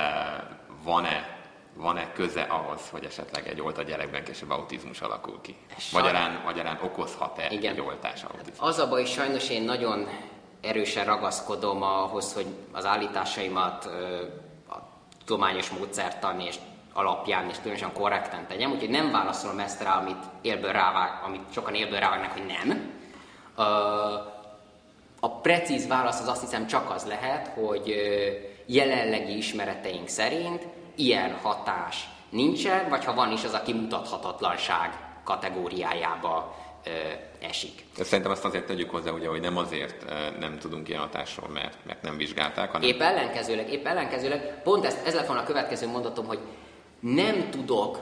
van-e 0.83 1.33
van-e 1.77 2.11
köze 2.13 2.41
ahhoz, 2.41 2.89
hogy 2.89 3.03
esetleg 3.03 3.47
egy 3.47 3.61
oltott 3.61 3.87
gyerekben 3.87 4.23
később 4.23 4.49
autizmus 4.49 5.01
alakul 5.01 5.41
ki? 5.41 5.55
Magyarán, 5.91 6.41
magyarán 6.45 6.79
okozhat-e 6.81 7.47
Igen. 7.49 7.73
egy 7.73 7.79
oltás 7.79 8.23
autizmus? 8.23 8.57
Az 8.59 8.79
a 8.79 8.89
baj, 8.89 9.05
sajnos 9.05 9.49
én 9.49 9.63
nagyon 9.63 10.07
erősen 10.61 11.05
ragaszkodom 11.05 11.81
ahhoz, 11.81 12.33
hogy 12.33 12.45
az 12.71 12.85
állításaimat 12.85 13.85
a 14.69 14.75
tudományos 15.25 15.69
módszertan 15.69 16.39
és 16.39 16.55
alapján 16.93 17.49
és 17.49 17.57
különösen 17.61 17.93
korrekten 17.93 18.47
tegyem, 18.47 18.71
úgyhogy 18.71 18.89
nem 18.89 19.11
válaszolom 19.11 19.59
ezt 19.59 19.81
rá, 19.81 19.97
amit 19.97 20.23
élből 20.41 20.71
rávág, 20.71 21.23
amit 21.23 21.53
sokan 21.53 21.73
élből 21.73 21.99
rávágnak, 21.99 22.31
hogy 22.31 22.45
nem. 22.45 22.93
A 25.25 25.29
precíz 25.29 25.87
válasz 25.87 26.19
az 26.19 26.27
azt 26.27 26.41
hiszem 26.41 26.67
csak 26.67 26.89
az 26.89 27.05
lehet, 27.05 27.47
hogy 27.47 27.95
jelenlegi 28.65 29.37
ismereteink 29.37 30.07
szerint 30.07 30.67
ilyen 30.95 31.33
hatás 31.41 32.09
nincsen, 32.29 32.89
vagy 32.89 33.05
ha 33.05 33.13
van 33.13 33.31
is, 33.31 33.43
az 33.43 33.53
a 33.53 33.61
kimutathatatlanság 33.61 34.89
kategóriájába 35.23 36.55
esik. 37.41 37.85
Szerintem 37.99 38.31
azt 38.31 38.45
azért 38.45 38.65
tegyük 38.65 38.89
hozzá, 38.89 39.11
ugye, 39.11 39.27
hogy 39.27 39.41
nem 39.41 39.57
azért 39.57 40.05
nem 40.39 40.57
tudunk 40.59 40.89
ilyen 40.89 41.01
hatásról, 41.01 41.49
mert, 41.49 41.77
mert 41.85 42.01
nem 42.01 42.17
vizsgálták, 42.17 42.71
hanem... 42.71 42.89
Épp 42.89 43.01
ellenkezőleg, 43.01 43.71
épp 43.71 43.85
ellenkezőleg, 43.85 44.61
pont 44.63 44.85
ez, 44.85 44.97
ez 45.05 45.13
lett 45.13 45.27
volna 45.27 45.41
a 45.41 45.45
következő 45.45 45.87
mondatom, 45.87 46.25
hogy 46.25 46.39
nem 46.99 47.49
tudok 47.49 47.99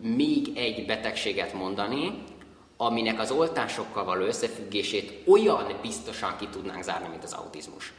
még 0.00 0.48
egy 0.56 0.86
betegséget 0.86 1.52
mondani, 1.52 2.22
aminek 2.76 3.20
az 3.20 3.30
oltásokkal 3.30 4.04
való 4.04 4.24
összefüggését 4.24 5.28
olyan 5.28 5.66
biztosan 5.82 6.36
ki 6.38 6.48
tudnánk 6.48 6.82
zárni, 6.82 7.08
mint 7.08 7.24
az 7.24 7.32
autizmus. 7.32 7.92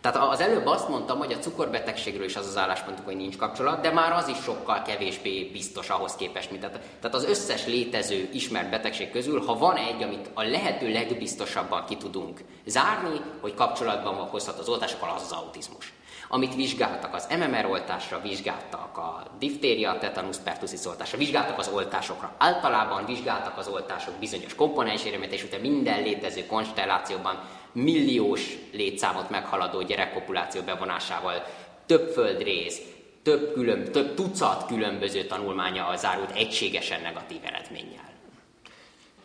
Tehát 0.00 0.28
az 0.30 0.40
előbb 0.40 0.66
azt 0.66 0.88
mondtam, 0.88 1.18
hogy 1.18 1.32
a 1.32 1.38
cukorbetegségről 1.38 2.24
is 2.24 2.36
az 2.36 2.46
az 2.46 2.56
álláspontunk, 2.56 3.06
hogy 3.06 3.16
nincs 3.16 3.36
kapcsolat, 3.36 3.80
de 3.80 3.90
már 3.90 4.12
az 4.12 4.28
is 4.28 4.36
sokkal 4.42 4.82
kevésbé 4.82 5.44
biztos 5.44 5.88
ahhoz 5.88 6.14
képest, 6.14 6.50
mint 6.50 6.62
tehát, 7.00 7.14
az 7.14 7.24
összes 7.24 7.66
létező 7.66 8.28
ismert 8.32 8.70
betegség 8.70 9.10
közül, 9.10 9.44
ha 9.44 9.58
van 9.58 9.76
egy, 9.76 10.02
amit 10.02 10.30
a 10.34 10.42
lehető 10.42 10.92
legbiztosabban 10.92 11.84
ki 11.84 11.96
tudunk 11.96 12.40
zárni, 12.66 13.20
hogy 13.40 13.54
kapcsolatban 13.54 14.14
hozhat 14.14 14.58
az 14.58 14.68
oltásokkal, 14.68 15.12
az 15.16 15.22
az 15.22 15.32
autizmus. 15.32 15.92
Amit 16.32 16.54
vizsgáltak 16.54 17.14
az 17.14 17.26
MMR 17.38 17.64
oltásra, 17.64 18.20
vizsgáltak 18.20 18.98
a 18.98 19.22
diftéria, 19.38 19.98
tetanus, 19.98 20.36
pertussis 20.36 20.84
oltásra, 20.86 21.18
vizsgáltak 21.18 21.58
az 21.58 21.68
oltásokra. 21.68 22.34
Általában 22.38 23.04
vizsgáltak 23.04 23.58
az 23.58 23.68
oltások 23.68 24.14
bizonyos 24.14 24.54
komponensére, 24.54 25.16
és 25.16 25.44
utána 25.44 25.62
minden 25.62 26.02
létező 26.02 26.46
konstellációban 26.46 27.38
milliós 27.72 28.56
létszámot 28.72 29.30
meghaladó 29.30 29.82
gyerekpopuláció 29.82 30.62
bevonásával 30.62 31.44
több 31.86 32.08
földrész, 32.08 32.80
több, 33.22 33.52
külön, 33.52 33.92
több 33.92 34.14
tucat 34.14 34.66
különböző 34.66 35.24
tanulmánya 35.24 35.96
zárult 35.96 36.36
egységesen 36.36 37.00
negatív 37.00 37.40
eredménnyel. 37.42 38.08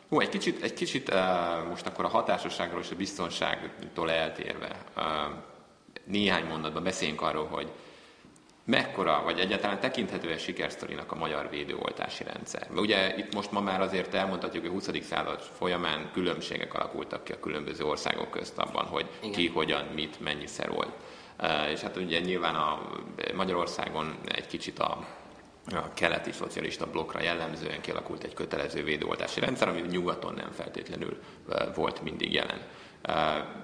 Hú, 0.10 0.20
egy 0.20 0.30
kicsit, 0.30 0.64
egy 0.64 0.74
kicsit 0.74 1.10
uh, 1.10 1.68
most 1.70 1.86
akkor 1.86 2.06
a 2.06 2.08
hatásosságról 2.08 2.82
és 2.82 2.92
a 2.92 2.96
biztonságtól 2.96 4.12
eltérve 4.12 4.76
uh, 4.96 5.04
néhány 6.06 6.46
mondatban 6.46 6.84
beszéljünk 6.84 7.22
arról, 7.22 7.46
hogy 7.46 7.72
mekkora, 8.66 9.22
vagy 9.24 9.40
egyáltalán 9.40 9.80
tekinthető-e 9.80 10.38
sikersztorinak 10.38 11.12
a 11.12 11.16
magyar 11.16 11.50
védőoltási 11.50 12.24
rendszer? 12.24 12.68
Mert 12.70 12.82
ugye 12.82 13.18
itt 13.18 13.34
most 13.34 13.52
ma 13.52 13.60
már 13.60 13.82
azért 13.82 14.14
elmondhatjuk, 14.14 14.64
hogy 14.64 14.72
a 14.72 14.92
20. 14.92 15.06
század 15.06 15.42
folyamán 15.42 16.10
különbségek 16.14 16.74
alakultak 16.74 17.24
ki 17.24 17.32
a 17.32 17.40
különböző 17.40 17.84
országok 17.84 18.32
közt 18.32 18.58
abban, 18.58 18.86
hogy 18.86 19.06
Igen. 19.20 19.32
ki, 19.32 19.48
hogyan, 19.48 19.86
mit, 19.86 20.20
mennyiszer 20.20 20.70
volt. 20.70 20.92
És 21.72 21.80
hát 21.80 21.98
ugye 21.98 22.20
nyilván 22.20 22.56
a 22.56 22.82
Magyarországon 23.36 24.18
egy 24.26 24.48
kicsit 24.48 24.80
a 24.80 25.08
a 25.72 25.94
keleti 25.94 26.32
szocialista 26.32 26.88
blokkra 26.92 27.22
jellemzően 27.22 27.82
kialakult 27.82 28.24
egy 28.24 28.34
kötelező 28.34 28.84
védőoltási 28.84 29.40
rendszer, 29.40 29.68
ami 29.68 29.82
nyugaton 29.82 30.34
nem 30.34 30.52
feltétlenül 30.52 31.22
volt 31.76 32.02
mindig 32.02 32.34
jelen. 32.34 32.62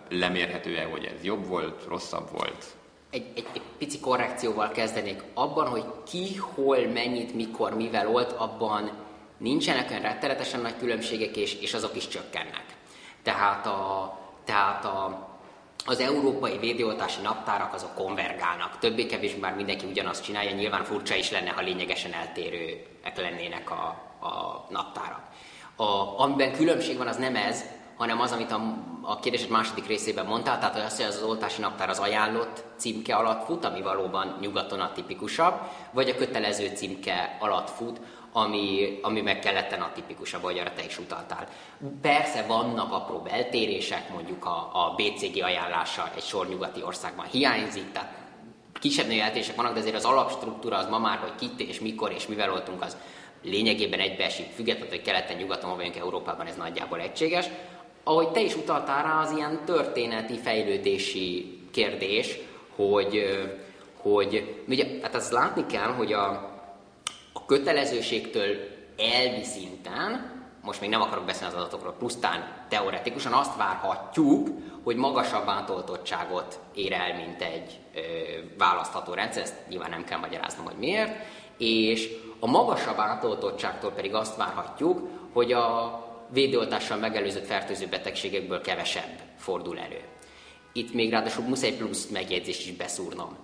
Lemérhető-e, 0.10 0.84
hogy 0.84 1.06
ez 1.06 1.24
jobb 1.24 1.48
volt, 1.48 1.86
rosszabb 1.88 2.32
volt? 2.32 2.66
Egy, 3.10 3.26
egy, 3.36 3.46
egy 3.54 3.62
pici 3.78 4.00
korrekcióval 4.00 4.70
kezdenék. 4.70 5.24
Abban, 5.34 5.68
hogy 5.68 5.86
ki, 6.08 6.36
hol, 6.36 6.88
mennyit, 6.88 7.36
mikor, 7.36 7.76
mivel 7.76 8.08
volt, 8.08 8.32
abban 8.32 8.92
nincsenek 9.38 9.90
olyan 9.90 10.02
rettenetesen 10.02 10.62
nagy 10.62 10.78
különbségek, 10.78 11.38
és, 11.38 11.56
és 11.62 11.74
azok 11.74 11.96
is 11.96 12.08
csökkennek. 12.08 12.66
Tehát 13.24 13.66
a, 13.66 14.20
tehát 14.46 14.86
a, 14.86 15.30
az 15.86 16.00
európai 16.00 16.58
védőoltási 16.58 17.22
naptárak 17.22 17.74
azok 17.74 17.96
konvergálnak. 17.96 18.78
Többé-kevésbé 18.80 19.40
már 19.40 19.56
mindenki 19.56 19.86
ugyanazt 19.86 20.24
csinálja, 20.24 20.52
nyilván 20.52 20.84
furcsa 20.84 21.16
is 21.16 21.32
lenne, 21.32 21.50
ha 21.50 21.62
lényegesen 21.62 22.14
eltérőek 22.14 23.18
lennének 23.18 23.72
a, 23.72 23.86
a 24.28 24.66
naptárak. 24.70 25.22
A, 25.76 26.20
amiben 26.20 26.52
különbség 26.54 26.98
van, 26.98 27.08
az 27.08 27.18
nem 27.18 27.36
ez, 27.36 27.66
hanem 28.02 28.20
az, 28.20 28.32
amit 28.32 28.52
a, 28.52 28.76
a 29.02 29.20
kérdésed 29.20 29.50
második 29.50 29.88
részében 29.88 30.26
mondtál, 30.26 30.60
tehát 30.60 30.86
az, 30.86 30.96
hogy 30.96 31.06
az 31.06 31.24
oltási 31.24 31.62
naptár 31.62 31.90
az 31.90 32.00
ajánlott 32.00 32.64
címke 32.78 33.16
alatt 33.16 33.46
fut, 33.46 33.66
ami 33.66 33.82
valóban 33.82 34.38
nyugaton 34.40 34.80
a 34.80 34.92
tipikusabb, 34.92 35.54
vagy 35.92 36.10
a 36.10 36.16
kötelező 36.16 36.72
címke 36.76 37.38
alatt 37.40 37.70
fut, 37.70 38.00
ami, 38.32 39.00
ami 39.02 39.22
meg 39.22 39.40
keleten 39.40 39.82
a 39.82 39.92
tipikusabb, 39.94 40.44
ahogy 40.44 40.58
arra 40.58 40.74
te 40.74 40.84
is 40.84 40.98
utaltál. 40.98 41.48
Persze 42.02 42.46
vannak 42.48 42.94
apró 42.94 43.26
eltérések, 43.30 44.10
mondjuk 44.14 44.46
a, 44.46 44.70
a 44.74 44.96
BCG 44.96 45.44
ajánlása 45.44 46.10
egy 46.16 46.24
sor 46.24 46.48
nyugati 46.48 46.84
országban 46.84 47.26
hiányzik, 47.26 47.92
tehát 47.92 48.14
kisebb 48.80 49.10
eltérések 49.10 49.56
vannak, 49.56 49.74
de 49.74 49.80
azért 49.80 49.96
az 49.96 50.06
alapstruktúra 50.06 50.78
az 50.78 50.88
ma 50.88 51.00
már, 51.00 51.18
hogy 51.18 51.36
kit 51.36 51.70
és 51.70 51.80
mikor 51.80 52.12
és 52.12 52.28
mivel 52.28 52.50
voltunk, 52.50 52.82
az 52.82 52.98
lényegében 53.44 54.00
egybeesik, 54.00 54.46
függetlenül, 54.56 54.90
hogy 54.90 55.02
keleten, 55.02 55.38
nyugaton 55.38 55.76
vagyunk 55.76 55.96
Európában, 55.96 56.48
ez 56.48 56.56
nagyjából 56.56 57.00
egységes. 57.00 57.46
Ahogy 58.04 58.32
te 58.32 58.42
is 58.42 58.56
utaltál 58.56 59.04
rá, 59.04 59.22
az 59.22 59.32
ilyen 59.32 59.66
történeti, 59.66 60.38
fejlődési 60.38 61.60
kérdés, 61.72 62.38
hogy, 62.76 63.40
hogy 63.98 64.64
ugye, 64.68 64.86
hát 65.02 65.16
azt 65.16 65.32
látni 65.32 65.66
kell, 65.66 65.92
hogy 65.92 66.14
a, 66.14 66.30
a 67.34 67.46
kötelezőségtől 67.46 68.56
elvi 68.98 69.44
szinten, 69.44 70.40
most 70.64 70.82
még 70.82 70.90
nem 70.90 71.02
akarok 71.02 71.26
beszélni 71.26 71.54
az 71.54 71.60
adatokról, 71.60 71.96
pusztán 72.00 72.66
teoretikusan 72.70 73.34
azt 73.34 73.58
várhatjuk, 73.58 74.48
hogy 74.84 74.96
magasabb 74.96 75.48
átoltottságot 75.48 76.60
ér 76.74 76.94
el, 76.94 77.16
mint 77.16 77.42
egy 77.42 77.80
ö, 77.96 78.00
választható 78.58 79.14
rendszer, 79.14 79.44
ezt 79.44 79.56
nyilván 79.70 79.90
nem 79.90 80.04
kell 80.04 80.20
magyaráznom, 80.20 80.66
hogy 80.66 80.78
miért, 80.78 81.12
és 81.58 82.10
a 82.40 82.48
magasabb 82.48 83.00
átoltottságtól 83.00 83.92
pedig 83.92 84.14
azt 84.14 84.38
várhatjuk, 84.38 85.08
hogy 85.34 85.54
a 85.54 86.00
védőoltással 86.32 86.98
megelőzött 86.98 87.46
fertőző 87.46 87.88
betegségekből 87.88 88.62
kevesebb 88.62 89.20
fordul 89.38 89.80
elő. 89.80 90.02
Itt 90.74 90.94
még 90.94 91.12
ráadásul 91.12 91.46
muszáj 91.46 91.72
plusz 91.72 92.08
megjegyzést 92.08 92.68
is 92.68 92.72
beszúrnom. 92.72 93.38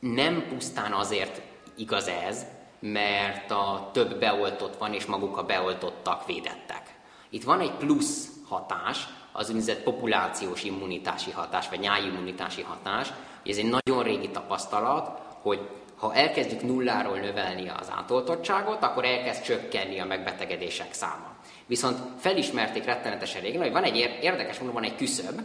Nem 0.00 0.46
pusztán 0.48 0.92
azért 0.92 1.40
igaz 1.76 2.08
ez, 2.08 2.46
mert 2.80 3.50
a 3.50 3.90
több 3.92 4.18
beoltott 4.18 4.76
van, 4.76 4.94
és 4.94 5.04
maguk 5.04 5.36
a 5.36 5.42
beoltottak 5.42 6.26
védettek. 6.26 6.82
Itt 7.30 7.44
van 7.44 7.60
egy 7.60 7.72
plusz 7.72 8.28
hatás, 8.48 9.06
az 9.32 9.48
úgynevezett 9.48 9.82
populációs 9.82 10.64
immunitási 10.64 11.30
hatás, 11.30 11.68
vagy 11.68 11.80
nyájimmunitási 11.80 12.62
hatás, 12.62 13.12
ez 13.46 13.56
egy 13.56 13.68
nagyon 13.68 14.02
régi 14.02 14.28
tapasztalat, 14.28 15.20
hogy 15.42 15.68
ha 15.96 16.14
elkezdjük 16.14 16.62
nulláról 16.62 17.18
növelni 17.18 17.68
az 17.68 17.90
átoltottságot, 17.90 18.82
akkor 18.82 19.04
elkezd 19.04 19.42
csökkenni 19.42 19.98
a 19.98 20.04
megbetegedések 20.04 20.92
száma. 20.92 21.34
Viszont 21.70 21.98
felismerték 22.18 22.84
rettenetesen 22.84 23.42
régen, 23.42 23.62
hogy 23.62 23.72
van 23.72 23.84
egy 23.84 23.96
érdekes 24.20 24.58
módon 24.58 24.74
van 24.74 24.84
egy 24.84 24.96
küszöb, 24.96 25.40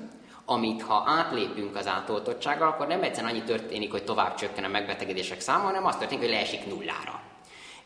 amit 0.45 0.81
ha 0.81 1.03
átlépünk 1.07 1.75
az 1.75 1.87
átoltottsággal, 1.87 2.67
akkor 2.67 2.87
nem 2.87 3.03
egyszerűen 3.03 3.33
annyi 3.33 3.43
történik, 3.43 3.91
hogy 3.91 4.03
tovább 4.03 4.35
csökken 4.35 4.63
a 4.63 4.67
megbetegedések 4.67 5.39
száma, 5.39 5.63
hanem 5.63 5.85
az 5.85 5.95
történik, 5.95 6.23
hogy 6.23 6.33
leesik 6.33 6.65
nullára. 6.65 7.21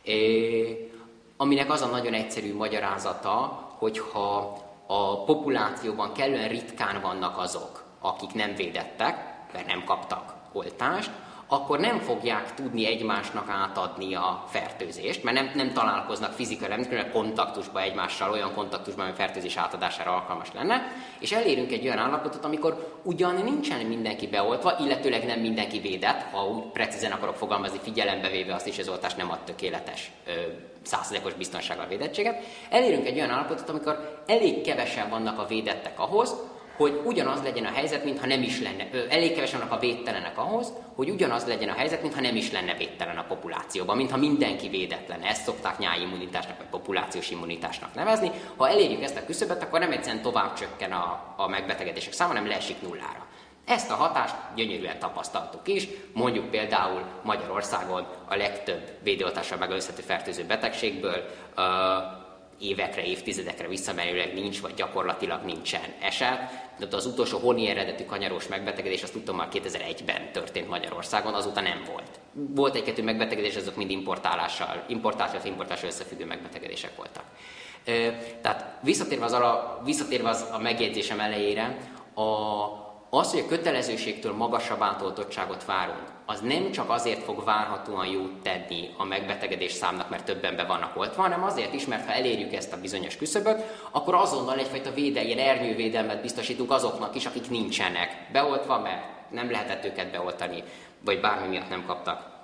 É, 0.02 0.92
aminek 1.38 1.72
az 1.72 1.82
a 1.82 1.86
nagyon 1.86 2.14
egyszerű 2.14 2.56
magyarázata, 2.56 3.38
hogyha 3.78 4.58
a 4.88 5.24
populációban 5.24 6.14
kellően 6.14 6.50
ritkán 6.50 7.02
vannak 7.02 7.38
azok, 7.38 7.84
akik 8.00 8.34
nem 8.34 8.56
védettek, 8.56 9.18
mert 9.54 9.68
nem 9.68 9.84
kaptak 9.84 10.34
oltást, 10.52 11.12
akkor 11.52 11.80
nem 11.80 12.00
fogják 12.00 12.54
tudni 12.54 12.86
egymásnak 12.86 13.50
átadni 13.50 14.16
a 14.16 14.44
fertőzést, 14.48 15.24
mert 15.24 15.38
nem, 15.38 15.52
nem 15.56 15.74
találkoznak 15.74 16.32
fizikailag, 16.32 16.80
nem 16.80 16.90
tudnak 16.90 17.12
kontaktusba 17.12 17.82
egymással, 17.82 18.32
olyan 18.32 18.54
kontaktusban, 18.54 19.06
ami 19.06 19.16
fertőzés 19.16 19.58
átadására 19.58 20.12
alkalmas 20.12 20.48
lenne, 20.54 20.82
és 21.20 21.32
elérünk 21.32 21.72
egy 21.72 21.86
olyan 21.86 21.98
állapotot, 21.98 22.46
amikor 22.46 23.00
ugyan 23.04 23.36
nincsen 23.44 23.86
mindenki 23.86 24.28
beoltva, 24.28 24.78
illetőleg 24.80 25.26
nem 25.26 25.40
mindenki 25.40 25.80
védett, 25.80 26.22
ha 26.32 26.48
úgy 26.48 26.64
precízen 26.64 27.12
akarok 27.12 27.36
fogalmazni, 27.36 27.80
figyelembe 27.82 28.30
véve 28.30 28.54
azt 28.54 28.68
is, 28.68 28.80
az 28.80 28.90
oltás 28.90 29.14
nem 29.16 29.32
ad 29.32 29.40
tökéletes 29.40 30.12
százszerzékos 30.82 31.34
biztonsággal 31.34 31.88
védettséget, 31.88 32.44
elérünk 32.70 33.06
egy 33.06 33.18
olyan 33.18 33.30
állapotot, 33.30 33.70
amikor 33.70 34.22
elég 34.26 34.62
kevesen 34.62 35.10
vannak 35.10 35.40
a 35.40 35.46
védettek 35.46 36.00
ahhoz, 36.00 36.36
hogy 36.80 37.02
ugyanaz 37.04 37.44
legyen 37.44 37.66
a 37.66 37.72
helyzet, 37.72 38.04
mintha 38.04 38.28
nem 38.28 38.42
is 38.42 38.62
lenne, 38.62 38.90
elég 39.10 39.34
kevesen 39.34 39.62
a 39.62 39.80
védtelenek 39.80 40.38
ahhoz, 40.38 40.74
hogy 40.96 41.10
ugyanaz 41.10 41.46
legyen 41.46 41.70
a 41.70 41.74
helyzet, 41.74 42.02
mintha 42.02 42.22
nem 42.22 42.36
is 42.36 42.52
lenne 42.52 42.74
védtelen 42.74 43.18
a 43.18 43.24
populációban, 43.24 43.98
mintha 43.98 44.18
mindenki 44.18 44.70
védetlen. 44.70 45.22
Ezt 45.22 45.44
szokták 45.44 45.78
nyáimmunitásnak 45.78 46.58
vagy 46.58 46.68
populációs 46.68 47.32
immunitásnak 47.32 47.94
nevezni. 47.94 48.32
Ha 48.58 48.70
elérjük 48.70 49.04
ezt 49.04 49.18
a 49.18 49.26
küszöbet, 49.26 49.64
akkor 49.64 49.80
nem 49.80 49.92
egyszerűen 49.92 50.22
tovább 50.22 50.54
csökken 50.54 50.92
a, 50.92 51.34
a 51.38 51.48
megbetegedések 51.48 52.14
száma, 52.14 52.34
hanem 52.34 52.48
leesik 52.48 52.82
nullára. 52.82 53.26
Ezt 53.66 53.92
a 53.92 53.96
hatást 53.96 54.36
gyönyörűen 54.56 55.00
tapasztaltuk 55.00 55.68
is, 55.68 55.88
mondjuk 56.14 56.50
például 56.50 57.02
Magyarországon 57.24 58.08
a 58.28 58.36
legtöbb 58.36 58.92
védőoltással 59.04 59.58
megölözhető 59.58 60.02
fertőző 60.02 60.44
betegségből 60.46 61.26
évekre, 62.60 63.04
évtizedekre 63.04 63.68
visszamenőleg 63.68 64.34
nincs, 64.34 64.62
vagy 64.62 64.74
gyakorlatilag 64.74 65.44
nincsen 65.44 65.94
eset. 66.02 66.40
De 66.78 66.96
az 66.96 67.06
utolsó 67.06 67.38
honi 67.38 67.68
eredetű 67.68 68.06
kanyaros 68.06 68.48
megbetegedés, 68.48 69.04
azt 69.04 69.14
tudom 69.14 69.36
már 69.36 69.48
2001-ben 69.52 70.32
történt 70.32 70.70
Magyarországon, 70.70 71.34
azóta 71.34 71.62
nem 71.62 71.84
volt. 71.88 72.20
Volt 72.34 72.76
egy-kettő 72.76 73.04
megbetegedés, 73.04 73.56
azok 73.56 73.76
mind 73.76 73.92
importálással, 73.92 74.84
importálással, 74.88 75.42
importálással 75.46 75.90
összefüggő 75.90 76.26
megbetegedések 76.26 76.96
voltak. 76.96 77.24
Tehát 78.42 78.78
visszatérve 78.82 79.26
az, 79.26 79.34
ala, 79.34 79.82
visszatérve 79.86 80.30
az 80.30 80.46
a 80.52 80.58
megjegyzésem 80.58 81.20
elejére, 81.20 81.78
a, 82.14 82.24
az, 83.10 83.32
hogy 83.32 83.40
a 83.40 83.48
kötelezőségtől 83.48 84.34
magasabb 84.34 84.82
átoltottságot 84.82 85.66
várunk, 85.66 86.04
az 86.26 86.40
nem 86.40 86.72
csak 86.72 86.90
azért 86.90 87.24
fog 87.24 87.44
várhatóan 87.44 88.06
jót 88.06 88.42
tenni 88.42 88.90
a 88.98 89.04
megbetegedés 89.04 89.72
számnak, 89.72 90.10
mert 90.10 90.26
többen 90.26 90.56
be 90.56 90.64
vannak 90.64 90.98
oltva, 90.98 91.22
hanem 91.22 91.44
azért 91.44 91.74
is, 91.74 91.86
mert 91.86 92.06
ha 92.06 92.14
elérjük 92.14 92.54
ezt 92.54 92.74
a 92.74 92.80
bizonyos 92.80 93.16
küszöböt, 93.16 93.64
akkor 93.92 94.16
azonnal 94.16 94.60
egyfajta 94.60 94.94
védel, 94.94 95.26
ilyen 95.26 95.40
ernyővédelmet 95.40 96.22
biztosítunk 96.22 96.72
azoknak 96.72 97.16
is, 97.16 97.26
akik 97.26 97.50
nincsenek 97.50 98.28
beoltva, 98.32 98.80
mert 98.80 99.32
nem 99.32 99.52
lehetett 99.52 99.86
őket 99.86 100.12
beoltani, 100.12 100.64
vagy 101.06 101.20
bármi 101.20 101.48
miatt 101.48 101.70
nem 101.70 101.86
kaptak 101.86 102.39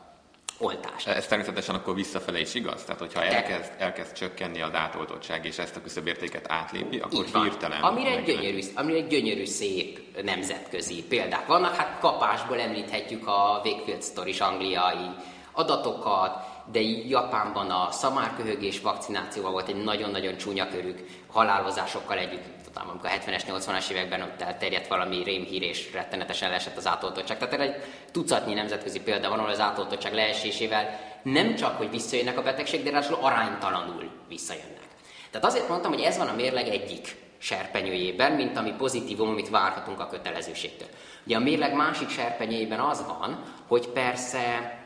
oltást. 0.58 1.08
Ez 1.08 1.28
természetesen 1.28 1.76
akkor 1.76 1.96
visszafele 1.96 2.40
is 2.40 2.54
igaz? 2.54 2.84
Tehát, 2.84 3.00
hogyha 3.00 3.24
elkezd, 3.24 3.72
elkezd 3.78 4.14
csökkenni 4.14 4.62
az 4.62 4.74
átoltottság, 4.74 5.46
és 5.46 5.58
ezt 5.58 5.76
a 5.76 5.82
küszöbértéket 5.82 6.46
átlépi, 6.52 7.00
akkor 7.00 7.26
hirtelen... 7.26 7.82
Amire 7.82 8.10
egy, 8.10 8.24
gyönyörű, 8.24 8.60
amire 8.76 8.98
egy 8.98 9.08
gyönyörű, 9.08 9.46
szép 9.46 10.22
nemzetközi 10.24 11.04
példák 11.04 11.46
vannak. 11.46 11.76
Hát 11.76 12.00
kapásból 12.00 12.60
említhetjük 12.60 13.28
a 13.28 13.62
Wakefield 13.64 14.04
Stories 14.04 14.40
angliai 14.40 15.10
adatokat, 15.52 16.54
de 16.72 16.82
Japánban 17.08 17.70
a 17.70 17.92
szamárköhögés 17.92 18.82
vakcinációval 18.82 19.52
volt 19.52 19.68
egy 19.68 19.84
nagyon-nagyon 19.84 20.38
csúnya 20.38 20.68
körük 20.68 21.06
halálozásokkal 21.32 22.18
együtt 22.18 22.55
tudom, 22.76 22.90
amikor 22.90 23.10
a 23.10 23.14
70-es, 23.14 23.42
80-as 23.48 23.90
években 23.90 24.22
ott 24.22 24.42
elterjedt 24.42 24.88
valami 24.88 25.24
rémhír 25.24 25.62
és 25.62 25.92
rettenetesen 25.94 26.50
leesett 26.50 26.78
az 26.78 26.88
átoltottság. 26.88 27.38
Tehát 27.38 27.60
egy 27.60 27.76
tucatnyi 28.12 28.54
nemzetközi 28.54 29.00
példa 29.00 29.30
van, 29.30 29.40
ahol 29.40 29.52
az 29.52 29.60
átoltottság 29.60 30.14
leesésével 30.14 31.00
nem 31.24 31.56
csak, 31.56 31.78
hogy 31.78 31.90
visszajönnek 31.90 32.38
a 32.38 32.42
betegség, 32.42 32.84
de 32.84 32.90
ráadásul 32.90 33.18
aránytalanul 33.22 34.10
visszajönnek. 34.28 34.84
Tehát 35.32 35.48
azért 35.48 35.70
mondtam, 35.70 35.92
hogy 35.92 36.02
ez 36.02 36.18
van 36.18 36.28
a 36.28 36.36
mérleg 36.36 36.68
egyik 36.68 37.16
serpenyőjében, 37.38 38.32
mint 38.32 38.58
ami 38.58 38.72
pozitívum, 38.72 39.30
amit 39.30 39.50
várhatunk 39.50 40.00
a 40.00 40.08
kötelezőségtől. 40.08 40.88
Ugye 41.26 41.36
a 41.36 41.40
mérleg 41.40 41.74
másik 41.74 42.10
serpenyőjében 42.10 42.80
az 42.80 43.06
van, 43.08 43.44
hogy 43.68 43.88
persze 43.88 44.78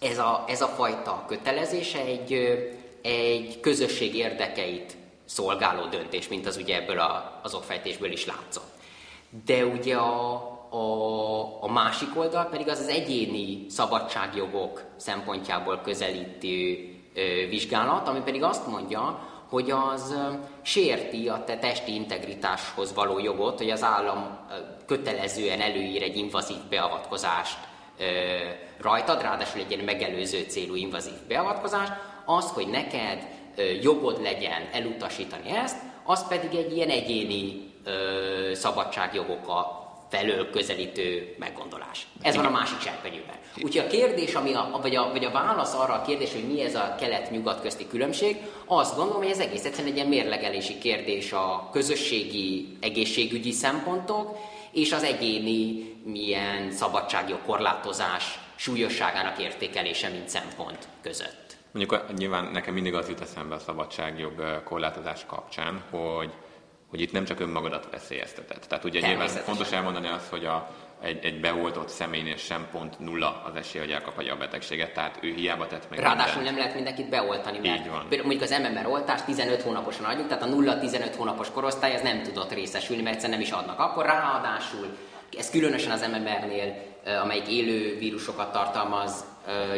ez 0.00 0.18
a, 0.18 0.44
ez 0.48 0.60
a 0.60 0.66
fajta 0.66 1.24
kötelezése 1.26 2.00
egy, 2.00 2.32
egy 3.02 3.60
közösség 3.60 4.14
érdekeit 4.14 4.96
szolgáló 5.26 5.86
döntés, 5.86 6.28
mint 6.28 6.46
az 6.46 6.56
ugye 6.56 6.76
ebből 6.76 6.98
a, 6.98 7.40
az 7.42 7.54
okfejtésből 7.54 8.12
is 8.12 8.26
látszott. 8.26 8.70
De 9.44 9.64
ugye 9.64 9.96
a, 9.96 10.34
a, 10.70 11.62
a 11.62 11.72
másik 11.72 12.16
oldal 12.18 12.44
pedig 12.44 12.68
az 12.68 12.78
az 12.78 12.88
egyéni 12.88 13.66
szabadságjogok 13.68 14.82
szempontjából 14.96 15.80
közelítő 15.84 16.78
ö, 17.14 17.48
vizsgálat, 17.48 18.08
ami 18.08 18.20
pedig 18.20 18.42
azt 18.42 18.66
mondja, 18.66 19.28
hogy 19.48 19.70
az 19.70 20.16
sérti 20.62 21.28
a 21.28 21.44
te 21.44 21.58
testi 21.58 21.94
integritáshoz 21.94 22.94
való 22.94 23.18
jogot, 23.18 23.58
hogy 23.58 23.70
az 23.70 23.82
állam 23.82 24.38
kötelezően 24.86 25.60
előír 25.60 26.02
egy 26.02 26.16
invazív 26.16 26.56
beavatkozást 26.70 27.58
ö, 27.98 28.04
rajtad, 28.80 29.22
ráadásul 29.22 29.60
egy 29.60 29.70
ilyen 29.70 29.84
megelőző 29.84 30.44
célú 30.48 30.74
invazív 30.74 31.14
beavatkozást, 31.28 31.92
az, 32.24 32.50
hogy 32.50 32.68
neked 32.68 33.28
jogod 33.82 34.22
legyen 34.22 34.68
elutasítani 34.72 35.50
ezt, 35.50 35.76
az 36.04 36.28
pedig 36.28 36.54
egy 36.54 36.76
ilyen 36.76 36.88
egyéni 36.88 37.72
ö, 37.84 38.54
szabadságjogokat 38.54 39.84
felől 40.10 40.50
közelítő 40.50 41.34
meggondolás. 41.38 42.06
Ez 42.22 42.36
van 42.36 42.44
a 42.44 42.50
másik 42.50 42.80
serpenyőben. 42.80 43.34
Úgyhogy 43.62 43.84
a 43.86 43.90
kérdés, 43.90 44.34
ami 44.34 44.52
a, 44.52 44.78
vagy, 44.82 44.96
a, 44.96 45.10
vagy 45.10 45.24
a 45.24 45.30
válasz 45.30 45.74
arra 45.74 45.94
a 45.94 46.02
kérdés, 46.02 46.32
hogy 46.32 46.46
mi 46.46 46.60
ez 46.62 46.74
a 46.74 46.94
kelet-nyugat 46.98 47.60
közti 47.60 47.86
különbség, 47.86 48.36
azt 48.66 48.96
gondolom, 48.96 49.22
hogy 49.22 49.30
ez 49.30 49.38
egész 49.38 49.64
egyszerűen 49.64 49.90
egy 49.90 49.96
ilyen 49.96 50.08
mérlegelési 50.08 50.78
kérdés 50.78 51.32
a 51.32 51.68
közösségi 51.72 52.76
egészségügyi 52.80 53.52
szempontok 53.52 54.38
és 54.72 54.92
az 54.92 55.02
egyéni 55.02 55.94
milyen 56.04 56.72
szabadságjog 56.72 57.38
korlátozás 57.46 58.38
súlyosságának 58.56 59.38
értékelése, 59.38 60.08
mint 60.08 60.28
szempont 60.28 60.88
között. 61.02 61.45
Mondjuk 61.76 62.16
nyilván 62.16 62.44
nekem 62.44 62.74
mindig 62.74 62.94
az 62.94 63.08
jut 63.08 63.20
eszembe 63.20 63.54
a 63.54 63.58
szabadságjog 63.58 64.62
korlátozás 64.64 65.24
kapcsán, 65.26 65.82
hogy 65.90 66.32
hogy 66.90 67.00
itt 67.00 67.12
nem 67.12 67.24
csak 67.24 67.40
önmagadat 67.40 67.88
veszélyeztetett. 67.90 68.64
Tehát 68.64 68.84
ugye 68.84 69.00
nyilván 69.00 69.28
fontos 69.28 69.72
elmondani 69.72 70.08
azt, 70.08 70.28
hogy 70.28 70.44
a, 70.44 70.68
egy, 71.00 71.24
egy 71.24 71.40
beoltott 71.40 71.88
személynél 71.88 72.36
sem 72.36 72.66
pont 72.70 72.98
nulla 72.98 73.42
az 73.44 73.56
esély, 73.56 73.80
hogy 73.80 73.90
elkapja 73.90 74.32
a 74.32 74.36
betegséget, 74.36 74.92
tehát 74.92 75.18
ő 75.20 75.32
hiába 75.34 75.66
tett 75.66 75.90
meg 75.90 75.98
Ráadásul 75.98 76.34
mindent. 76.34 76.46
nem 76.46 76.56
lehet 76.56 76.74
mindenkit 76.74 77.08
beoltani, 77.08 77.58
mert 77.58 77.80
Így 77.80 77.90
van. 77.90 78.06
mondjuk 78.10 78.42
az 78.42 78.50
MMR 78.50 78.86
oltás 78.86 79.22
15 79.22 79.62
hónaposan 79.62 80.04
adjuk, 80.04 80.28
tehát 80.28 80.42
a 80.42 80.46
0-15 80.46 81.14
hónapos 81.16 81.50
korosztály 81.50 81.94
ez 81.94 82.02
nem 82.02 82.22
tudott 82.22 82.52
részesülni, 82.52 83.02
mert 83.02 83.14
egyszerűen 83.14 83.38
nem 83.38 83.48
is 83.48 83.54
adnak. 83.54 83.78
Akkor 83.78 84.04
ráadásul, 84.04 84.96
ez 85.38 85.50
különösen 85.50 85.90
az 85.90 86.00
MMR-nél, 86.00 86.95
amelyik 87.22 87.48
élő 87.48 87.98
vírusokat 87.98 88.52
tartalmaz, 88.52 89.24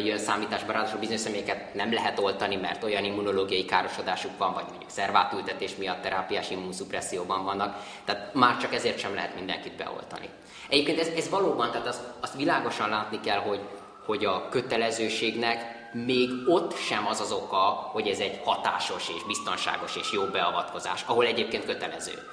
jön 0.04 0.18
számításba, 0.18 0.72
ráadásul 0.72 0.98
bizonyos 0.98 1.20
személyeket 1.20 1.74
nem 1.74 1.92
lehet 1.92 2.18
oltani, 2.18 2.56
mert 2.56 2.84
olyan 2.84 3.04
immunológiai 3.04 3.64
károsodásuk 3.64 4.38
van, 4.38 4.52
vagy 4.52 4.64
mondjuk 4.68 4.90
szervátültetés 4.90 5.76
miatt 5.76 6.00
terápiás 6.02 6.50
immunszupresszióban 6.50 7.44
vannak, 7.44 7.82
tehát 8.04 8.34
már 8.34 8.56
csak 8.56 8.74
ezért 8.74 8.98
sem 8.98 9.14
lehet 9.14 9.34
mindenkit 9.34 9.76
beoltani. 9.76 10.28
Egyébként 10.68 10.98
ez, 10.98 11.06
ez 11.06 11.28
valóban, 11.28 11.70
tehát 11.70 11.86
azt, 11.86 12.02
azt 12.20 12.36
világosan 12.36 12.88
látni 12.88 13.20
kell, 13.20 13.38
hogy, 13.38 13.60
hogy 14.06 14.24
a 14.24 14.48
kötelezőségnek 14.48 15.76
még 15.92 16.30
ott 16.46 16.76
sem 16.76 17.06
az 17.06 17.20
az 17.20 17.32
oka, 17.32 17.88
hogy 17.92 18.08
ez 18.08 18.18
egy 18.18 18.40
hatásos 18.44 19.08
és 19.08 19.22
biztonságos 19.26 19.96
és 19.96 20.12
jó 20.12 20.24
beavatkozás, 20.24 21.04
ahol 21.06 21.26
egyébként 21.26 21.64
kötelező 21.64 22.28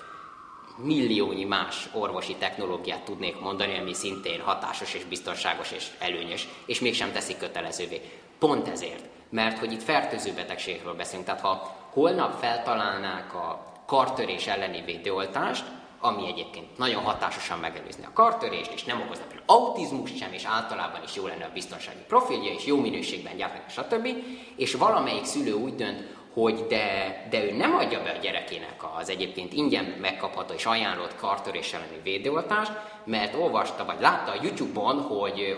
milliónyi 0.76 1.44
más 1.44 1.90
orvosi 1.94 2.36
technológiát 2.36 3.04
tudnék 3.04 3.40
mondani, 3.40 3.78
ami 3.78 3.94
szintén 3.94 4.42
hatásos 4.42 4.94
és 4.94 5.04
biztonságos 5.04 5.72
és 5.72 5.88
előnyös, 6.00 6.48
és 6.66 6.80
mégsem 6.80 7.12
teszik 7.12 7.38
kötelezővé. 7.38 8.02
Pont 8.40 8.68
ezért, 8.68 9.04
mert 9.30 9.60
hogy 9.60 9.72
itt 9.72 9.84
fertőző 9.84 10.34
betegségről 10.34 10.94
beszélünk, 10.94 11.26
tehát 11.26 11.42
ha 11.42 11.76
holnap 11.90 12.40
feltalálnák 12.40 13.34
a 13.34 13.74
kartörés 13.86 14.48
elleni 14.48 14.82
védőoltást, 14.86 15.66
ami 16.00 16.28
egyébként 16.28 16.78
nagyon 16.78 17.04
hatásosan 17.04 17.60
megelőzni 17.60 18.06
a 18.06 18.14
kartörést, 18.14 18.72
és 18.72 18.84
nem 18.84 19.02
okozna 19.02 19.24
például 19.26 19.44
autizmus 19.46 20.12
sem, 20.16 20.34
és 20.34 20.44
általában 20.44 21.04
is 21.04 21.16
jó 21.16 21.28
lenne 21.28 21.46
a 21.46 21.54
biztonsági 21.54 22.04
profilja, 22.08 22.52
és 22.52 22.66
jó 22.66 22.80
minőségben 22.80 23.36
gyártani, 23.36 23.64
stb. 23.68 24.24
És 24.56 24.74
valamelyik 24.74 25.26
szülő 25.26 25.54
úgy 25.54 25.76
dönt, 25.76 26.16
hogy 26.36 26.66
de, 26.68 27.18
de 27.30 27.44
ő 27.44 27.52
nem 27.52 27.76
adja 27.76 28.04
be 28.04 28.10
a 28.10 28.22
gyerekének 28.22 28.84
az 29.00 29.10
egyébként 29.10 29.54
ingyen 29.54 29.86
megkapható 30.02 30.54
és 30.54 30.66
ajánlott 30.66 31.16
kartörés 31.16 31.74
elleni 31.74 32.00
védőoltást, 32.04 32.72
mert 33.04 33.36
olvasta 33.36 33.86
vagy 33.86 34.00
látta 34.00 34.32
a 34.32 34.40
YouTube-on, 34.42 35.02
hogy 35.02 35.56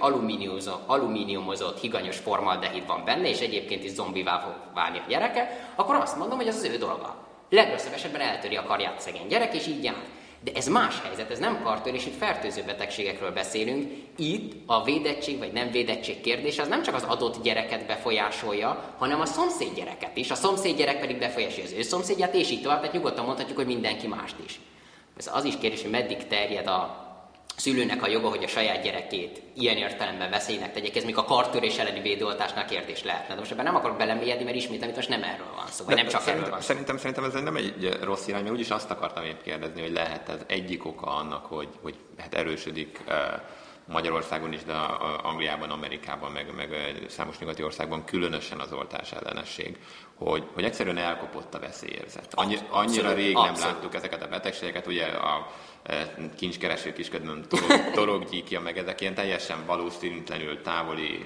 alumíniumozott 0.87 1.79
higanyos 1.79 2.17
formaldehid 2.17 2.87
van 2.87 3.01
benne, 3.05 3.29
és 3.29 3.39
egyébként 3.39 3.83
is 3.83 3.91
zombivá 3.91 4.39
fog 4.39 4.73
válni 4.73 4.97
a 4.97 5.07
gyereke, 5.07 5.71
akkor 5.75 5.95
azt 5.95 6.17
mondom, 6.17 6.37
hogy 6.37 6.47
ez 6.47 6.55
az 6.55 6.63
ő 6.63 6.77
dolga. 6.77 7.15
Legrosszabb 7.49 7.93
esetben 7.93 8.21
eltöri 8.21 8.55
a 8.55 8.63
karját 8.63 9.01
szegény 9.01 9.27
gyerek, 9.27 9.55
és 9.55 9.67
így 9.67 9.83
jár. 9.83 10.03
De 10.43 10.51
ez 10.55 10.67
más 10.67 11.01
helyzet, 11.01 11.31
ez 11.31 11.39
nem 11.39 11.61
kartőr, 11.63 11.93
és 11.93 12.05
itt 12.05 12.17
fertőző 12.17 12.63
betegségekről 12.63 13.31
beszélünk. 13.31 13.91
Itt 14.15 14.53
a 14.65 14.83
védettség 14.83 15.37
vagy 15.37 15.51
nem 15.51 15.71
védettség 15.71 16.21
kérdése 16.21 16.61
az 16.61 16.67
nem 16.67 16.83
csak 16.83 16.95
az 16.95 17.03
adott 17.03 17.43
gyereket 17.43 17.85
befolyásolja, 17.85 18.93
hanem 18.97 19.21
a 19.21 19.25
szomszéd 19.25 19.75
gyereket 19.75 20.17
is. 20.17 20.31
A 20.31 20.35
szomszéd 20.35 20.77
gyerek 20.77 20.99
pedig 20.99 21.17
befolyásolja 21.17 21.65
az 21.65 21.73
ő 21.77 21.81
szomszédját, 21.81 22.33
és 22.33 22.51
így 22.51 22.61
tovább, 22.61 22.79
tehát 22.79 22.93
nyugodtan 22.93 23.25
mondhatjuk, 23.25 23.57
hogy 23.57 23.67
mindenki 23.67 24.07
mást 24.07 24.35
is. 24.45 24.59
Ez 25.17 25.29
az 25.33 25.43
is 25.43 25.57
kérdés, 25.57 25.81
hogy 25.81 25.91
meddig 25.91 26.27
terjed 26.27 26.67
a 26.67 27.06
szülőnek 27.57 28.03
a 28.03 28.07
joga, 28.07 28.29
hogy 28.29 28.43
a 28.43 28.47
saját 28.47 28.83
gyerekét 28.83 29.41
ilyen 29.55 29.77
értelemben 29.77 30.29
veszélynek 30.29 30.73
tegyek. 30.73 30.95
Ez 30.95 31.03
még 31.03 31.17
a 31.17 31.23
kartörés 31.23 31.77
elleni 31.77 32.01
védőoltásnál 32.01 32.65
kérdés 32.65 33.03
lehetne. 33.03 33.33
De 33.33 33.39
most 33.39 33.51
ebben 33.51 33.65
nem 33.65 33.75
akarok 33.75 33.97
belemélyedni, 33.97 34.43
mert 34.43 34.55
ismételni 34.55 34.93
most 34.95 35.09
nem 35.09 35.23
erről 35.23 35.53
van 35.55 35.67
szó, 35.67 35.85
vagy 35.85 35.95
nem 35.95 36.07
csak 36.07 36.27
erről 36.27 36.49
van 36.49 36.59
szó. 36.59 36.65
Szerintem, 36.65 36.97
szerintem 36.97 37.23
ez 37.23 37.33
nem 37.33 37.55
egy 37.55 37.97
rossz 38.01 38.27
irány, 38.27 38.41
mert 38.41 38.53
úgyis 38.53 38.69
azt 38.69 38.91
akartam 38.91 39.23
épp 39.23 39.41
kérdezni, 39.41 39.81
hogy 39.81 39.91
lehet 39.91 40.29
ez 40.29 40.41
egyik 40.47 40.85
oka 40.85 41.05
annak, 41.05 41.45
hogy, 41.45 41.69
hogy 41.81 41.95
hát 42.17 42.33
erősödik 42.33 43.03
Magyarországon 43.87 44.53
is, 44.53 44.63
de 44.63 44.73
Angliában, 45.23 45.69
Amerikában, 45.69 46.31
meg, 46.31 46.55
meg 46.55 46.69
számos 47.07 47.39
nyugati 47.39 47.63
országban 47.63 48.05
különösen 48.05 48.59
az 48.59 48.73
oltás 48.73 49.11
ellenesség, 49.11 49.77
hogy, 50.15 50.43
hogy 50.53 50.63
egyszerűen 50.63 50.97
elkopott 50.97 51.53
a 51.53 51.59
veszélyérzet. 51.59 52.33
Annyi, 52.33 52.57
annyira 52.69 53.13
rég 53.13 53.33
nem 53.33 53.53
láttuk 53.59 53.95
ezeket 53.95 54.21
a 54.21 54.27
betegségeket, 54.27 54.87
ugye 54.87 55.05
a 55.05 55.47
kincskereső 56.35 56.93
kisködmöm, 56.93 57.43
torog, 57.47 57.89
toroggyíkja, 57.93 58.59
meg 58.59 58.77
ezek 58.77 59.01
ilyen 59.01 59.13
teljesen 59.13 59.65
valószínűtlenül 59.65 60.61
távoli, 60.61 61.25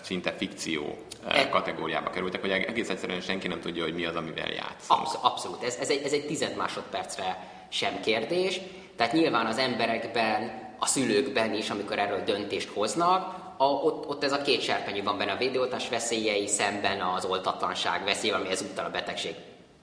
szinte 0.00 0.32
fikció 0.32 0.98
e, 1.26 1.48
kategóriába 1.48 2.10
kerültek, 2.10 2.40
hogy 2.40 2.50
egész 2.50 2.88
egyszerűen 2.88 3.20
senki 3.20 3.48
nem 3.48 3.60
tudja, 3.60 3.82
hogy 3.82 3.94
mi 3.94 4.04
az, 4.04 4.16
amivel 4.16 4.50
játszunk. 4.50 5.00
Abszolút, 5.00 5.24
abszolút. 5.24 5.62
Ez, 5.62 5.76
ez, 5.80 5.90
egy, 5.90 6.02
ez 6.04 6.12
egy 6.12 6.26
tized 6.26 6.56
másodpercre 6.56 7.48
sem 7.68 8.00
kérdés. 8.00 8.60
Tehát 8.96 9.12
nyilván 9.12 9.46
az 9.46 9.58
emberekben 9.58 10.60
a 10.78 10.86
szülőkben 10.86 11.54
is, 11.54 11.70
amikor 11.70 11.98
erről 11.98 12.24
döntést 12.24 12.68
hoznak, 12.68 13.40
a, 13.56 13.64
ott, 13.64 14.08
ott 14.08 14.24
ez 14.24 14.32
a 14.32 14.42
két 14.42 14.60
serpenyő 14.60 15.02
van 15.02 15.18
benne 15.18 15.32
a 15.32 15.36
védőoltás 15.36 15.88
veszélyei 15.88 16.46
szemben 16.46 17.00
az 17.00 17.24
oltatlanság 17.24 18.04
veszélye, 18.04 18.34
ami 18.34 18.48
ezúttal 18.48 18.84
a 18.84 18.90
betegség, 18.90 19.34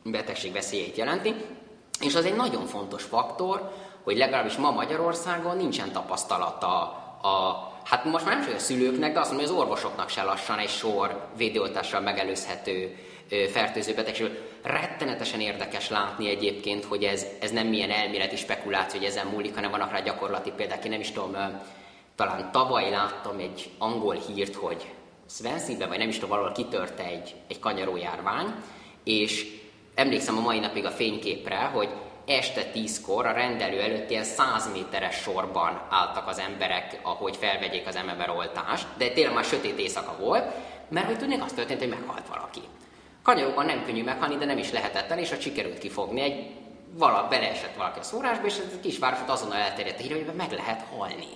betegség 0.03 0.51
veszélyeit 0.51 0.97
jelenti. 0.97 1.35
És 2.01 2.15
az 2.15 2.25
egy 2.25 2.35
nagyon 2.35 2.65
fontos 2.65 3.03
faktor, 3.03 3.71
hogy 4.03 4.17
legalábbis 4.17 4.55
ma 4.55 4.71
Magyarországon 4.71 5.57
nincsen 5.57 5.91
tapasztalata 5.91 6.81
a 7.21 7.67
hát 7.83 8.03
most 8.05 8.25
már 8.25 8.35
nem 8.35 8.45
csak 8.45 8.55
a 8.55 8.59
szülőknek, 8.59 9.13
de 9.13 9.19
azt 9.19 9.31
mondom, 9.31 9.47
hogy 9.47 9.55
az 9.55 9.61
orvosoknak 9.61 10.09
se 10.09 10.23
lassan 10.23 10.57
egy 10.57 10.69
sor 10.69 11.27
védőoltással 11.37 12.01
megelőzhető 12.01 12.97
fertőző 13.51 13.93
betegség. 13.93 14.39
Rettenetesen 14.63 15.39
érdekes 15.39 15.89
látni 15.89 16.29
egyébként, 16.29 16.85
hogy 16.85 17.03
ez, 17.03 17.25
ez 17.39 17.51
nem 17.51 17.67
milyen 17.67 17.91
elméleti 17.91 18.35
spekuláció, 18.35 18.99
hogy 18.99 19.07
ezen 19.07 19.27
múlik, 19.27 19.55
hanem 19.55 19.71
vannak 19.71 19.91
rá 19.91 19.99
gyakorlati 19.99 20.51
példák. 20.51 20.83
Én 20.83 20.91
nem 20.91 20.99
is 20.99 21.11
tudom, 21.11 21.35
talán 22.15 22.51
tavaly 22.51 22.89
láttam 22.89 23.39
egy 23.39 23.69
angol 23.77 24.15
hírt, 24.15 24.55
hogy 24.55 24.85
swansea 25.29 25.87
vagy 25.87 25.97
nem 25.97 26.09
is 26.09 26.15
tudom, 26.15 26.29
valahol 26.29 26.51
kitört 26.51 26.99
egy, 26.99 27.35
egy 27.47 27.59
kanyarójárvány, 27.59 28.53
és 29.03 29.57
emlékszem 29.95 30.37
a 30.37 30.41
mai 30.41 30.59
napig 30.59 30.85
a 30.85 30.91
fényképre, 30.91 31.57
hogy 31.57 31.89
este 32.29 32.63
tízkor 32.63 33.25
a 33.25 33.31
rendelő 33.31 33.81
előtt 33.81 34.09
ilyen 34.09 34.23
100 34.23 34.71
méteres 34.73 35.15
sorban 35.15 35.81
álltak 35.89 36.27
az 36.27 36.39
emberek, 36.39 36.99
ahogy 37.01 37.35
felvegyék 37.35 37.87
az 37.87 37.99
MMR 38.05 38.29
oltást, 38.29 38.87
de 38.97 39.09
tényleg 39.09 39.33
már 39.33 39.43
sötét 39.43 39.79
éjszaka 39.79 40.15
volt, 40.19 40.45
mert 40.89 41.05
hogy 41.05 41.17
tudnék 41.17 41.43
azt 41.43 41.55
történt, 41.55 41.79
hogy 41.79 41.89
meghalt 41.89 42.27
valaki. 42.27 42.61
Kanyarokban 43.23 43.65
nem 43.65 43.83
könnyű 43.85 44.03
meghalni, 44.03 44.35
de 44.35 44.45
nem 44.45 44.57
is 44.57 44.71
lehetetlen, 44.71 45.17
és 45.17 45.31
a 45.31 45.39
sikerült 45.39 45.77
kifogni. 45.77 46.21
Egy 46.21 46.51
vala, 46.93 47.27
beleesett 47.29 47.75
valaki 47.75 47.99
a 47.99 48.03
szórásba, 48.03 48.45
és 48.45 48.57
ez 48.57 48.73
a 48.73 48.79
kisvárosot 48.81 49.29
azonnal 49.29 49.57
elterjedt 49.57 50.01
hír, 50.01 50.11
hogy 50.11 50.35
meg 50.35 50.51
lehet 50.51 50.85
halni. 50.97 51.27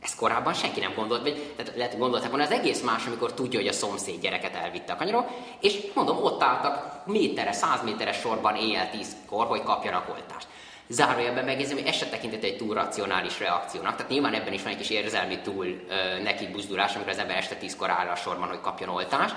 Ezt 0.00 0.16
korábban 0.16 0.54
senki 0.54 0.80
nem 0.80 0.92
gondolt, 0.94 1.22
vagy 1.22 1.54
tehát 1.56 1.76
lehet, 1.76 1.90
hogy 1.90 2.00
gondolták 2.00 2.30
volna, 2.30 2.44
az 2.44 2.50
egész 2.50 2.80
más, 2.80 3.06
amikor 3.06 3.34
tudja, 3.34 3.58
hogy 3.58 3.68
a 3.68 3.72
szomszéd 3.72 4.20
gyereket 4.20 4.54
elvitte 4.54 4.92
a 4.92 4.96
kanyaró, 4.96 5.26
és 5.60 5.86
mondom, 5.94 6.24
ott 6.24 6.42
álltak 6.42 7.06
méteres, 7.06 7.56
száz 7.56 7.82
méteres 7.84 8.16
sorban 8.16 8.56
éjjel 8.56 8.90
tízkor, 8.90 9.46
hogy 9.46 9.62
kapjanak 9.62 10.08
oltást. 10.08 10.46
Zárójelben 10.88 11.44
megjegyzem, 11.44 11.76
hogy 11.76 11.86
ez 11.86 11.94
se 11.94 12.06
tekintett 12.06 12.42
egy 12.42 12.56
túl 12.56 12.74
racionális 12.74 13.38
reakciónak. 13.38 13.96
Tehát 13.96 14.10
nyilván 14.10 14.34
ebben 14.34 14.52
is 14.52 14.62
van 14.62 14.72
egy 14.72 14.78
kis 14.78 14.90
érzelmi 14.90 15.38
túl 15.38 15.66
ö, 15.66 16.22
neki 16.22 16.46
buzdulás, 16.46 16.94
amikor 16.94 17.12
az 17.12 17.18
ember 17.18 17.36
este 17.36 17.54
tízkor 17.54 17.90
áll 17.90 18.08
a 18.08 18.16
sorban, 18.16 18.48
hogy 18.48 18.60
kapjon 18.60 18.88
oltást. 18.88 19.34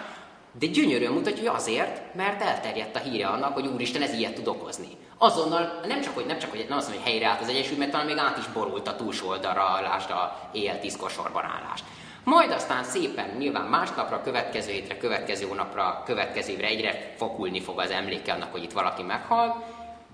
De 0.59 0.65
gyönyörűen 0.65 1.11
mutatja, 1.11 1.49
hogy 1.49 1.59
azért, 1.59 2.15
mert 2.15 2.41
elterjedt 2.41 2.95
a 2.95 2.99
híre 2.99 3.27
annak, 3.27 3.53
hogy 3.53 3.67
úristen, 3.67 4.01
ez 4.01 4.13
ilyet 4.13 4.33
tud 4.33 4.47
okozni. 4.47 4.87
Azonnal 5.23 5.79
nem 5.87 6.01
csak, 6.01 6.13
hogy, 6.13 6.25
nem 6.25 6.39
csak, 6.39 6.49
hogy 6.49 6.65
nem 6.69 6.77
azt 6.77 6.87
mondom, 6.87 7.03
hogy 7.03 7.11
helyreállt 7.11 7.41
az 7.41 7.47
Egyesült, 7.47 7.77
mert 7.77 7.91
talán 7.91 8.05
még 8.05 8.17
át 8.17 8.37
is 8.37 8.47
borult 8.47 8.87
a 8.87 8.95
túlsó 8.95 9.27
oldalra, 9.27 9.81
lásd 9.81 10.09
a 10.09 10.49
éjjel 10.51 10.79
tízkor 10.79 11.09
sorban 11.09 11.43
állás. 11.43 11.83
Majd 12.23 12.51
aztán 12.51 12.83
szépen 12.83 13.29
nyilván 13.37 13.65
másnapra, 13.65 14.21
következő 14.21 14.71
hétre, 14.71 14.97
következő 14.97 15.47
hónapra, 15.47 16.01
következő 16.05 16.51
évre 16.51 16.67
egyre 16.67 17.13
fokulni 17.17 17.61
fog 17.61 17.79
az 17.79 17.89
emléke 17.89 18.33
annak, 18.33 18.51
hogy 18.51 18.63
itt 18.63 18.71
valaki 18.71 19.01
meghal, 19.03 19.63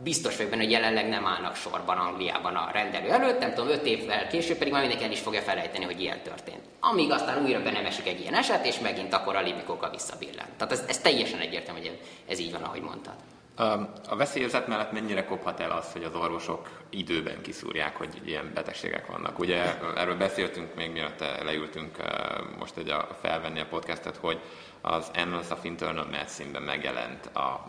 biztos 0.03 0.36
vagyok 0.36 0.51
benne, 0.51 0.64
hogy 0.64 0.72
jelenleg 0.72 1.10
nem 1.10 1.26
állnak 1.26 1.55
sorban 1.55 1.97
Angliában 1.97 2.55
a 2.55 2.70
rendelő 2.72 3.10
előtt, 3.10 3.39
nem 3.39 3.53
tudom, 3.53 3.70
öt 3.70 3.86
évvel 3.86 4.28
később 4.28 4.57
pedig 4.57 4.74
már 4.74 4.82
mindenki 4.82 5.05
el 5.05 5.12
is 5.12 5.20
fogja 5.20 5.41
felejteni, 5.41 5.86
hogy 5.86 6.01
ilyen 6.01 6.22
történt. 6.22 6.62
Amíg 6.80 7.12
aztán 7.12 7.43
újra 7.43 7.62
be 7.62 7.72
nem 7.72 7.86
esik 7.86 8.07
egy 8.07 8.20
ilyen 8.20 8.34
eset, 8.34 8.66
és 8.66 8.80
megint 8.80 9.14
akkor 9.14 9.36
a 9.36 9.41
libikóka 9.41 9.89
visszabillen. 9.89 10.47
Tehát 10.57 10.74
ez, 10.74 10.84
ez 10.88 10.97
teljesen 10.97 11.39
egyértelmű, 11.39 11.80
hogy 11.80 11.99
ez 12.28 12.39
így 12.39 12.51
van, 12.51 12.64
ahogy 12.64 12.82
mondtad. 12.82 13.16
A 14.10 14.16
veszélyezet 14.16 14.68
mellett 14.68 14.91
mennyire 14.91 15.26
kophat 15.26 15.60
el 15.60 15.72
az, 15.72 15.91
hogy 15.91 16.03
az 16.03 16.16
orvosok 16.16 16.70
időben 16.89 17.41
kiszúrják, 17.41 17.97
hogy 17.97 18.22
ilyen 18.26 18.51
betegségek 18.53 19.07
vannak? 19.07 19.39
Ugye 19.39 19.80
erről 19.95 20.18
beszéltünk 20.18 20.76
még 20.76 20.91
mielőtt 20.91 21.20
leültünk 21.20 21.97
most 22.60 22.78
egy 22.78 22.89
a, 22.89 23.07
felvenni 23.22 23.60
a 23.60 23.66
podcastet, 23.66 24.16
hogy 24.16 24.39
az 24.82 25.12
Annals 25.16 25.49
of 25.49 25.64
Internal 25.64 26.05
Medicine-ben 26.05 26.62
megjelent 26.62 27.26
a, 27.26 27.64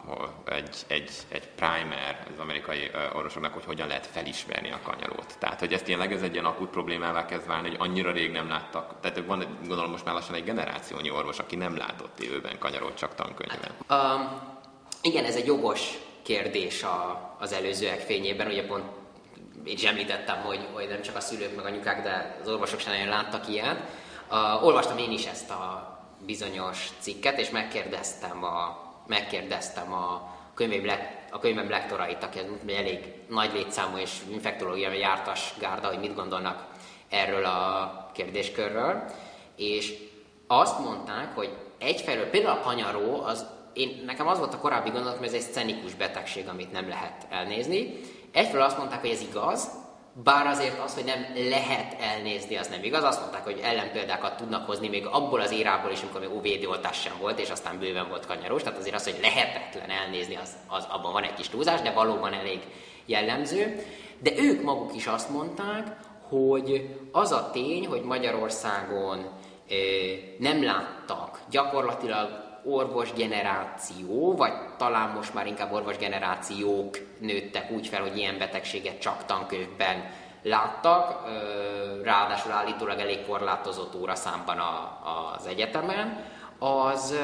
egy, 0.45 0.77
egy, 0.87 1.11
egy 1.29 1.49
primer 1.49 2.27
az 2.33 2.39
amerikai 2.39 2.91
orvosoknak, 3.15 3.53
hogy 3.53 3.65
hogyan 3.65 3.89
lehet 3.89 4.07
felismerni 4.07 4.71
a 4.73 4.81
kanyarót. 4.83 5.39
Tehát, 5.39 5.61
hogy 5.61 5.73
ez 5.73 5.83
tényleg 5.83 6.13
ez 6.13 6.23
egy 6.23 6.33
ilyen 6.33 6.45
akut 6.45 6.71
problémává 6.71 7.27
kezd 7.27 7.47
válni, 7.47 7.69
hogy 7.69 7.79
annyira 7.81 8.13
rég 8.13 8.31
nem 8.31 8.49
láttak. 8.49 9.01
Tehát 9.01 9.23
van, 9.27 9.59
gondolom 9.67 9.91
most 9.91 10.05
már 10.05 10.15
lassan 10.15 10.35
egy 10.35 10.45
generációnyi 10.45 11.11
orvos, 11.11 11.39
aki 11.39 11.57
nem 11.57 11.77
látott 11.77 12.21
élőben 12.21 12.59
kanyarót, 12.59 12.95
csak 12.95 13.15
tankönyvben. 13.15 13.73
Um, 13.89 14.59
igen, 15.03 15.25
ez 15.25 15.37
egy 15.37 15.47
jogos 15.47 15.99
kérdés 16.23 16.83
a, 16.83 17.21
az 17.39 17.53
előzőek 17.53 18.01
fényében, 18.01 18.47
ugye 18.47 18.67
pont 18.67 18.85
én 19.65 19.75
is 19.75 19.85
említettem, 19.85 20.41
hogy, 20.41 20.67
hogy 20.73 20.89
nem 20.89 21.03
csak 21.03 21.17
a 21.17 21.21
szülők 21.21 21.57
meg 21.57 21.65
anyukák, 21.65 22.03
de 22.03 22.39
az 22.43 22.49
orvosok 22.49 22.81
sem 22.81 22.93
nagyon 22.93 23.09
láttak 23.09 23.49
ilyet. 23.49 23.81
Uh, 24.31 24.65
olvastam 24.65 24.99
én 24.99 25.11
is 25.11 25.27
ezt 25.27 25.51
a 25.51 25.99
bizonyos 26.27 26.89
cikket, 26.99 27.39
és 27.39 27.51
megkérdeztem 27.51 28.45
a, 28.45 28.79
megkérdeztem 29.07 29.93
a 29.93 30.37
könyvem, 30.55 30.99
a 31.31 31.39
könyvem 31.39 31.71
lektorait, 31.71 32.23
aki 32.23 32.39
elég 32.77 33.13
nagy 33.29 33.53
létszámú 33.53 33.97
és 33.97 34.11
infektológiai 34.31 34.99
jártas 34.99 35.55
gárda, 35.59 35.89
hogy 35.89 35.99
mit 35.99 36.15
gondolnak 36.15 36.67
erről 37.09 37.45
a 37.45 38.11
kérdéskörről, 38.15 39.05
és 39.57 39.95
azt 40.47 40.79
mondták, 40.79 41.35
hogy 41.35 41.57
egyfelől 41.79 42.27
például 42.27 42.59
a 42.59 42.63
kanyaró, 42.63 43.23
az, 43.23 43.47
én, 43.73 44.03
nekem 44.07 44.27
az 44.27 44.39
volt 44.39 44.55
a 44.55 44.59
korábbi 44.59 44.91
gondolatom, 44.91 45.19
hogy 45.19 45.29
ez 45.29 45.35
egy 45.35 45.51
szcenikus 45.51 45.95
betegség, 45.95 46.49
amit 46.49 46.73
nem 46.73 46.89
lehet 46.89 47.27
elnézni. 47.31 48.01
Egyfelől 48.33 48.63
azt 48.63 48.79
mondták, 48.79 49.01
hogy 49.01 49.11
ez 49.11 49.21
igaz, 49.21 49.69
bár 50.13 50.47
azért 50.47 50.79
az, 50.79 50.95
hogy 50.95 51.05
nem 51.05 51.27
lehet 51.49 52.01
elnézni, 52.01 52.57
az 52.57 52.69
nem 52.69 52.85
igaz. 52.85 53.03
Azt 53.03 53.21
mondták, 53.21 53.45
hogy 53.45 53.61
ellenpéldákat 53.63 54.37
tudnak 54.37 54.67
hozni 54.67 54.89
még 54.89 55.07
abból 55.07 55.41
az 55.41 55.53
érából 55.53 55.91
is, 55.91 56.03
amikor 56.03 56.21
még 56.21 56.31
OVD 56.31 56.65
oltás 56.67 57.01
sem 57.01 57.13
volt, 57.21 57.39
és 57.39 57.51
aztán 57.51 57.79
bőven 57.79 58.09
volt 58.09 58.27
kanyarós. 58.27 58.63
Tehát 58.63 58.79
azért 58.79 58.95
az, 58.95 59.05
hogy 59.05 59.19
lehetetlen 59.21 59.91
elnézni, 59.91 60.37
az, 60.37 60.57
az 60.67 60.87
abban 60.89 61.13
van 61.13 61.23
egy 61.23 61.35
kis 61.35 61.49
túlzás, 61.49 61.81
de 61.81 61.93
valóban 61.93 62.33
elég 62.33 62.61
jellemző. 63.07 63.87
De 64.19 64.31
ők 64.37 64.63
maguk 64.63 64.95
is 64.95 65.07
azt 65.07 65.31
mondták, 65.31 65.97
hogy 66.29 66.97
az 67.13 67.33
a 67.33 67.51
tény, 67.53 67.87
hogy 67.87 68.03
Magyarországon 68.03 69.29
nem 70.39 70.65
láttak 70.65 71.41
gyakorlatilag 71.51 72.50
orvosgeneráció, 72.65 74.37
vagy 74.37 74.53
talán 74.77 75.11
most 75.11 75.35
már 75.35 75.47
inkább 75.47 75.73
orvosgenerációk 75.73 76.99
nőttek 77.19 77.71
úgy 77.71 77.87
fel, 77.87 78.01
hogy 78.01 78.17
ilyen 78.17 78.39
betegséget 78.39 79.01
csak 79.01 79.25
tankönyvben 79.25 80.11
láttak, 80.43 81.23
ráadásul 82.03 82.53
állítólag 82.53 82.99
elég 82.99 83.27
korlátozott 83.27 83.95
óraszámban 83.95 84.59
az 85.37 85.47
egyetemen, 85.47 86.25
az, 86.59 87.19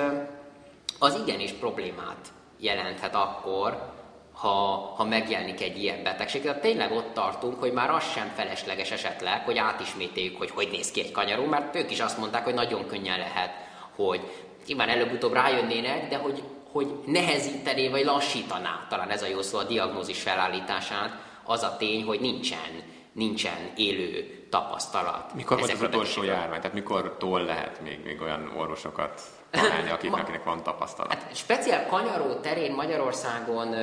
az 0.99 1.21
igenis 1.27 1.53
problémát 1.53 2.33
jelenthet 2.59 3.15
akkor, 3.15 3.95
ha, 4.33 4.49
ha 4.97 5.05
megjelenik 5.05 5.61
egy 5.61 5.83
ilyen 5.83 6.03
betegség. 6.03 6.43
Tehát 6.43 6.61
tényleg 6.61 6.93
ott 6.93 7.15
tartunk, 7.15 7.61
hogy 7.61 7.73
már 7.73 7.91
az 7.91 8.11
sem 8.13 8.33
felesleges 8.35 8.91
esetleg, 8.91 9.45
hogy 9.45 9.59
átismételjük, 9.59 10.39
hogy 10.39 10.51
hogy 10.51 10.69
néz 10.73 10.91
ki 10.91 11.01
egy 11.01 11.13
kanyaró, 11.13 11.45
mert 11.45 11.75
ők 11.75 11.91
is 11.91 12.01
azt 12.01 12.19
mondták, 12.19 12.45
hogy 12.45 12.55
nagyon 12.55 12.87
könnyen 12.87 13.19
lehet, 13.19 13.51
hogy 13.97 14.46
nyilván 14.67 14.89
előbb-utóbb 14.89 15.33
rájönnének, 15.33 16.09
de 16.09 16.17
hogy, 16.17 16.43
hogy 16.73 16.87
nehezítené 17.07 17.89
vagy 17.89 18.05
lassítaná, 18.05 18.87
talán 18.89 19.11
ez 19.11 19.23
a 19.23 19.27
jó 19.27 19.43
szó, 19.43 19.59
a 19.59 19.65
diagnózis 19.65 20.23
felállítását, 20.23 21.11
az 21.45 21.63
a 21.63 21.77
tény, 21.79 22.05
hogy 22.05 22.21
nincsen, 22.21 22.83
nincsen 23.13 23.73
élő 23.77 24.47
tapasztalat. 24.51 25.35
Mikor 25.35 25.59
volt 25.59 25.73
az 25.73 25.83
utolsó 25.83 26.23
járvány? 26.23 26.61
Tehát 26.61 26.75
mikor 26.75 27.17
toll 27.19 27.45
lehet 27.45 27.81
még, 27.81 28.01
még 28.05 28.21
olyan 28.21 28.53
orvosokat 28.57 29.21
találni, 29.51 29.91
akiknek, 29.91 30.21
akinek 30.21 30.45
van 30.45 30.63
tapasztalat? 30.63 31.13
Hát 31.13 31.37
speciál 31.37 31.87
kanyaró 31.87 32.35
terén 32.35 32.75
Magyarországon 32.75 33.75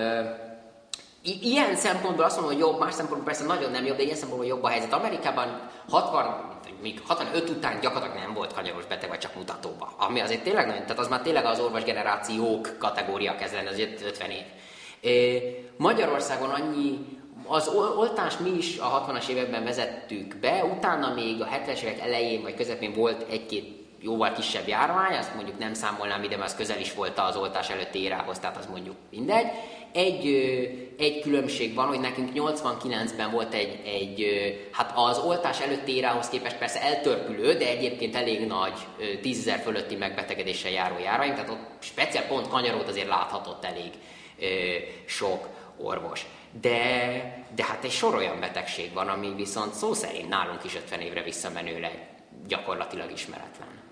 I- 1.21 1.39
ilyen 1.41 1.75
szempontból 1.75 2.25
azt 2.25 2.39
mondom, 2.39 2.53
hogy 2.53 2.63
jobb, 2.63 2.79
más 2.79 2.93
szempontból 2.93 3.25
persze 3.25 3.45
nagyon 3.45 3.71
nem 3.71 3.85
jobb, 3.85 3.97
de 3.97 4.03
ilyen 4.03 4.15
szempontból 4.15 4.49
jobb 4.49 4.63
a 4.63 4.67
helyzet. 4.67 4.93
Amerikában 4.93 5.69
60, 5.89 6.52
még 6.83 7.01
65 7.07 7.49
után 7.49 7.79
gyakorlatilag 7.79 8.23
nem 8.23 8.33
volt 8.33 8.53
kanyaros 8.53 8.85
beteg, 8.85 9.09
vagy 9.09 9.19
csak 9.19 9.35
mutatóba. 9.35 9.93
Ami 9.97 10.19
azért 10.19 10.43
tényleg 10.43 10.67
nagyon, 10.67 10.81
tehát 10.81 10.99
az 10.99 11.07
már 11.07 11.21
tényleg 11.21 11.45
az 11.45 11.59
orvos 11.59 11.83
generációk 11.83 12.75
kategória 12.79 13.35
kezd 13.35 13.55
az 13.71 13.79
50 14.05 14.29
év. 14.29 14.43
Magyarországon 15.77 16.49
annyi, 16.49 16.99
az 17.47 17.67
oltást 17.97 18.39
mi 18.39 18.49
is 18.49 18.77
a 18.77 19.05
60-as 19.07 19.27
években 19.27 19.63
vezettük 19.63 20.35
be, 20.35 20.63
utána 20.63 21.13
még 21.13 21.41
a 21.41 21.45
70-es 21.45 21.81
évek 21.81 21.99
elején 21.99 22.41
vagy 22.41 22.55
közepén 22.55 22.93
volt 22.93 23.25
egy-két 23.29 23.81
jóval 23.99 24.31
kisebb 24.31 24.67
járvány, 24.67 25.17
azt 25.17 25.35
mondjuk 25.35 25.59
nem 25.59 25.73
számolnám 25.73 26.23
ide, 26.23 26.37
mert 26.37 26.49
az 26.49 26.55
közel 26.55 26.79
is 26.79 26.93
volt 26.93 27.19
az 27.19 27.35
oltás 27.35 27.69
előtti 27.69 28.01
érához, 28.01 28.39
tehát 28.39 28.57
az 28.57 28.65
mondjuk 28.65 28.95
mindegy. 29.09 29.47
Egy, 29.93 30.25
egy 30.97 31.21
különbség 31.21 31.73
van, 31.73 31.87
hogy 31.87 31.99
nekünk 31.99 32.29
89-ben 32.35 33.31
volt 33.31 33.53
egy, 33.53 33.79
egy, 33.85 34.25
hát 34.71 34.91
az 34.95 35.19
oltás 35.19 35.59
előtti 35.59 35.95
érához 35.95 36.29
képest 36.29 36.57
persze 36.57 36.81
eltörpülő, 36.81 37.53
de 37.53 37.67
egyébként 37.67 38.15
elég 38.15 38.47
nagy, 38.47 38.73
tízezer 39.21 39.59
fölötti 39.59 39.95
megbetegedéssel 39.95 40.71
járó 40.71 40.99
járvány, 40.99 41.33
tehát 41.33 41.49
ott 41.49 41.67
speciál 41.79 42.27
pont 42.27 42.47
kanyarót 42.47 42.87
azért 42.87 43.07
láthatott 43.07 43.65
elég 43.65 43.91
sok 45.05 45.47
orvos. 45.77 46.25
De, 46.61 46.75
de 47.55 47.63
hát 47.63 47.83
egy 47.83 47.91
sor 47.91 48.15
olyan 48.15 48.39
betegség 48.39 48.93
van, 48.93 49.07
ami 49.07 49.33
viszont 49.35 49.73
szó 49.73 49.93
szerint 49.93 50.29
nálunk 50.29 50.63
is 50.63 50.75
50 50.75 50.99
évre 50.99 51.23
visszamenőleg 51.23 52.07
gyakorlatilag 52.47 53.11
ismeretlen. 53.11 53.82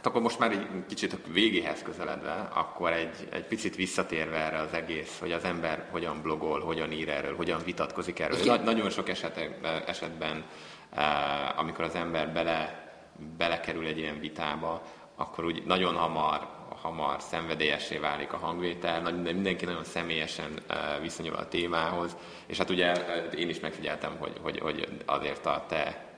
Hát 0.00 0.08
akkor 0.08 0.22
most 0.22 0.38
már 0.38 0.50
egy 0.50 0.66
kicsit 0.88 1.12
a 1.12 1.16
végéhez 1.32 1.82
közeledve, 1.82 2.50
akkor 2.54 2.92
egy, 2.92 3.28
egy 3.30 3.44
picit 3.44 3.76
visszatérve 3.76 4.36
erre 4.36 4.58
az 4.58 4.72
egész, 4.72 5.18
hogy 5.18 5.32
az 5.32 5.44
ember 5.44 5.88
hogyan 5.90 6.22
blogol, 6.22 6.60
hogyan 6.60 6.92
ír 6.92 7.08
erről, 7.08 7.36
hogyan 7.36 7.60
vitatkozik 7.64 8.18
erről. 8.18 8.38
Na, 8.44 8.56
nagyon 8.56 8.90
sok 8.90 9.08
esetek, 9.08 9.58
esetben, 9.86 10.44
eh, 10.90 11.58
amikor 11.58 11.84
az 11.84 11.94
ember 11.94 12.32
bele, 12.32 12.90
belekerül 13.36 13.86
egy 13.86 13.98
ilyen 13.98 14.20
vitába, 14.20 14.82
akkor 15.16 15.44
úgy 15.44 15.62
nagyon 15.64 15.94
hamar, 15.94 16.48
hamar 16.82 17.20
szenvedélyessé 17.20 17.96
válik 17.96 18.32
a 18.32 18.36
hangvétel, 18.36 19.12
mindenki 19.12 19.64
nagyon 19.64 19.84
személyesen 19.84 20.58
eh, 20.66 20.76
viszonyul 21.00 21.34
a 21.34 21.48
témához, 21.48 22.16
és 22.46 22.58
hát 22.58 22.70
ugye 22.70 23.06
eh, 23.06 23.38
én 23.38 23.48
is 23.48 23.60
megfigyeltem, 23.60 24.16
hogy, 24.18 24.32
hogy, 24.42 24.58
hogy 24.58 24.88
azért 25.06 25.46
a 25.46 25.64
te 25.68 26.09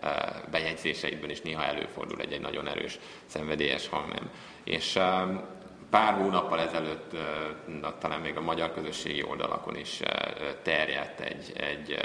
bejegyzéseidben 0.50 1.30
is 1.30 1.40
néha 1.40 1.64
előfordul 1.64 2.20
egy, 2.20 2.32
egy 2.32 2.40
nagyon 2.40 2.68
erős 2.68 2.98
szenvedélyes 3.26 3.88
hangnem. 3.88 4.30
És 4.64 4.98
pár 5.90 6.14
hónappal 6.14 6.61
ezelőtt 6.61 7.16
talán 7.98 8.20
még 8.20 8.36
a 8.36 8.40
magyar 8.40 8.72
közösségi 8.72 9.22
oldalakon 9.22 9.76
is 9.76 10.00
terjedt 10.62 11.20
egy, 11.20 11.53
egy 11.57 11.98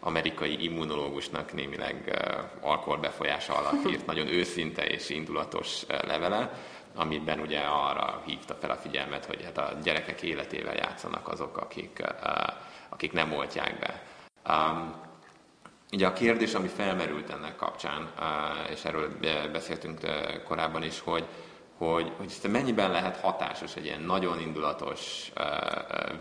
amerikai 0.00 0.64
immunológusnak 0.64 1.52
némileg 1.52 2.22
alkoholbefolyása 2.60 3.54
alatt 3.54 3.90
írt 3.90 4.06
nagyon 4.12 4.26
őszinte 4.28 4.86
és 4.86 5.08
indulatos 5.08 5.82
levele, 5.86 6.52
amiben 6.94 7.40
ugye 7.40 7.58
arra 7.60 8.22
hívta 8.26 8.54
fel 8.54 8.70
a 8.70 8.76
figyelmet, 8.76 9.24
hogy 9.24 9.44
hát 9.44 9.58
a 9.58 9.72
gyerekek 9.82 10.22
életével 10.22 10.74
játszanak 10.74 11.28
azok, 11.28 11.56
akik, 11.56 12.02
akik 12.88 13.12
nem 13.12 13.32
oltják 13.32 13.78
be. 13.78 14.02
Ugye 15.92 16.06
a 16.06 16.12
kérdés, 16.12 16.54
ami 16.54 16.68
felmerült 16.68 17.30
ennek 17.30 17.56
kapcsán, 17.56 18.10
és 18.70 18.84
erről 18.84 19.18
beszéltünk 19.52 20.00
korábban 20.44 20.82
is, 20.82 21.00
hogy, 21.00 21.24
hogy, 21.78 22.12
hogy 22.16 22.50
mennyiben 22.50 22.90
lehet 22.90 23.16
hatásos 23.16 23.76
egy 23.76 23.84
ilyen 23.84 24.00
nagyon 24.00 24.40
indulatos 24.40 25.32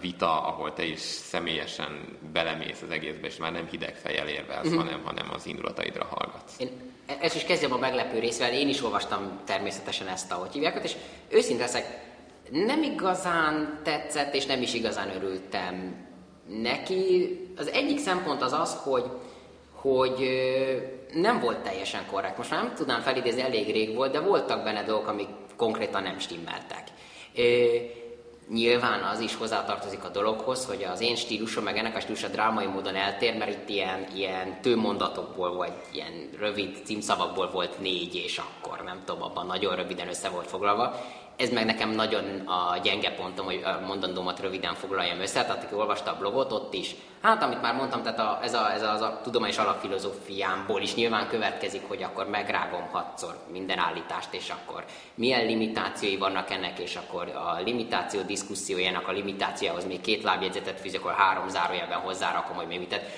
vita, 0.01 0.47
ahol 0.47 0.73
te 0.73 0.83
is 0.83 0.99
személyesen 0.99 2.17
belemész 2.33 2.81
az 2.81 2.89
egészbe, 2.89 3.27
és 3.27 3.37
már 3.37 3.51
nem 3.51 3.67
hideg 3.67 3.95
fejjel 3.95 4.27
érvelsz, 4.27 4.67
mm-hmm. 4.67 4.77
hanem, 4.77 5.01
hanem 5.03 5.27
az 5.33 5.45
indulataidra 5.45 6.05
hallgatsz. 6.05 6.59
Én 6.59 6.69
ezt 7.21 7.35
is 7.35 7.43
kezdjem 7.43 7.73
a 7.73 7.77
meglepő 7.77 8.19
részvel, 8.19 8.53
én 8.53 8.69
is 8.69 8.83
olvastam 8.83 9.39
természetesen 9.45 10.07
ezt, 10.07 10.31
ahogy 10.31 10.51
hívják, 10.51 10.83
és 10.83 10.95
őszinte 11.29 11.63
leszek, 11.63 12.05
nem 12.51 12.83
igazán 12.83 13.79
tetszett, 13.83 14.33
és 14.33 14.45
nem 14.45 14.61
is 14.61 14.73
igazán 14.73 15.15
örültem 15.15 16.05
neki. 16.47 17.39
Az 17.57 17.67
egyik 17.67 17.99
szempont 17.99 18.41
az 18.41 18.53
az, 18.53 18.75
hogy, 18.75 19.03
hogy 19.95 20.29
nem 21.13 21.39
volt 21.39 21.57
teljesen 21.57 22.05
korrekt. 22.11 22.37
Most 22.37 22.49
már 22.49 22.63
nem 22.63 22.73
tudnám 22.75 23.01
felidézni, 23.01 23.41
elég 23.41 23.71
rég 23.71 23.95
volt, 23.95 24.11
de 24.11 24.19
voltak 24.19 24.63
benne 24.63 24.83
dolgok, 24.83 25.07
amik 25.07 25.27
konkrétan 25.57 26.03
nem 26.03 26.19
stimmeltek. 26.19 26.83
Nyilván 28.49 29.03
az 29.03 29.19
is 29.19 29.35
hozzátartozik 29.35 30.03
a 30.03 30.09
dologhoz, 30.09 30.65
hogy 30.65 30.83
az 30.83 31.01
én 31.01 31.15
stílusom, 31.15 31.63
meg 31.63 31.77
ennek 31.77 31.95
a 31.95 31.99
stílusa 31.99 32.27
drámai 32.27 32.65
módon 32.65 32.95
eltér, 32.95 33.37
mert 33.37 33.51
itt 33.51 33.69
ilyen, 33.69 34.07
ilyen 34.15 34.61
tőmondatokból, 34.61 35.55
vagy 35.55 35.71
ilyen 35.91 36.29
rövid 36.39 36.77
címszavakból 36.85 37.49
volt 37.51 37.79
négy, 37.79 38.15
és 38.15 38.37
akkor 38.37 38.81
nem 38.85 39.01
tudom, 39.05 39.23
abban 39.23 39.45
nagyon 39.45 39.75
röviden 39.75 40.07
össze 40.07 40.29
volt 40.29 40.47
foglalva 40.47 40.95
ez 41.37 41.49
meg 41.49 41.65
nekem 41.65 41.89
nagyon 41.89 42.39
a 42.45 42.77
gyenge 42.77 43.11
pontom, 43.11 43.45
hogy 43.45 43.61
a 43.63 43.85
mondandómat 43.85 44.39
röviden 44.39 44.73
foglaljam 44.73 45.19
össze, 45.19 45.45
tehát 45.45 45.63
aki 45.63 45.75
olvasta 45.75 46.11
a 46.11 46.17
blogot, 46.17 46.51
ott 46.51 46.73
is. 46.73 46.95
Hát, 47.21 47.43
amit 47.43 47.61
már 47.61 47.75
mondtam, 47.75 48.03
tehát 48.03 48.19
a, 48.19 48.39
ez, 48.41 48.53
a, 48.53 48.73
ez 48.73 48.81
a, 48.81 48.91
az 48.91 49.01
a 49.01 49.19
tudományos 49.23 49.57
alapfilozófiámból 49.57 50.81
is 50.81 50.95
nyilván 50.95 51.27
következik, 51.27 51.87
hogy 51.87 52.03
akkor 52.03 52.29
megrágom 52.29 52.87
hatszor 52.91 53.37
minden 53.51 53.77
állítást, 53.77 54.33
és 54.33 54.49
akkor 54.49 54.85
milyen 55.15 55.45
limitációi 55.45 56.17
vannak 56.17 56.51
ennek, 56.51 56.79
és 56.79 56.95
akkor 56.95 57.27
a 57.27 57.61
limitáció 57.65 58.21
diszkusziójának 58.21 59.07
a 59.07 59.11
limitációhoz 59.11 59.85
még 59.85 60.01
két 60.01 60.23
lábjegyzetet 60.23 60.79
fűzök, 60.79 61.01
akkor 61.01 61.13
három 61.13 61.49
zárójelben 61.49 61.99
hozzárakom, 61.99 62.55
hogy 62.55 62.67
még 62.67 62.79
mit. 62.79 62.89
Tehát 62.89 63.09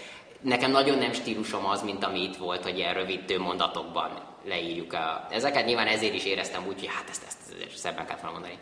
nekem 0.42 0.72
nagyon 0.72 0.98
nem 0.98 1.14
stílusom 1.14 1.66
az, 1.66 1.84
mint 1.84 2.04
ami 2.04 2.24
itt 2.24 2.36
volt, 2.36 2.64
hogy 2.64 2.78
ilyen 2.78 2.94
rövid 2.94 3.38
mondatokban 3.38 4.29
leírjuk. 4.50 4.94
A, 4.94 5.28
ezeket 5.32 5.66
nyilván 5.66 5.88
ezért 5.88 6.14
is 6.14 6.26
éreztem 6.26 6.68
úgy, 6.68 6.80
hogy 6.80 6.90
hát 6.94 7.10
ezt, 7.10 7.24
ezt 7.28 7.78
szebben 7.78 8.06
kellett 8.06 8.22
volna 8.22 8.38
mondani. 8.40 8.60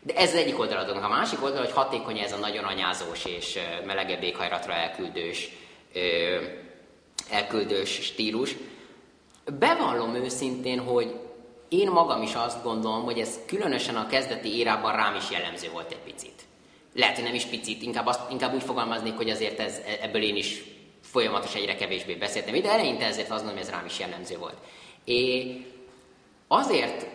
De 0.00 0.14
ez 0.14 0.28
az 0.28 0.36
egyik 0.36 0.58
oldal 0.58 1.02
A 1.02 1.08
másik 1.08 1.42
oldal, 1.42 1.64
hogy 1.64 1.72
hatékony 1.72 2.18
ez 2.18 2.32
a 2.32 2.36
nagyon 2.36 2.64
anyázós 2.64 3.24
és 3.24 3.58
melegebb 3.86 4.22
éghajlatra 4.22 4.72
elküldős, 4.72 5.48
elküldős 7.30 7.90
stílus. 7.90 8.56
Bevallom 9.58 10.14
őszintén, 10.14 10.80
hogy 10.80 11.14
én 11.68 11.90
magam 11.90 12.22
is 12.22 12.34
azt 12.34 12.62
gondolom, 12.62 13.04
hogy 13.04 13.18
ez 13.18 13.38
különösen 13.46 13.96
a 13.96 14.06
kezdeti 14.06 14.56
érában 14.58 14.96
rám 14.96 15.14
is 15.14 15.30
jellemző 15.30 15.70
volt 15.70 15.92
egy 15.92 16.12
picit. 16.12 16.42
Lehet, 16.94 17.14
hogy 17.14 17.24
nem 17.24 17.34
is 17.34 17.44
picit, 17.44 17.82
inkább, 17.82 18.06
azt, 18.06 18.30
inkább 18.30 18.54
úgy 18.54 18.62
fogalmaznék, 18.62 19.16
hogy 19.16 19.30
azért 19.30 19.60
ez, 19.60 19.80
ebből 20.00 20.22
én 20.22 20.36
is 20.36 20.62
folyamatosan 21.02 21.60
egyre 21.60 21.74
kevésbé 21.74 22.14
beszéltem, 22.14 22.60
de 22.60 22.70
eleinte 22.70 23.04
ezért 23.04 23.30
azt 23.30 23.44
gondolom, 23.44 23.56
hogy 23.56 23.66
ez 23.66 23.72
rám 23.72 23.86
is 23.86 23.98
jellemző 23.98 24.38
volt. 24.38 24.56
É, 25.04 25.66
azért 26.48 27.06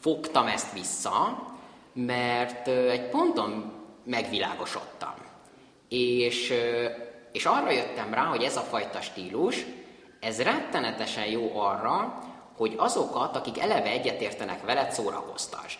fogtam 0.00 0.46
ezt 0.46 0.72
vissza, 0.72 1.46
mert 1.92 2.68
egy 2.68 3.08
ponton 3.08 3.72
megvilágosodtam. 4.04 5.14
És, 5.88 6.52
és 7.32 7.46
arra 7.46 7.70
jöttem 7.70 8.14
rá, 8.14 8.24
hogy 8.24 8.42
ez 8.42 8.56
a 8.56 8.60
fajta 8.60 9.00
stílus, 9.00 9.64
ez 10.20 10.42
rettenetesen 10.42 11.26
jó 11.26 11.58
arra, 11.58 12.22
hogy 12.56 12.74
azokat, 12.76 13.36
akik 13.36 13.58
eleve 13.58 13.90
egyetértenek 13.90 14.64
veled, 14.64 14.92
szórakoztasd. 14.92 15.78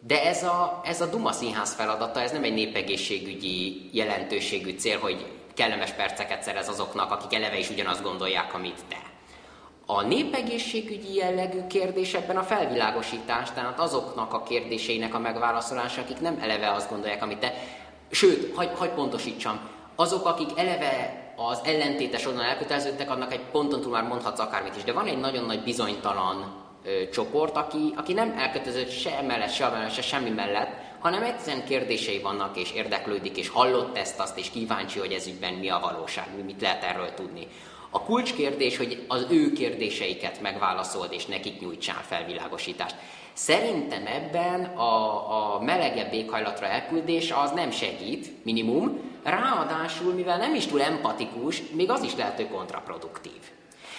De 0.00 0.22
ez 0.22 0.42
a, 0.42 0.80
ez 0.84 1.00
a 1.00 1.06
Duma 1.06 1.32
Színház 1.32 1.74
feladata, 1.74 2.20
ez 2.20 2.32
nem 2.32 2.44
egy 2.44 2.54
népegészségügyi 2.54 3.90
jelentőségű 3.92 4.76
cél, 4.78 4.98
hogy 4.98 5.26
kellemes 5.54 5.90
perceket 5.90 6.42
szerez 6.42 6.68
azoknak, 6.68 7.10
akik 7.10 7.34
eleve 7.34 7.58
is 7.58 7.70
ugyanazt 7.70 8.02
gondolják, 8.02 8.54
amit 8.54 8.80
te. 8.88 8.96
A 9.86 10.02
népegészségügyi 10.02 11.14
jellegű 11.14 11.66
kérdés 11.66 12.14
ebben 12.14 12.36
a 12.36 12.42
felvilágosítás, 12.42 13.50
tehát 13.50 13.80
azoknak 13.80 14.32
a 14.32 14.42
kérdéseinek 14.42 15.14
a 15.14 15.18
megválaszolása, 15.18 16.00
akik 16.00 16.20
nem 16.20 16.38
eleve 16.42 16.70
azt 16.70 16.90
gondolják, 16.90 17.22
amit 17.22 17.38
te. 17.38 17.54
Sőt, 18.10 18.54
hagy, 18.54 18.70
hagy 18.76 18.90
pontosítsam, 18.90 19.60
azok, 19.94 20.26
akik 20.26 20.58
eleve 20.58 21.22
az 21.36 21.60
ellentétes 21.64 22.26
oldalon 22.26 22.48
elköteleződtek, 22.48 23.10
annak 23.10 23.32
egy 23.32 23.44
ponton 23.52 23.80
túl 23.80 23.92
már 23.92 24.02
mondhatsz 24.02 24.40
akármit 24.40 24.76
is, 24.76 24.84
de 24.84 24.92
van 24.92 25.06
egy 25.06 25.18
nagyon 25.18 25.44
nagy 25.44 25.62
bizonytalan 25.62 26.54
ö, 26.84 27.08
csoport, 27.08 27.56
aki, 27.56 27.92
aki 27.96 28.12
nem 28.12 28.34
elkötelezett 28.38 28.90
se 28.90 29.22
mellett, 29.26 29.52
se 29.52 29.68
mellett, 29.68 29.92
se 29.92 30.02
semmi 30.02 30.30
mellett, 30.30 30.70
hanem 31.02 31.22
egyszerűen 31.22 31.64
kérdései 31.64 32.20
vannak, 32.20 32.56
és 32.56 32.72
érdeklődik, 32.72 33.36
és 33.36 33.48
hallott 33.48 33.96
ezt, 33.96 34.20
azt, 34.20 34.38
és 34.38 34.50
kíváncsi, 34.50 34.98
hogy 34.98 35.12
ez 35.12 35.26
ügyben 35.26 35.54
mi 35.54 35.68
a 35.68 35.78
valóság, 35.78 36.44
mit 36.44 36.60
lehet 36.60 36.84
erről 36.84 37.14
tudni. 37.14 37.46
A 37.90 38.02
kulcskérdés, 38.02 38.76
hogy 38.76 39.04
az 39.08 39.26
ő 39.30 39.52
kérdéseiket 39.52 40.40
megválaszold, 40.40 41.12
és 41.12 41.26
nekik 41.26 41.60
nyújtsál 41.60 42.02
felvilágosítást. 42.02 42.96
Szerintem 43.32 44.06
ebben 44.06 44.64
a, 44.64 45.54
a 45.54 45.60
melegebb 45.62 46.12
éghajlatra 46.12 46.66
elküldés 46.66 47.30
az 47.30 47.50
nem 47.50 47.70
segít, 47.70 48.44
minimum, 48.44 49.00
ráadásul, 49.22 50.12
mivel 50.12 50.36
nem 50.36 50.54
is 50.54 50.66
túl 50.66 50.82
empatikus, 50.82 51.62
még 51.70 51.90
az 51.90 52.02
is 52.02 52.16
lehető 52.16 52.48
kontraproduktív. 52.48 53.40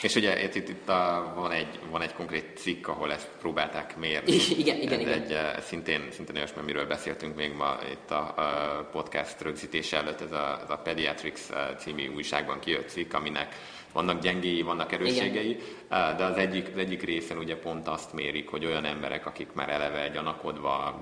És 0.03 0.15
ugye 0.15 0.43
itt, 0.43 0.55
itt, 0.55 0.69
itt 0.69 0.89
a, 0.89 1.31
van, 1.35 1.51
egy, 1.51 1.79
van 1.89 2.01
egy 2.01 2.13
konkrét 2.13 2.57
cikk, 2.57 2.87
ahol 2.87 3.11
ezt 3.11 3.29
próbálták 3.39 3.97
mérni. 3.97 4.33
Igen, 4.57 4.81
igen, 4.81 4.99
igen. 4.99 5.13
Egy, 5.13 5.31
eh, 5.31 5.55
szintén, 5.59 6.07
szintén 6.11 6.35
olyasmi, 6.35 6.61
amiről 6.61 6.85
beszéltünk 6.85 7.35
még 7.35 7.53
ma 7.53 7.77
itt 7.91 8.11
a, 8.11 8.33
a 8.35 8.89
podcast 8.91 9.41
rögzítése 9.41 9.97
előtt, 9.97 10.21
ez 10.21 10.31
a, 10.31 10.59
ez 10.63 10.69
a 10.69 10.77
Pediatrics 10.77 11.39
eh, 11.51 11.67
című 11.77 12.07
újságban 12.07 12.59
kijött 12.59 12.89
cikk, 12.89 13.13
aminek 13.13 13.55
vannak 13.93 14.21
gyengéi, 14.21 14.61
vannak 14.61 14.91
erősségei, 14.91 15.49
Igen. 15.49 15.61
Eh, 15.89 16.17
de 16.17 16.23
az 16.23 16.37
egyik, 16.37 16.67
az 16.71 16.77
egyik 16.77 17.03
részen 17.03 17.37
ugye 17.37 17.57
pont 17.57 17.87
azt 17.87 18.13
mérik, 18.13 18.49
hogy 18.49 18.65
olyan 18.65 18.85
emberek, 18.85 19.25
akik 19.25 19.53
már 19.53 19.69
eleve 19.69 20.09
gyanakodva 20.09 21.01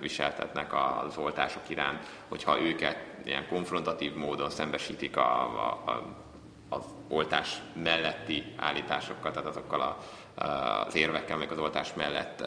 viseltetnek 0.00 0.72
az 0.74 1.16
oltások 1.16 1.62
iránt, 1.68 2.06
hogyha 2.28 2.60
őket 2.60 2.98
ilyen 3.24 3.46
konfrontatív 3.48 4.14
módon 4.14 4.50
szembesítik 4.50 5.16
a, 5.16 5.42
a, 5.42 5.90
a 5.90 6.26
az 6.68 6.84
oltás 7.08 7.62
melletti 7.82 8.44
állításokkal, 8.56 9.30
tehát 9.30 9.48
azokkal 9.48 9.80
a, 9.80 9.98
az 10.86 10.94
érvekkel, 10.94 11.36
meg 11.36 11.52
az 11.52 11.58
oltás 11.58 11.94
mellett, 11.94 12.40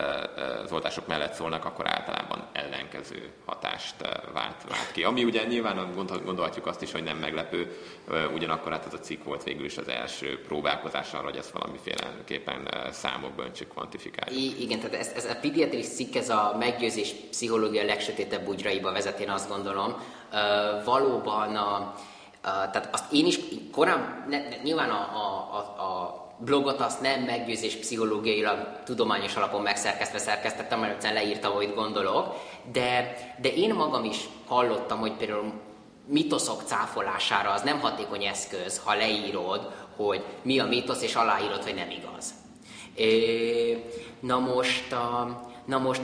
az 0.63 0.71
oltások 0.71 1.07
mellett 1.07 1.33
szólnak, 1.33 1.65
akkor 1.65 1.87
általában 1.87 2.47
ellenkező 2.51 3.31
hatást 3.45 3.95
vált, 4.33 4.63
vált 4.69 4.91
ki. 4.91 5.03
Ami 5.03 5.23
ugye 5.23 5.45
nyilván 5.45 5.93
gondolhatjuk 6.25 6.65
azt 6.67 6.81
is, 6.81 6.91
hogy 6.91 7.03
nem 7.03 7.17
meglepő, 7.17 7.77
ugyanakkor 8.33 8.71
hát 8.71 8.85
ez 8.85 8.93
a 8.93 8.99
cikk 8.99 9.23
volt 9.23 9.43
végül 9.43 9.65
is 9.65 9.77
az 9.77 9.87
első 9.87 10.41
próbálkozás 10.41 11.13
arra, 11.13 11.23
hogy 11.23 11.37
ezt 11.37 11.51
valamiféleképpen 11.51 12.69
számokban 12.91 13.45
öntsük, 13.45 13.69
kvantifikáljuk. 13.69 14.39
I- 14.39 14.61
igen, 14.61 14.79
tehát 14.79 14.95
ez, 14.95 15.11
ez 15.15 15.25
a 15.25 15.35
pediatris 15.41 15.87
cikk, 15.87 16.15
ez 16.15 16.29
a 16.29 16.55
meggyőzés 16.59 17.13
pszichológia 17.29 17.83
legsötétebb 17.83 18.43
bugyraiba 18.45 18.91
vezet, 18.91 19.19
én 19.19 19.29
azt 19.29 19.49
gondolom. 19.49 19.95
Valóban 20.85 21.55
a, 21.55 21.95
tehát 22.41 22.89
azt 22.91 23.11
én 23.11 23.25
is 23.25 23.39
korábban, 23.71 24.25
ne, 24.29 24.37
ne, 24.37 24.55
nyilván 24.63 24.89
a, 24.89 24.93
a, 24.93 25.55
a, 25.55 25.83
a 25.83 26.21
blogot 26.37 26.79
azt 26.79 27.01
nem 27.01 27.21
meggyőzés 27.21 27.75
pszichológiailag 27.75 28.67
tudományos 28.83 29.35
alapon 29.35 29.61
megszerkesztve 29.61 30.17
szerkesztettem, 30.17 30.79
mert 30.79 30.93
egyszerűen 30.93 31.23
leírtam, 31.23 31.53
hogy 31.53 31.73
gondolok, 31.73 32.35
de, 32.71 33.17
de 33.41 33.53
én 33.53 33.73
magam 33.73 34.03
is 34.03 34.17
hallottam, 34.47 34.99
hogy 34.99 35.13
például 35.13 35.53
mitoszok 36.05 36.61
cáfolására 36.65 37.49
az 37.49 37.61
nem 37.61 37.79
hatékony 37.79 38.23
eszköz, 38.23 38.81
ha 38.83 38.95
leírod, 38.95 39.71
hogy 39.95 40.23
mi 40.41 40.59
a 40.59 40.65
mitosz, 40.65 41.01
és 41.01 41.15
aláírod, 41.15 41.63
hogy 41.63 41.75
nem 41.75 41.89
igaz. 41.89 42.33
É, 42.95 43.85
na 44.19 44.39
most, 44.39 44.95
na 45.65 45.77
most 45.77 46.01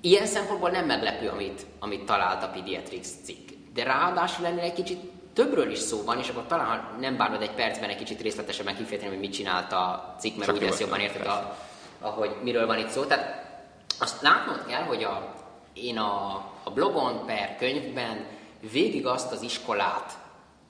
ilyen 0.00 0.26
szempontból 0.26 0.70
nem 0.70 0.86
meglepő, 0.86 1.28
amit, 1.28 1.66
amit 1.78 2.04
talált 2.04 2.42
a 2.42 2.48
Pediatrics 2.48 3.06
cikk. 3.24 3.48
De 3.74 3.82
ráadásul 3.82 4.46
ennél 4.46 4.62
egy 4.62 4.72
kicsit 4.72 5.00
többről 5.34 5.70
is 5.70 5.78
szó 5.78 6.02
van, 6.04 6.18
és 6.18 6.28
akkor 6.28 6.46
talán 6.46 6.66
ha 6.66 6.98
nem 7.00 7.16
bánod 7.16 7.42
egy 7.42 7.54
percben 7.54 7.88
egy 7.88 7.96
kicsit 7.96 8.20
részletesebben 8.20 8.76
kifejteni, 8.76 9.10
hogy 9.10 9.20
mit 9.20 9.32
csinált 9.32 9.72
a 9.72 10.14
cikk, 10.18 10.36
mert 10.36 10.50
Csak 10.50 10.56
úgy 10.56 10.68
lesz 10.68 10.80
jobban 10.80 11.00
érted, 11.00 11.26
a, 11.26 11.56
ahogy 12.00 12.36
miről 12.42 12.66
van 12.66 12.78
itt 12.78 12.88
szó. 12.88 13.04
Tehát 13.04 13.44
azt 14.00 14.22
látnod 14.22 14.66
kell, 14.66 14.82
hogy 14.82 15.02
a, 15.02 15.34
én 15.72 15.98
a, 15.98 16.44
a 16.62 16.70
blogon 16.70 17.26
per 17.26 17.56
könyvben 17.56 18.26
végig 18.72 19.06
azt 19.06 19.32
az 19.32 19.42
iskolát 19.42 20.12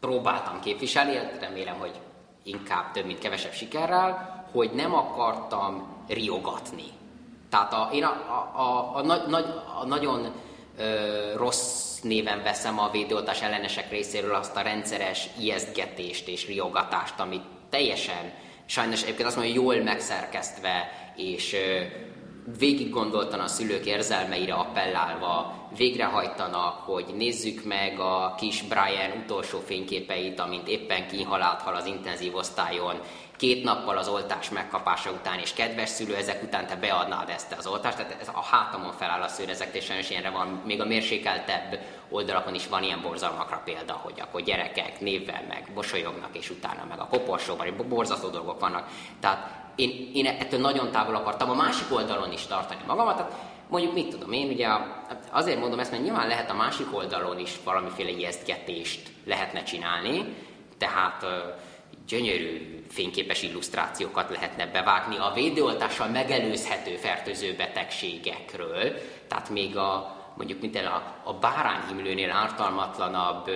próbáltam 0.01 0.61
képviselni, 0.61 1.19
remélem, 1.41 1.79
hogy 1.79 2.01
inkább 2.43 2.91
több, 2.93 3.05
mint 3.05 3.19
kevesebb 3.19 3.53
sikerrel, 3.53 4.45
hogy 4.53 4.71
nem 4.71 4.95
akartam 4.95 5.87
riogatni. 6.09 6.85
Tehát 7.51 7.73
a, 7.73 7.89
én 7.93 8.05
a, 8.05 8.11
a, 8.11 8.61
a, 8.61 8.97
a, 8.97 9.03
nagy, 9.03 9.27
nagy, 9.27 9.47
a 9.81 9.87
nagyon 9.87 10.33
rossz 11.37 12.01
néven 12.01 12.43
veszem 12.43 12.79
a 12.79 12.91
védőoltás 12.91 13.43
ellenesek 13.43 13.91
részéről 13.91 14.35
azt 14.35 14.57
a 14.57 14.61
rendszeres 14.61 15.29
ijesztgetést 15.41 16.29
és 16.29 16.47
riogatást, 16.47 17.21
amit 17.21 17.45
teljesen, 17.71 18.33
sajnos 18.67 19.03
egyébként 19.03 19.29
azt 19.29 19.37
mondom, 19.37 19.55
jól 19.55 19.83
megszerkesztve 19.83 20.91
és 21.17 21.57
végig 22.59 22.91
gondoltan 22.91 23.41
a 23.41 23.47
szülők 23.47 23.87
érzelmeire 23.87 24.55
appellálva 24.55 25.55
végrehajtanak, 25.77 26.79
hogy 26.79 27.05
nézzük 27.17 27.65
meg 27.65 28.01
a 28.01 28.35
kis 28.39 28.63
Brian 28.63 29.23
utolsó 29.25 29.59
fényképeit, 29.59 30.41
amint 30.41 30.69
éppen 30.69 31.07
kihalált 31.07 31.61
hal 31.61 31.75
az 31.75 31.87
intenzív 31.87 32.35
osztályon, 32.35 33.01
két 33.37 33.65
nappal 33.65 33.99
az 33.99 34.09
oltás 34.09 34.51
megkapása 34.51 35.11
után, 35.11 35.39
és 35.39 35.53
kedves 35.53 35.89
szülő, 35.89 36.15
ezek 36.15 36.43
után 36.43 36.67
te 36.67 36.77
beadnád 36.77 37.29
ezt 37.29 37.55
az 37.59 37.67
oltást, 37.67 37.97
tehát 37.97 38.17
ez 38.21 38.29
a 38.29 38.43
hátamon 38.43 38.93
feláll 38.93 39.23
a 39.23 39.29
és 39.73 39.85
sajnos 39.85 40.11
ilyenre 40.11 40.31
van, 40.31 40.63
még 40.65 40.81
a 40.81 40.85
mérsékeltebb 40.85 41.79
oldalakon 42.09 42.55
is 42.55 42.69
van 42.69 42.83
ilyen 42.83 43.01
borzalmakra 43.03 43.61
példa, 43.65 43.93
hogy 43.93 44.21
akkor 44.21 44.41
gyerekek 44.41 45.01
névvel 45.01 45.45
meg 45.49 45.69
mosolyognak, 45.75 46.37
és 46.37 46.51
utána 46.51 46.85
meg 46.89 46.99
a 46.99 47.07
koporsóban, 47.07 47.89
borzasztó 47.89 48.29
dolgok 48.29 48.61
vannak. 48.61 48.89
Tehát 49.21 49.63
én, 49.75 50.11
én 50.15 50.27
ettől 50.27 50.61
nagyon 50.61 50.91
távol 50.91 51.15
akartam 51.15 51.51
a 51.51 51.55
másik 51.55 51.93
oldalon 51.93 52.33
is 52.33 52.47
tartani 52.47 52.81
magamat, 52.87 53.17
tehát 53.17 53.33
mondjuk 53.69 53.95
mit 53.95 54.09
tudom 54.09 54.33
én, 54.33 54.49
ugye 54.49 54.69
azért 55.31 55.61
mondom 55.61 55.79
ezt, 55.79 55.91
mert 55.91 56.03
nyilván 56.03 56.29
lehet 56.29 56.51
a 56.51 56.55
másik 56.55 56.95
oldalon 56.95 57.39
is 57.39 57.53
valamiféle 57.65 58.11
ijesztgetést 58.11 59.11
lehetne 59.25 59.63
csinálni, 59.63 60.35
tehát 60.79 61.25
gyönyörű 62.09 62.85
fényképes 62.89 63.43
illusztrációkat 63.43 64.31
lehetne 64.31 64.67
bevágni 64.67 65.17
a 65.17 65.33
védőoltással 65.35 66.09
megelőzhető 66.09 66.97
fertőző 66.97 67.55
betegségekről, 67.57 68.95
tehát 69.29 69.51
még 69.51 69.77
a, 69.77 70.17
mondjuk 70.37 70.61
mint 70.61 70.77
a, 70.77 71.15
a 71.23 71.33
bárányhimlőnél 71.33 72.31
ártalmatlanabb 72.31 73.51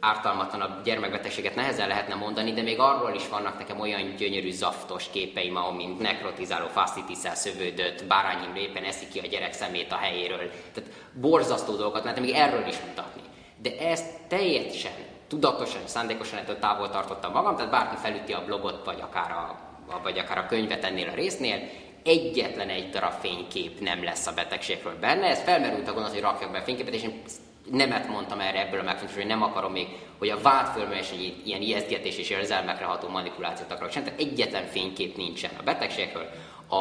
ártalmatlanabb 0.00 0.84
gyermekbetegséget 0.84 1.54
nehezen 1.54 1.88
lehetne 1.88 2.14
mondani, 2.14 2.52
de 2.52 2.62
még 2.62 2.78
arról 2.78 3.14
is 3.14 3.28
vannak 3.28 3.58
nekem 3.58 3.80
olyan 3.80 4.14
gyönyörű 4.16 4.50
zaftos 4.50 5.10
képeim, 5.10 5.56
amint 5.56 6.00
nekrotizáló 6.00 6.66
faszitiszel 6.66 7.34
szövődött, 7.34 8.04
bárányim 8.04 8.54
éppen 8.54 8.84
eszik 8.84 9.08
ki 9.08 9.18
a 9.18 9.26
gyerek 9.26 9.52
szemét 9.52 9.92
a 9.92 9.96
helyéről. 9.96 10.50
Tehát 10.74 10.90
borzasztó 11.12 11.76
dolgokat 11.76 12.02
lehetne 12.02 12.24
még 12.24 12.34
erről 12.34 12.66
is 12.66 12.76
mutatni. 12.86 13.22
De 13.56 13.78
ezt 13.78 14.06
teljesen, 14.28 14.92
tudatosan 15.32 15.80
szándékosan 15.84 16.38
ettől 16.38 16.58
távol 16.58 16.90
tartottam 16.90 17.32
magam, 17.32 17.56
tehát 17.56 17.70
bárki 17.70 17.96
felüti 17.96 18.32
a 18.32 18.44
blogot, 18.44 18.84
vagy 18.84 19.00
akár 19.00 19.30
a, 19.30 19.58
vagy 20.02 20.18
akár 20.18 20.38
a 20.38 20.46
könyvet 20.46 20.84
ennél 20.84 21.08
a 21.08 21.14
résznél, 21.14 21.68
egyetlen 22.04 22.68
egy 22.68 22.90
darab 22.90 23.12
fénykép 23.20 23.80
nem 23.80 24.04
lesz 24.04 24.26
a 24.26 24.32
betegségről 24.32 24.98
benne. 25.00 25.26
Ez 25.26 25.42
felmerült 25.42 25.88
a 25.88 25.92
gondolat, 25.92 26.12
hogy 26.12 26.20
rakjak 26.20 26.50
be 26.50 26.58
a 26.58 26.62
fényképet, 26.62 26.94
és 26.94 27.02
én 27.02 27.22
nemet 27.70 28.08
mondtam 28.08 28.40
erre 28.40 28.60
ebből 28.60 28.80
a 28.80 28.82
megfontolásból, 28.82 29.22
hogy 29.22 29.32
nem 29.32 29.42
akarom 29.42 29.72
még, 29.72 29.88
hogy 30.18 30.28
a 30.28 30.40
vád 30.40 30.66
fölmegyes 30.66 31.10
egy 31.10 31.42
ilyen 31.44 31.60
ijesztgetés 31.60 32.18
és 32.18 32.30
érzelmekre 32.30 32.84
ható 32.84 33.08
manipulációt 33.08 33.72
akarok 33.72 33.92
sem, 33.92 34.04
tehát 34.04 34.20
egyetlen 34.20 34.66
fénykép 34.66 35.16
nincsen 35.16 35.50
a 35.58 35.62
betegségről. 35.62 36.28
A, 36.68 36.76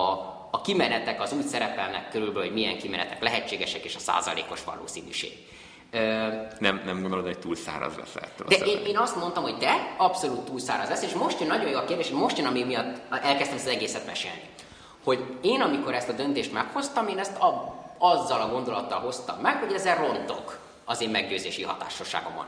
a 0.51 0.61
kimenetek 0.63 1.21
az 1.21 1.33
úgy 1.33 1.45
szerepelnek 1.45 2.09
körülbelül, 2.09 2.47
hogy 2.47 2.57
milyen 2.57 2.77
kimenetek 2.77 3.21
lehetségesek, 3.21 3.83
és 3.83 3.95
a 3.95 3.99
százalékos 3.99 4.63
valószínűség. 4.63 5.31
Nem, 6.59 6.81
nem 6.85 7.01
gondolod, 7.01 7.25
hogy 7.25 7.39
túl 7.39 7.55
száraz 7.55 7.95
lesz 7.95 8.15
ettől? 8.15 8.47
De 8.47 8.55
én, 8.55 8.85
én 8.85 8.97
azt 8.97 9.15
mondtam, 9.15 9.43
hogy 9.43 9.57
de, 9.57 9.95
abszolút 9.97 10.45
túl 10.45 10.59
száraz 10.59 10.89
lesz, 10.89 11.03
és 11.03 11.13
most 11.13 11.39
jön 11.39 11.47
nagyon 11.47 11.69
jó 11.69 11.77
a 11.77 11.85
kérdés, 11.85 12.09
most 12.09 12.37
jön, 12.37 12.47
ami 12.47 12.63
miatt 12.63 12.97
elkezdtem 13.09 13.57
ezt 13.57 13.65
az 13.67 13.73
egészet 13.73 14.05
mesélni. 14.05 14.49
Hogy 15.03 15.37
én, 15.41 15.61
amikor 15.61 15.93
ezt 15.93 16.09
a 16.09 16.13
döntést 16.13 16.53
meghoztam, 16.53 17.07
én 17.07 17.17
ezt 17.19 17.37
a, 17.37 17.75
azzal 17.97 18.41
a 18.41 18.49
gondolattal 18.49 18.99
hoztam 18.99 19.39
meg, 19.39 19.59
hogy 19.59 19.73
ezzel 19.73 19.95
rontok 19.95 20.59
az 20.85 21.01
én 21.01 21.09
meggyőzési 21.09 21.63
hatásosságomon. 21.63 22.45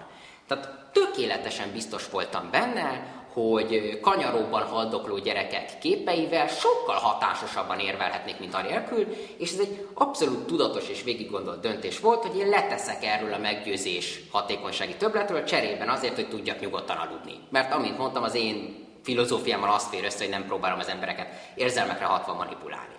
Tehát 0.47 0.69
tökéletesen 0.91 1.71
biztos 1.71 2.09
voltam 2.09 2.49
benne, 2.51 3.05
hogy 3.33 3.99
kanyaróban 4.01 4.63
haldokló 4.63 5.17
gyerekek 5.17 5.77
képeivel 5.79 6.47
sokkal 6.47 6.95
hatásosabban 6.95 7.79
érvelhetnék, 7.79 8.39
mint 8.39 8.53
anélkül, 8.53 9.07
és 9.37 9.51
ez 9.51 9.59
egy 9.59 9.87
abszolút 9.93 10.45
tudatos 10.45 10.89
és 10.89 11.03
végiggondolt 11.03 11.61
döntés 11.61 11.99
volt, 11.99 12.25
hogy 12.25 12.37
én 12.37 12.49
leteszek 12.49 13.03
erről 13.05 13.33
a 13.33 13.37
meggyőzés 13.37 14.19
hatékonysági 14.31 14.95
többletről 14.95 15.43
cserében 15.43 15.89
azért, 15.89 16.15
hogy 16.15 16.29
tudjak 16.29 16.59
nyugodtan 16.59 16.97
aludni. 16.97 17.39
Mert 17.49 17.73
amint 17.73 17.97
mondtam, 17.97 18.23
az 18.23 18.35
én 18.35 18.85
filozófiámmal 19.03 19.73
azt 19.73 19.89
fér 19.89 20.03
össze, 20.03 20.17
hogy 20.17 20.29
nem 20.29 20.45
próbálom 20.45 20.79
az 20.79 20.87
embereket 20.87 21.27
érzelmekre 21.55 22.05
hatva 22.05 22.33
manipulálni. 22.33 22.95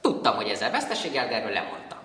Tudtam, 0.00 0.36
hogy 0.36 0.48
ezzel 0.48 0.70
veszteséggel, 0.70 1.28
de 1.28 1.34
erről 1.34 1.52
lemondtam. 1.52 1.95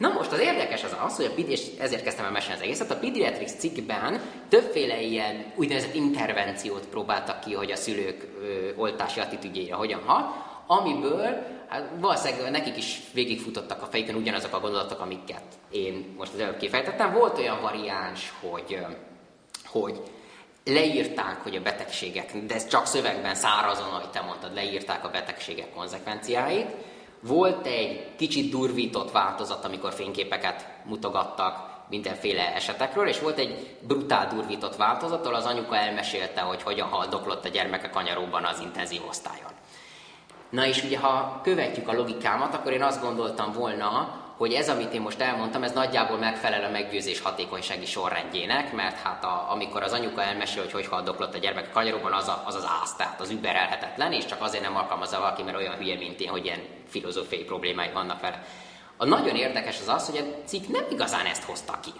Na 0.00 0.08
most 0.08 0.32
az 0.32 0.38
érdekes 0.38 0.84
az 0.84 0.96
az, 1.04 1.16
hogy 1.16 1.24
a 1.24 1.40
és 1.40 1.66
ezért 1.78 2.02
kezdtem 2.02 2.24
el 2.24 2.30
mesélni 2.30 2.56
az 2.56 2.62
egészet, 2.62 2.90
a 2.90 2.98
Pediatrics 2.98 3.50
cikkben 3.50 4.20
többféle 4.48 5.00
ilyen 5.00 5.52
úgynevezett 5.56 5.94
intervenciót 5.94 6.86
próbáltak 6.86 7.40
ki, 7.40 7.54
hogy 7.54 7.70
a 7.70 7.76
szülők 7.76 8.28
ö, 8.42 8.70
oltási 8.76 9.20
attitűdjére 9.20 9.74
hogyan 9.74 10.02
hat, 10.04 10.34
amiből 10.66 11.46
hát 11.68 11.90
valószínűleg 11.98 12.50
nekik 12.50 12.76
is 12.76 13.00
végigfutottak 13.12 13.82
a 13.82 13.86
fejükön 13.86 14.14
ugyanazok 14.14 14.54
a 14.54 14.60
gondolatok, 14.60 15.00
amiket 15.00 15.44
én 15.70 16.14
most 16.16 16.32
az 16.32 16.40
előbb 16.40 16.58
kifejtettem. 16.58 17.12
Volt 17.12 17.38
olyan 17.38 17.60
variáns, 17.60 18.32
hogy, 18.40 18.78
hogy 19.64 20.00
leírták, 20.64 21.42
hogy 21.42 21.56
a 21.56 21.62
betegségek, 21.62 22.32
de 22.46 22.54
ez 22.54 22.68
csak 22.68 22.86
szövegben 22.86 23.34
szárazon, 23.34 23.88
ahogy 23.88 24.10
te 24.10 24.20
mondtad, 24.20 24.54
leírták 24.54 25.04
a 25.04 25.10
betegségek 25.10 25.74
konzekvenciáit, 25.74 26.70
volt 27.20 27.66
egy 27.66 28.16
kicsit 28.16 28.50
durvított 28.50 29.10
változat, 29.10 29.64
amikor 29.64 29.92
fényképeket 29.92 30.66
mutogattak 30.84 31.68
mindenféle 31.88 32.54
esetekről, 32.54 33.08
és 33.08 33.20
volt 33.20 33.38
egy 33.38 33.76
brutál 33.80 34.28
durvított 34.34 34.76
változat, 34.76 35.24
ahol 35.24 35.34
az 35.34 35.44
anyuka 35.44 35.76
elmesélte, 35.76 36.40
hogy 36.40 36.62
hogyan 36.62 36.88
haldoklott 36.88 37.44
a 37.44 37.48
gyermeke 37.48 37.90
kanyaróban 37.90 38.44
az 38.44 38.60
intenzív 38.60 39.00
osztályon. 39.08 39.50
Na 40.50 40.66
és 40.66 40.82
ugye, 40.82 40.98
ha 40.98 41.40
követjük 41.42 41.88
a 41.88 41.92
logikámat, 41.92 42.54
akkor 42.54 42.72
én 42.72 42.82
azt 42.82 43.02
gondoltam 43.02 43.52
volna, 43.52 44.18
hogy 44.36 44.52
ez, 44.52 44.68
amit 44.68 44.92
én 44.92 45.00
most 45.00 45.20
elmondtam, 45.20 45.62
ez 45.62 45.72
nagyjából 45.72 46.18
megfelel 46.18 46.64
a 46.64 46.70
meggyőzés 46.70 47.20
hatékonysági 47.20 47.86
sorrendjének, 47.86 48.72
mert 48.72 48.96
hát 48.96 49.24
a, 49.24 49.46
amikor 49.50 49.82
az 49.82 49.92
anyuka 49.92 50.22
elmesél, 50.22 50.62
hogy 50.62 50.72
hogy 50.72 50.86
haldoklott 50.86 51.34
a 51.34 51.38
gyermek 51.38 51.66
a 51.68 51.72
kanyaróban, 51.72 52.12
az 52.12 52.28
a, 52.28 52.42
az, 52.46 52.54
az 52.54 52.66
ász, 52.82 52.96
tehát 52.96 53.20
az 53.20 53.30
überelhetetlen, 53.30 54.12
és 54.12 54.24
csak 54.24 54.42
azért 54.42 54.62
nem 54.62 54.76
alkalmazza 54.76 55.18
valaki, 55.18 55.42
mert 55.42 55.56
olyan 55.56 55.74
hülye, 55.74 55.96
mint 55.96 56.20
én, 56.20 56.28
hogy 56.28 56.44
ilyen 56.44 56.60
filozófiai 56.90 57.44
problémái 57.44 57.90
vannak 57.92 58.20
vele. 58.20 58.46
A 58.96 59.04
nagyon 59.04 59.36
érdekes 59.36 59.80
az 59.80 59.88
az, 59.88 60.06
hogy 60.08 60.18
a 60.18 60.46
cikk 60.46 60.68
nem 60.68 60.84
igazán 60.90 61.26
ezt 61.26 61.42
hozta 61.42 61.78
ki. 61.82 61.90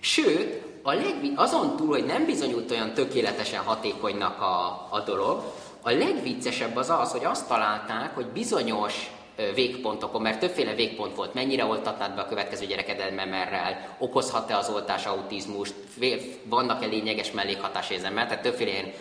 Sőt, 0.00 0.62
a 0.82 0.92
legvi- 0.92 1.36
azon 1.36 1.76
túl, 1.76 1.88
hogy 1.88 2.04
nem 2.04 2.24
bizonyult 2.24 2.70
olyan 2.70 2.94
tökéletesen 2.94 3.62
hatékonynak 3.62 4.40
a, 4.40 4.86
a 4.90 5.00
dolog, 5.00 5.42
a 5.82 5.90
legviccesebb 5.90 6.76
az 6.76 6.90
az, 6.90 7.10
hogy 7.10 7.24
azt 7.24 7.48
találták, 7.48 8.14
hogy 8.14 8.26
bizonyos 8.26 9.10
végpontokon, 9.54 10.22
mert 10.22 10.38
többféle 10.40 10.74
végpont 10.74 11.14
volt. 11.14 11.34
Mennyire 11.34 11.64
oltatnád 11.64 12.14
be 12.14 12.20
a 12.20 12.26
következő 12.26 12.66
gyerekedet 12.66 13.14
memerrel, 13.14 13.96
okozhat-e 13.98 14.56
az 14.56 14.70
oltás 14.70 15.06
autizmust, 15.06 15.74
vannak-e 16.44 16.86
lényeges 16.86 17.30
mellékhatásérzelmek, 17.30 18.28
tehát 18.28 18.42
többféle 18.42 18.70
ilyen, 18.70 18.92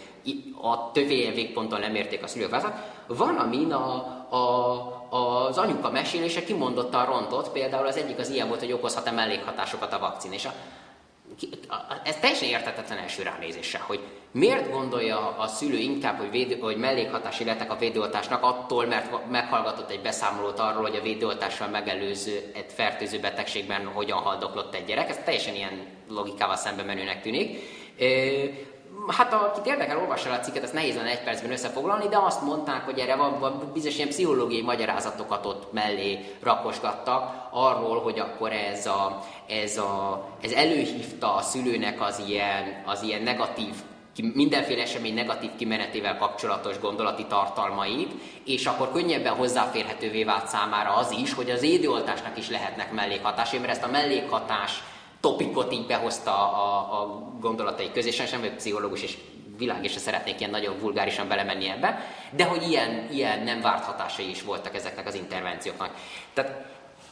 a 0.61 0.91
többféle 0.91 1.21
ilyen 1.21 1.33
végponton 1.33 1.79
lemérték 1.79 2.23
a 2.23 2.27
szülők 2.27 2.49
válaszát. 2.49 3.03
Van, 3.07 3.35
amin 3.35 3.71
a, 3.71 3.93
a, 4.29 5.07
az 5.09 5.57
anyuka 5.57 5.91
mesélése 5.91 6.43
kimondottan 6.43 7.05
rontott, 7.05 7.51
például 7.51 7.87
az 7.87 7.97
egyik 7.97 8.19
az 8.19 8.29
ilyen 8.29 8.47
volt, 8.47 8.59
hogy 8.59 8.71
okozhat-e 8.71 9.11
mellékhatásokat 9.11 9.93
a 9.93 9.99
vakcin, 9.99 10.31
és 10.31 10.45
a, 10.45 10.53
ez 12.03 12.19
teljesen 12.19 12.47
értetetlen 12.47 12.97
első 12.97 13.23
ránézéssel, 13.23 13.81
hogy 13.87 13.99
miért 14.31 14.71
gondolja 14.71 15.37
a 15.37 15.47
szülő 15.47 15.77
inkább, 15.77 16.17
hogy, 16.17 16.31
védő, 16.31 16.59
hogy 16.59 16.77
mellékhatási 16.77 17.43
lettek 17.43 17.71
a 17.71 17.77
védőoltásnak 17.77 18.43
attól, 18.43 18.85
mert 18.85 19.29
meghallgatott 19.29 19.91
egy 19.91 20.01
beszámolót 20.01 20.59
arról, 20.59 20.81
hogy 20.81 20.95
a 20.95 21.01
védőoltással 21.01 21.67
megelőző 21.67 22.51
egy 22.53 22.65
fertőző 22.67 23.19
betegségben 23.19 23.85
hogyan 23.85 24.17
haldoklott 24.17 24.75
egy 24.75 24.85
gyerek. 24.85 25.09
Ez 25.09 25.19
teljesen 25.25 25.55
ilyen 25.55 25.85
logikával 26.09 26.55
szembe 26.55 26.83
menőnek 26.83 27.21
tűnik 27.21 27.59
hát 29.07 29.33
akit 29.33 29.65
érdekel, 29.65 29.97
olvassa 29.97 30.31
a 30.31 30.39
cikket, 30.39 30.63
ezt 30.63 30.73
nehéz 30.73 30.95
lenne 30.95 31.09
egy 31.09 31.23
percben 31.23 31.51
összefoglalni, 31.51 32.07
de 32.07 32.17
azt 32.17 32.41
mondták, 32.41 32.85
hogy 32.85 32.99
erre 32.99 33.15
van, 33.15 33.39
van 33.39 33.71
bizonyos 33.73 33.95
ilyen 33.95 34.07
pszichológiai 34.07 34.61
magyarázatokat 34.61 35.45
ott 35.45 35.73
mellé 35.73 36.37
rakosgattak 36.43 37.47
arról, 37.51 38.01
hogy 38.01 38.19
akkor 38.19 38.51
ez, 38.51 38.85
a, 38.85 39.19
ez, 39.47 39.77
a, 39.77 40.25
ez 40.41 40.51
előhívta 40.51 41.35
a 41.35 41.41
szülőnek 41.41 42.01
az 42.01 42.21
ilyen, 42.27 42.83
az 42.85 43.01
ilyen 43.01 43.21
negatív 43.21 43.73
mindenféle 44.33 44.81
esemény 44.81 45.13
negatív 45.13 45.49
kimenetével 45.57 46.17
kapcsolatos 46.17 46.79
gondolati 46.79 47.25
tartalmait, 47.25 48.11
és 48.45 48.65
akkor 48.65 48.91
könnyebben 48.91 49.33
hozzáférhetővé 49.33 50.23
vált 50.23 50.47
számára 50.47 50.95
az 50.95 51.11
is, 51.11 51.33
hogy 51.33 51.49
az 51.49 51.63
édőoltásnak 51.63 52.37
is 52.37 52.49
lehetnek 52.49 52.91
mellékhatásai, 52.91 53.59
mert 53.59 53.71
ezt 53.71 53.83
a 53.83 53.91
mellékhatás 53.91 54.83
topikot 55.27 55.71
így 55.71 55.85
behozta 55.85 56.31
a, 56.31 57.01
a 57.01 57.05
gondolatai 57.39 57.91
közé, 57.91 58.11
sem 58.11 58.39
vagyok 58.39 58.55
pszichológus, 58.55 59.03
és 59.03 59.17
világ 59.57 59.83
és 59.83 59.91
szeretnék 59.91 60.39
ilyen 60.39 60.51
nagyon 60.51 60.79
vulgárisan 60.79 61.27
belemenni 61.27 61.69
ebbe, 61.69 62.05
de 62.31 62.43
hogy 62.43 62.69
ilyen, 62.69 63.07
ilyen 63.11 63.43
nem 63.43 63.61
várt 63.61 63.83
hatásai 63.83 64.29
is 64.29 64.43
voltak 64.43 64.75
ezeknek 64.75 65.07
az 65.07 65.15
intervencióknak. 65.15 65.95
Tehát 66.33 66.65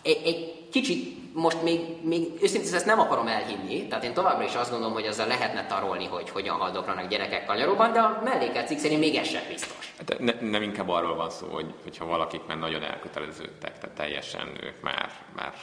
egy, 0.05 0.21
egy 0.25 0.67
kicsit 0.71 1.23
most 1.33 1.61
még, 1.61 1.79
még 2.01 2.27
őszintén 2.41 2.73
ezt 2.73 2.85
nem 2.85 2.99
akarom 2.99 3.27
elhinni, 3.27 3.87
tehát 3.87 4.03
én 4.03 4.13
továbbra 4.13 4.43
is 4.43 4.55
azt 4.55 4.69
gondolom, 4.69 4.93
hogy 4.93 5.05
azzal 5.05 5.27
lehetne 5.27 5.65
tarolni, 5.65 6.05
hogy 6.05 6.29
hogyan 6.29 6.55
haldoklanak 6.55 7.07
gyerekek 7.07 7.45
kanyaróban, 7.45 7.93
de 7.93 7.99
a 7.99 8.21
melléket 8.23 8.67
cikk 8.67 8.77
szerint 8.77 8.99
még 8.99 9.15
ez 9.15 9.27
sem 9.27 9.41
biztos. 9.47 9.93
Hát 9.97 10.19
ne, 10.19 10.49
nem 10.49 10.61
inkább 10.61 10.89
arról 10.89 11.15
van 11.15 11.29
szó, 11.29 11.47
hogy, 11.47 11.73
hogyha 11.83 12.05
valakik 12.05 12.41
már 12.47 12.57
nagyon 12.57 12.83
elköteleződtek, 12.83 13.79
tehát 13.79 13.95
teljesen 13.95 14.47
ők 14.63 14.81
már, 14.81 15.11
már 15.35 15.53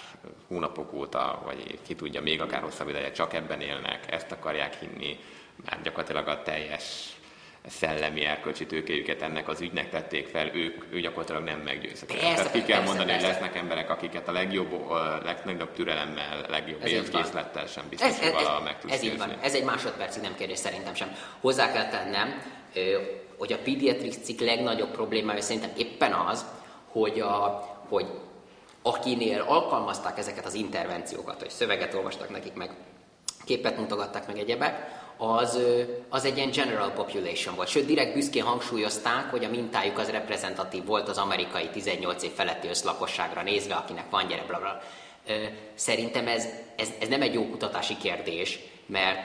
hónapok 0.48 0.92
óta, 0.92 1.42
vagy 1.44 1.78
ki 1.86 1.94
tudja, 1.94 2.22
még 2.22 2.40
akár 2.40 2.62
hosszabb 2.62 2.88
ideje 2.88 3.12
csak 3.12 3.34
ebben 3.34 3.60
élnek, 3.60 4.12
ezt 4.12 4.32
akarják 4.32 4.78
hinni, 4.80 5.18
már 5.64 5.80
gyakorlatilag 5.82 6.28
a 6.28 6.42
teljes 6.42 7.11
szellemi 7.68 8.24
erkölcsi 8.24 8.66
tőkéjüket 8.66 9.22
ennek 9.22 9.48
az 9.48 9.60
ügynek 9.60 9.90
tették 9.90 10.28
fel, 10.28 10.50
ők, 10.54 10.84
ő 10.92 11.00
gyakorlatilag 11.00 11.42
nem 11.42 11.58
meggyőzhetőek. 11.58 12.20
Tehát 12.20 12.50
ki 12.50 12.62
kell 12.62 12.66
persze, 12.66 12.84
mondani, 12.84 13.10
persze. 13.10 13.26
hogy 13.26 13.34
lesznek 13.34 13.56
emberek, 13.56 13.90
akiket 13.90 14.28
a 14.28 14.32
legjobb, 14.32 14.72
a 14.90 15.20
legnagyobb 15.24 15.72
türelemmel, 15.72 16.46
legjobb 16.48 16.86
érvkészlettel 16.86 17.66
sem 17.66 17.84
biztos, 17.88 18.08
ez, 18.08 18.18
hogy 18.18 18.32
valaha 18.32 18.60
meg 18.60 18.78
tudsz 18.78 18.92
ez 18.92 19.02
így 19.02 19.18
van. 19.18 19.38
Ez 19.40 19.54
egy 19.54 19.64
másodpercig 19.64 20.22
nem 20.22 20.34
kérdés 20.34 20.58
szerintem 20.58 20.94
sem. 20.94 21.16
Hozzá 21.40 21.72
kell 21.72 21.88
tennem, 21.88 22.42
hogy 23.38 23.52
a 23.52 23.58
pediatrics 23.58 24.18
cikk 24.18 24.40
legnagyobb 24.40 24.90
problémája 24.90 25.40
szerintem 25.40 25.70
éppen 25.76 26.12
az, 26.12 26.44
hogy, 26.92 27.20
a, 27.20 27.64
hogy 27.88 28.06
akinél 28.82 29.40
alkalmazták 29.40 30.18
ezeket 30.18 30.46
az 30.46 30.54
intervenciókat, 30.54 31.40
hogy 31.40 31.50
szöveget 31.50 31.94
olvastak 31.94 32.30
nekik, 32.30 32.54
meg 32.54 32.70
képet 33.44 33.76
mutogatták 33.76 34.26
meg 34.26 34.38
egyebek, 34.38 35.01
az, 35.22 35.58
az 36.08 36.24
egy 36.24 36.36
ilyen 36.36 36.50
general 36.50 36.90
population 36.90 37.54
volt. 37.54 37.68
Sőt, 37.68 37.86
direkt 37.86 38.14
büszkén 38.14 38.42
hangsúlyozták, 38.42 39.30
hogy 39.30 39.44
a 39.44 39.48
mintájuk 39.48 39.98
az 39.98 40.10
reprezentatív 40.10 40.84
volt 40.84 41.08
az 41.08 41.18
amerikai 41.18 41.68
18 41.68 42.22
év 42.22 42.30
feletti 42.30 42.68
összlakosságra 42.68 43.42
nézve, 43.42 43.74
akinek 43.74 44.10
van 44.10 44.26
gyere, 44.26 44.44
bla, 44.46 44.58
bla. 44.58 44.82
Szerintem 45.74 46.26
ez, 46.26 46.46
ez, 46.76 46.88
ez 47.00 47.08
nem 47.08 47.22
egy 47.22 47.34
jó 47.34 47.48
kutatási 47.48 47.96
kérdés, 47.96 48.58
mert 48.86 49.18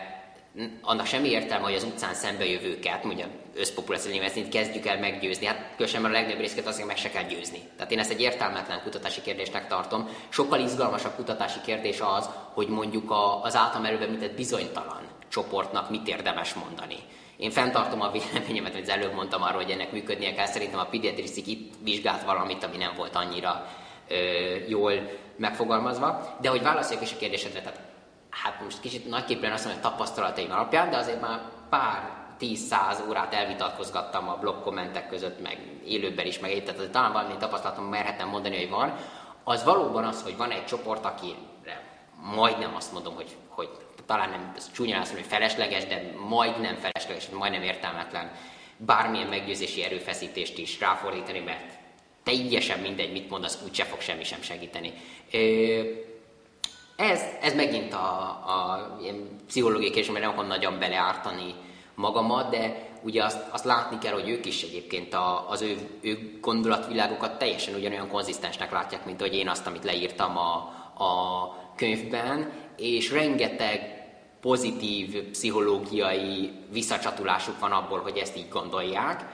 annak 0.81 1.05
semmi 1.05 1.29
értelme, 1.29 1.65
hogy 1.65 1.73
az 1.73 1.83
utcán 1.83 2.13
szembejövőket, 2.13 3.03
mondja 3.03 3.27
összpopuláció 3.55 4.21
ezt 4.21 4.49
kezdjük 4.49 4.85
el 4.85 4.99
meggyőzni. 4.99 5.45
Hát 5.45 5.71
különösen 5.75 6.05
a 6.05 6.09
legnagyobb 6.09 6.39
részeket 6.39 6.67
azért 6.67 6.87
meg 6.87 6.97
se 6.97 7.09
kell 7.09 7.23
győzni. 7.23 7.59
Tehát 7.75 7.91
én 7.91 7.99
ezt 7.99 8.11
egy 8.11 8.21
értelmetlen 8.21 8.81
kutatási 8.83 9.21
kérdésnek 9.21 9.67
tartom. 9.67 10.09
Sokkal 10.29 10.59
izgalmasabb 10.59 11.15
kutatási 11.15 11.59
kérdés 11.65 11.99
az, 11.99 12.29
hogy 12.53 12.67
mondjuk 12.67 13.13
az 13.43 13.55
általam 13.55 13.85
előbb 13.85 14.31
bizonytalan 14.35 15.15
csoportnak 15.27 15.89
mit 15.89 16.07
érdemes 16.07 16.53
mondani. 16.53 16.95
Én 17.37 17.51
fenntartom 17.51 18.01
a 18.01 18.11
véleményemet, 18.11 18.73
amit 18.73 18.83
az 18.83 18.89
előbb 18.89 19.13
mondtam 19.13 19.41
arról, 19.41 19.61
hogy 19.61 19.71
ennek 19.71 19.91
működnie 19.91 20.33
kell. 20.33 20.45
Szerintem 20.45 20.79
a 20.79 20.85
pediatrisztik 20.85 21.47
itt 21.47 21.73
vizsgált 21.83 22.23
valamit, 22.23 22.63
ami 22.63 22.77
nem 22.77 22.93
volt 22.95 23.15
annyira 23.15 23.67
ö, 24.07 24.15
jól 24.67 24.93
megfogalmazva. 25.37 26.37
De 26.41 26.49
hogy 26.49 26.61
válaszoljak 26.61 27.03
is 27.03 27.13
a 27.13 27.17
kérdésedre, 27.17 27.59
tehát 27.59 27.79
hát 28.29 28.61
most 28.63 28.79
kicsit 28.79 29.09
nagyképpen 29.09 29.51
azt 29.51 29.65
mondom, 29.65 29.83
hogy 29.83 29.91
tapasztalataim 29.91 30.51
alapján, 30.51 30.89
de 30.89 30.97
azért 30.97 31.21
már 31.21 31.41
pár 31.69 32.25
10-100 32.39 33.07
órát 33.07 33.33
elvitatkozgattam 33.33 34.29
a 34.29 34.35
blog 34.35 34.61
kommentek 34.61 35.07
között, 35.07 35.41
meg 35.41 35.57
élőben 35.85 36.25
is, 36.25 36.39
meg 36.39 36.63
tehát 36.63 36.91
talán 36.91 37.11
valami 37.11 37.37
tapasztalatom 37.37 37.85
merhetem 37.85 38.29
mondani, 38.29 38.57
hogy 38.57 38.69
van, 38.69 38.95
az 39.43 39.63
valóban 39.63 40.03
az, 40.03 40.23
hogy 40.23 40.37
van 40.37 40.51
egy 40.51 40.65
csoport, 40.65 41.05
akire 41.05 41.83
majdnem 42.35 42.75
azt 42.75 42.93
mondom, 42.93 43.15
hogy, 43.15 43.35
hogy 43.47 43.69
talán 44.07 44.29
nem 44.29 44.53
ez 44.55 44.71
csúnyán 44.71 45.01
azt 45.01 45.13
mondom, 45.13 45.29
hogy 45.29 45.37
felesleges, 45.37 45.85
de 45.85 46.11
majdnem 46.27 46.75
felesleges, 46.75 47.29
majdnem 47.29 47.61
értelmetlen 47.61 48.31
bármilyen 48.77 49.27
meggyőzési 49.27 49.83
erőfeszítést 49.83 50.57
is 50.57 50.79
ráfordítani, 50.79 51.39
mert 51.39 51.71
teljesen 52.23 52.79
mindegy, 52.79 53.11
mit 53.11 53.29
mondasz, 53.29 53.61
úgyse 53.65 53.83
fog 53.83 54.01
semmi 54.01 54.23
sem 54.23 54.41
segíteni. 54.41 54.93
Ez, 56.95 57.21
ez 57.41 57.55
megint 57.55 57.93
a, 57.93 58.27
a 58.29 58.97
ilyen 59.01 59.39
pszichológiai 59.47 59.91
kérdés, 59.91 60.11
mert 60.11 60.19
nem 60.19 60.29
akarom 60.29 60.47
nagyon 60.47 60.79
beleártani 60.79 61.55
magamat, 61.95 62.49
de 62.49 62.89
ugye 63.03 63.23
azt, 63.23 63.43
azt 63.51 63.63
látni 63.65 63.97
kell, 63.97 64.13
hogy 64.13 64.29
ők 64.29 64.45
is 64.45 64.63
egyébként 64.63 65.13
a, 65.13 65.49
az 65.49 65.61
ő, 65.61 65.77
ő 66.01 66.37
gondolatvilágokat 66.41 67.37
teljesen 67.37 67.75
ugyanolyan 67.75 68.07
konzisztensnek 68.07 68.71
látják, 68.71 69.05
mint 69.05 69.21
hogy 69.21 69.35
én 69.35 69.49
azt, 69.49 69.67
amit 69.67 69.83
leírtam 69.83 70.37
a, 70.37 70.53
a 71.03 71.73
könyvben, 71.75 72.51
és 72.77 73.11
rengeteg 73.11 73.96
pozitív 74.47 75.29
pszichológiai 75.29 76.51
visszacsatulásuk 76.71 77.59
van 77.59 77.71
abból, 77.71 77.99
hogy 77.99 78.17
ezt 78.17 78.37
így 78.37 78.49
gondolják, 78.49 79.25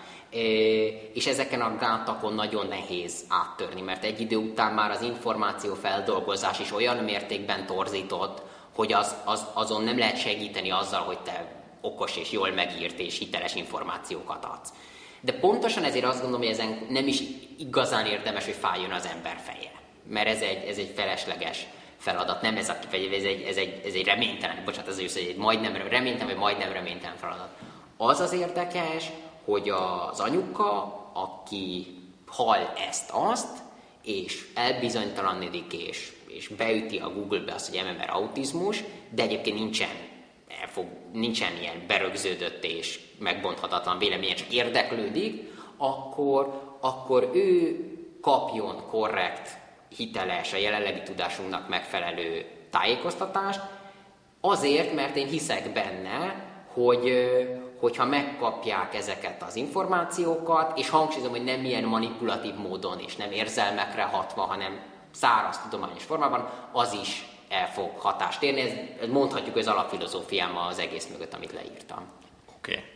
és 1.13 1.27
ezeken 1.27 1.61
a 1.61 1.77
gátakon 1.77 2.33
nagyon 2.33 2.67
nehéz 2.67 3.23
áttörni, 3.27 3.81
mert 3.81 4.03
egy 4.03 4.21
idő 4.21 4.35
után 4.35 4.73
már 4.73 4.91
az 4.91 5.01
információ 5.01 5.73
feldolgozás 5.73 6.59
is 6.59 6.71
olyan 6.71 6.97
mértékben 6.97 7.65
torzított, 7.65 8.41
hogy 8.75 8.93
az, 8.93 9.15
az, 9.25 9.45
azon 9.53 9.83
nem 9.83 9.97
lehet 9.97 10.17
segíteni 10.17 10.71
azzal, 10.71 11.01
hogy 11.01 11.19
te 11.19 11.51
okos 11.81 12.17
és 12.17 12.31
jól 12.31 12.51
megírt 12.51 12.99
és 12.99 13.17
hiteles 13.17 13.55
információkat 13.55 14.45
adsz. 14.45 14.73
De 15.21 15.33
pontosan 15.33 15.83
ezért 15.83 16.05
azt 16.05 16.21
gondolom, 16.21 16.41
hogy 16.41 16.51
ezen 16.51 16.85
nem 16.89 17.07
is 17.07 17.21
igazán 17.57 18.05
érdemes, 18.05 18.45
hogy 18.45 18.53
fájjon 18.59 18.91
az 18.91 19.05
ember 19.05 19.41
feje. 19.45 19.71
Mert 20.09 20.27
ez 20.27 20.41
egy, 20.41 20.67
ez 20.67 20.77
egy 20.77 20.91
felesleges 20.95 21.67
feladat, 22.03 22.41
nem 22.41 22.57
ez, 22.57 22.69
a, 22.69 22.77
ez 22.91 23.23
egy, 23.23 23.41
ez 23.41 23.55
egy, 23.55 23.81
ez 23.85 23.93
egy 23.93 24.05
reménytelen, 24.05 24.61
bocsánat, 24.65 24.89
ez 24.89 25.15
egy 25.15 25.35
majdnem 25.37 25.75
reménytelen, 25.75 26.27
vagy 26.27 26.37
majdnem 26.37 26.71
reménytelen 26.71 27.15
feladat. 27.15 27.49
Az 27.97 28.19
az 28.19 28.33
érdekes, 28.33 29.11
hogy 29.45 29.69
az 29.69 30.19
anyuka, 30.19 31.01
aki 31.13 31.97
hall 32.27 32.73
ezt-azt, 32.89 33.57
és 34.03 34.47
elbizonytalanodik, 34.53 35.73
és, 35.73 36.11
és 36.27 36.47
beüti 36.47 36.97
a 36.97 37.09
Google-be 37.09 37.53
azt, 37.53 37.69
hogy 37.69 37.83
MMR 37.83 38.09
autizmus, 38.09 38.83
de 39.09 39.23
egyébként 39.23 39.57
nincsen, 39.57 39.95
elfog, 40.61 40.85
nincsen 41.13 41.57
ilyen 41.61 41.83
berögződött 41.87 42.63
és 42.63 42.99
megbonthatatlan 43.19 43.97
véleménye, 43.97 44.33
csak 44.33 44.53
érdeklődik, 44.53 45.51
akkor, 45.77 46.61
akkor 46.79 47.29
ő 47.33 47.77
kapjon 48.21 48.87
korrekt 48.89 49.61
hiteles, 49.95 50.53
a 50.53 50.57
jelenlegi 50.57 51.01
tudásunknak 51.01 51.69
megfelelő 51.69 52.45
tájékoztatást, 52.69 53.61
azért, 54.41 54.93
mert 54.93 55.15
én 55.15 55.27
hiszek 55.27 55.73
benne, 55.73 56.45
hogy, 56.73 57.27
hogyha 57.79 58.05
megkapják 58.05 58.95
ezeket 58.95 59.43
az 59.43 59.55
információkat, 59.55 60.77
és 60.77 60.89
hangsúlyozom, 60.89 61.31
hogy 61.31 61.43
nem 61.43 61.65
ilyen 61.65 61.83
manipulatív 61.83 62.55
módon 62.55 62.99
és 62.99 63.15
nem 63.15 63.31
érzelmekre 63.31 64.03
hatva, 64.03 64.41
hanem 64.41 64.81
száraz 65.11 65.59
tudományos 65.61 66.03
formában, 66.03 66.49
az 66.71 66.93
is 67.01 67.25
el 67.49 67.71
fog 67.71 67.89
hatást 67.97 68.43
érni. 68.43 68.61
Ez, 68.61 69.07
mondhatjuk, 69.07 69.55
az 69.55 69.67
alapfilozófiám 69.67 70.57
az 70.57 70.79
egész 70.79 71.07
mögött, 71.07 71.33
amit 71.33 71.51
leírtam. 71.51 72.22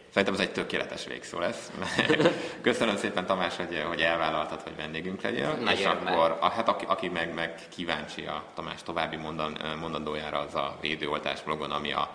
Szerintem 0.10 0.34
ez 0.34 0.40
egy 0.40 0.52
tökéletes 0.52 1.06
végszó 1.06 1.40
lesz. 1.40 1.72
Köszönöm 2.62 2.96
szépen 2.96 3.26
Tamás, 3.26 3.56
hogy, 3.56 3.84
hogy 3.88 4.02
elvállaltad, 4.02 4.62
hogy 4.62 4.76
vendégünk 4.76 5.22
legyél. 5.22 5.58
Nagy 5.64 5.80
és 5.80 5.86
örömmel. 5.86 6.14
akkor, 6.14 6.38
a, 6.40 6.50
hát 6.50 6.68
aki, 6.68 6.86
aki 6.88 7.08
meg, 7.08 7.34
meg 7.34 7.60
kíváncsi 7.76 8.26
a 8.26 8.44
Tamás 8.56 8.84
további 8.84 9.16
mondan, 9.16 9.58
mondandójára, 9.80 10.40
az 10.40 10.56
a 10.56 10.78
védőoltás 10.82 11.42
blogon, 11.42 11.72
ami 11.72 11.92
a 11.92 12.12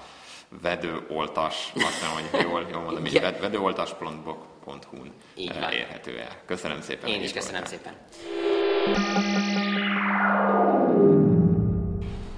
vedőoltas, 0.63 1.73
azt 1.75 2.01
nem, 2.01 2.11
hogy 2.11 2.43
jól, 2.43 2.67
jól 2.71 2.81
mondom, 2.81 3.05
így 3.05 3.21
vedőoltas.hu-n 3.41 5.13
érhető 5.73 6.19
el. 6.19 6.37
Köszönöm 6.47 6.81
szépen. 6.81 7.11
Én 7.11 7.23
is 7.23 7.33
köszönöm 7.33 7.65
szépen. 7.65 7.93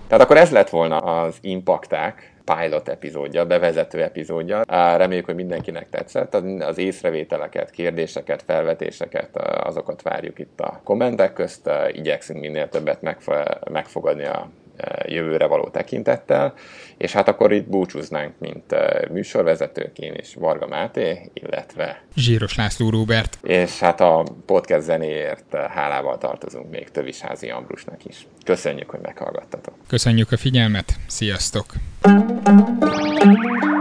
Tehát 0.06 0.24
akkor 0.24 0.36
ez 0.36 0.50
lett 0.50 0.68
volna 0.68 0.96
az 0.96 1.36
impakták 1.40 2.33
pilot 2.44 2.88
epizódja, 2.88 3.46
bevezető 3.46 4.02
epizódja. 4.02 4.62
Reméljük, 4.96 5.26
hogy 5.26 5.34
mindenkinek 5.34 5.90
tetszett. 5.90 6.34
Az 6.60 6.78
észrevételeket, 6.78 7.70
kérdéseket, 7.70 8.42
felvetéseket, 8.42 9.36
azokat 9.36 10.02
várjuk 10.02 10.38
itt 10.38 10.60
a 10.60 10.80
kommentek 10.84 11.32
közt. 11.32 11.70
Igyekszünk 11.92 12.40
minél 12.40 12.68
többet 12.68 12.98
megfogadni 13.70 14.24
a 14.24 14.48
jövőre 15.06 15.46
való 15.46 15.68
tekintettel, 15.68 16.54
és 16.96 17.12
hát 17.12 17.28
akkor 17.28 17.52
itt 17.52 17.68
búcsúznánk, 17.68 18.34
mint 18.38 18.74
műsorvezetők, 19.10 19.98
én 19.98 20.12
és 20.12 20.34
Varga 20.34 20.66
Máté, 20.66 21.30
illetve 21.32 22.02
Zsíros 22.16 22.56
László 22.56 22.90
Róbert. 22.90 23.38
És 23.42 23.78
hát 23.78 24.00
a 24.00 24.24
podcast 24.46 24.82
zenéért 24.82 25.54
hálával 25.54 26.18
tartozunk 26.18 26.70
még 26.70 26.90
Tövisházi 26.90 27.50
Ambrusnak 27.50 28.04
is. 28.04 28.26
Köszönjük, 28.44 28.90
hogy 28.90 29.00
meghallgattatok. 29.00 29.74
Köszönjük 29.86 30.32
a 30.32 30.36
figyelmet, 30.36 30.92
sziasztok! 31.06 31.66
thank 32.04 33.64
you 33.64 33.73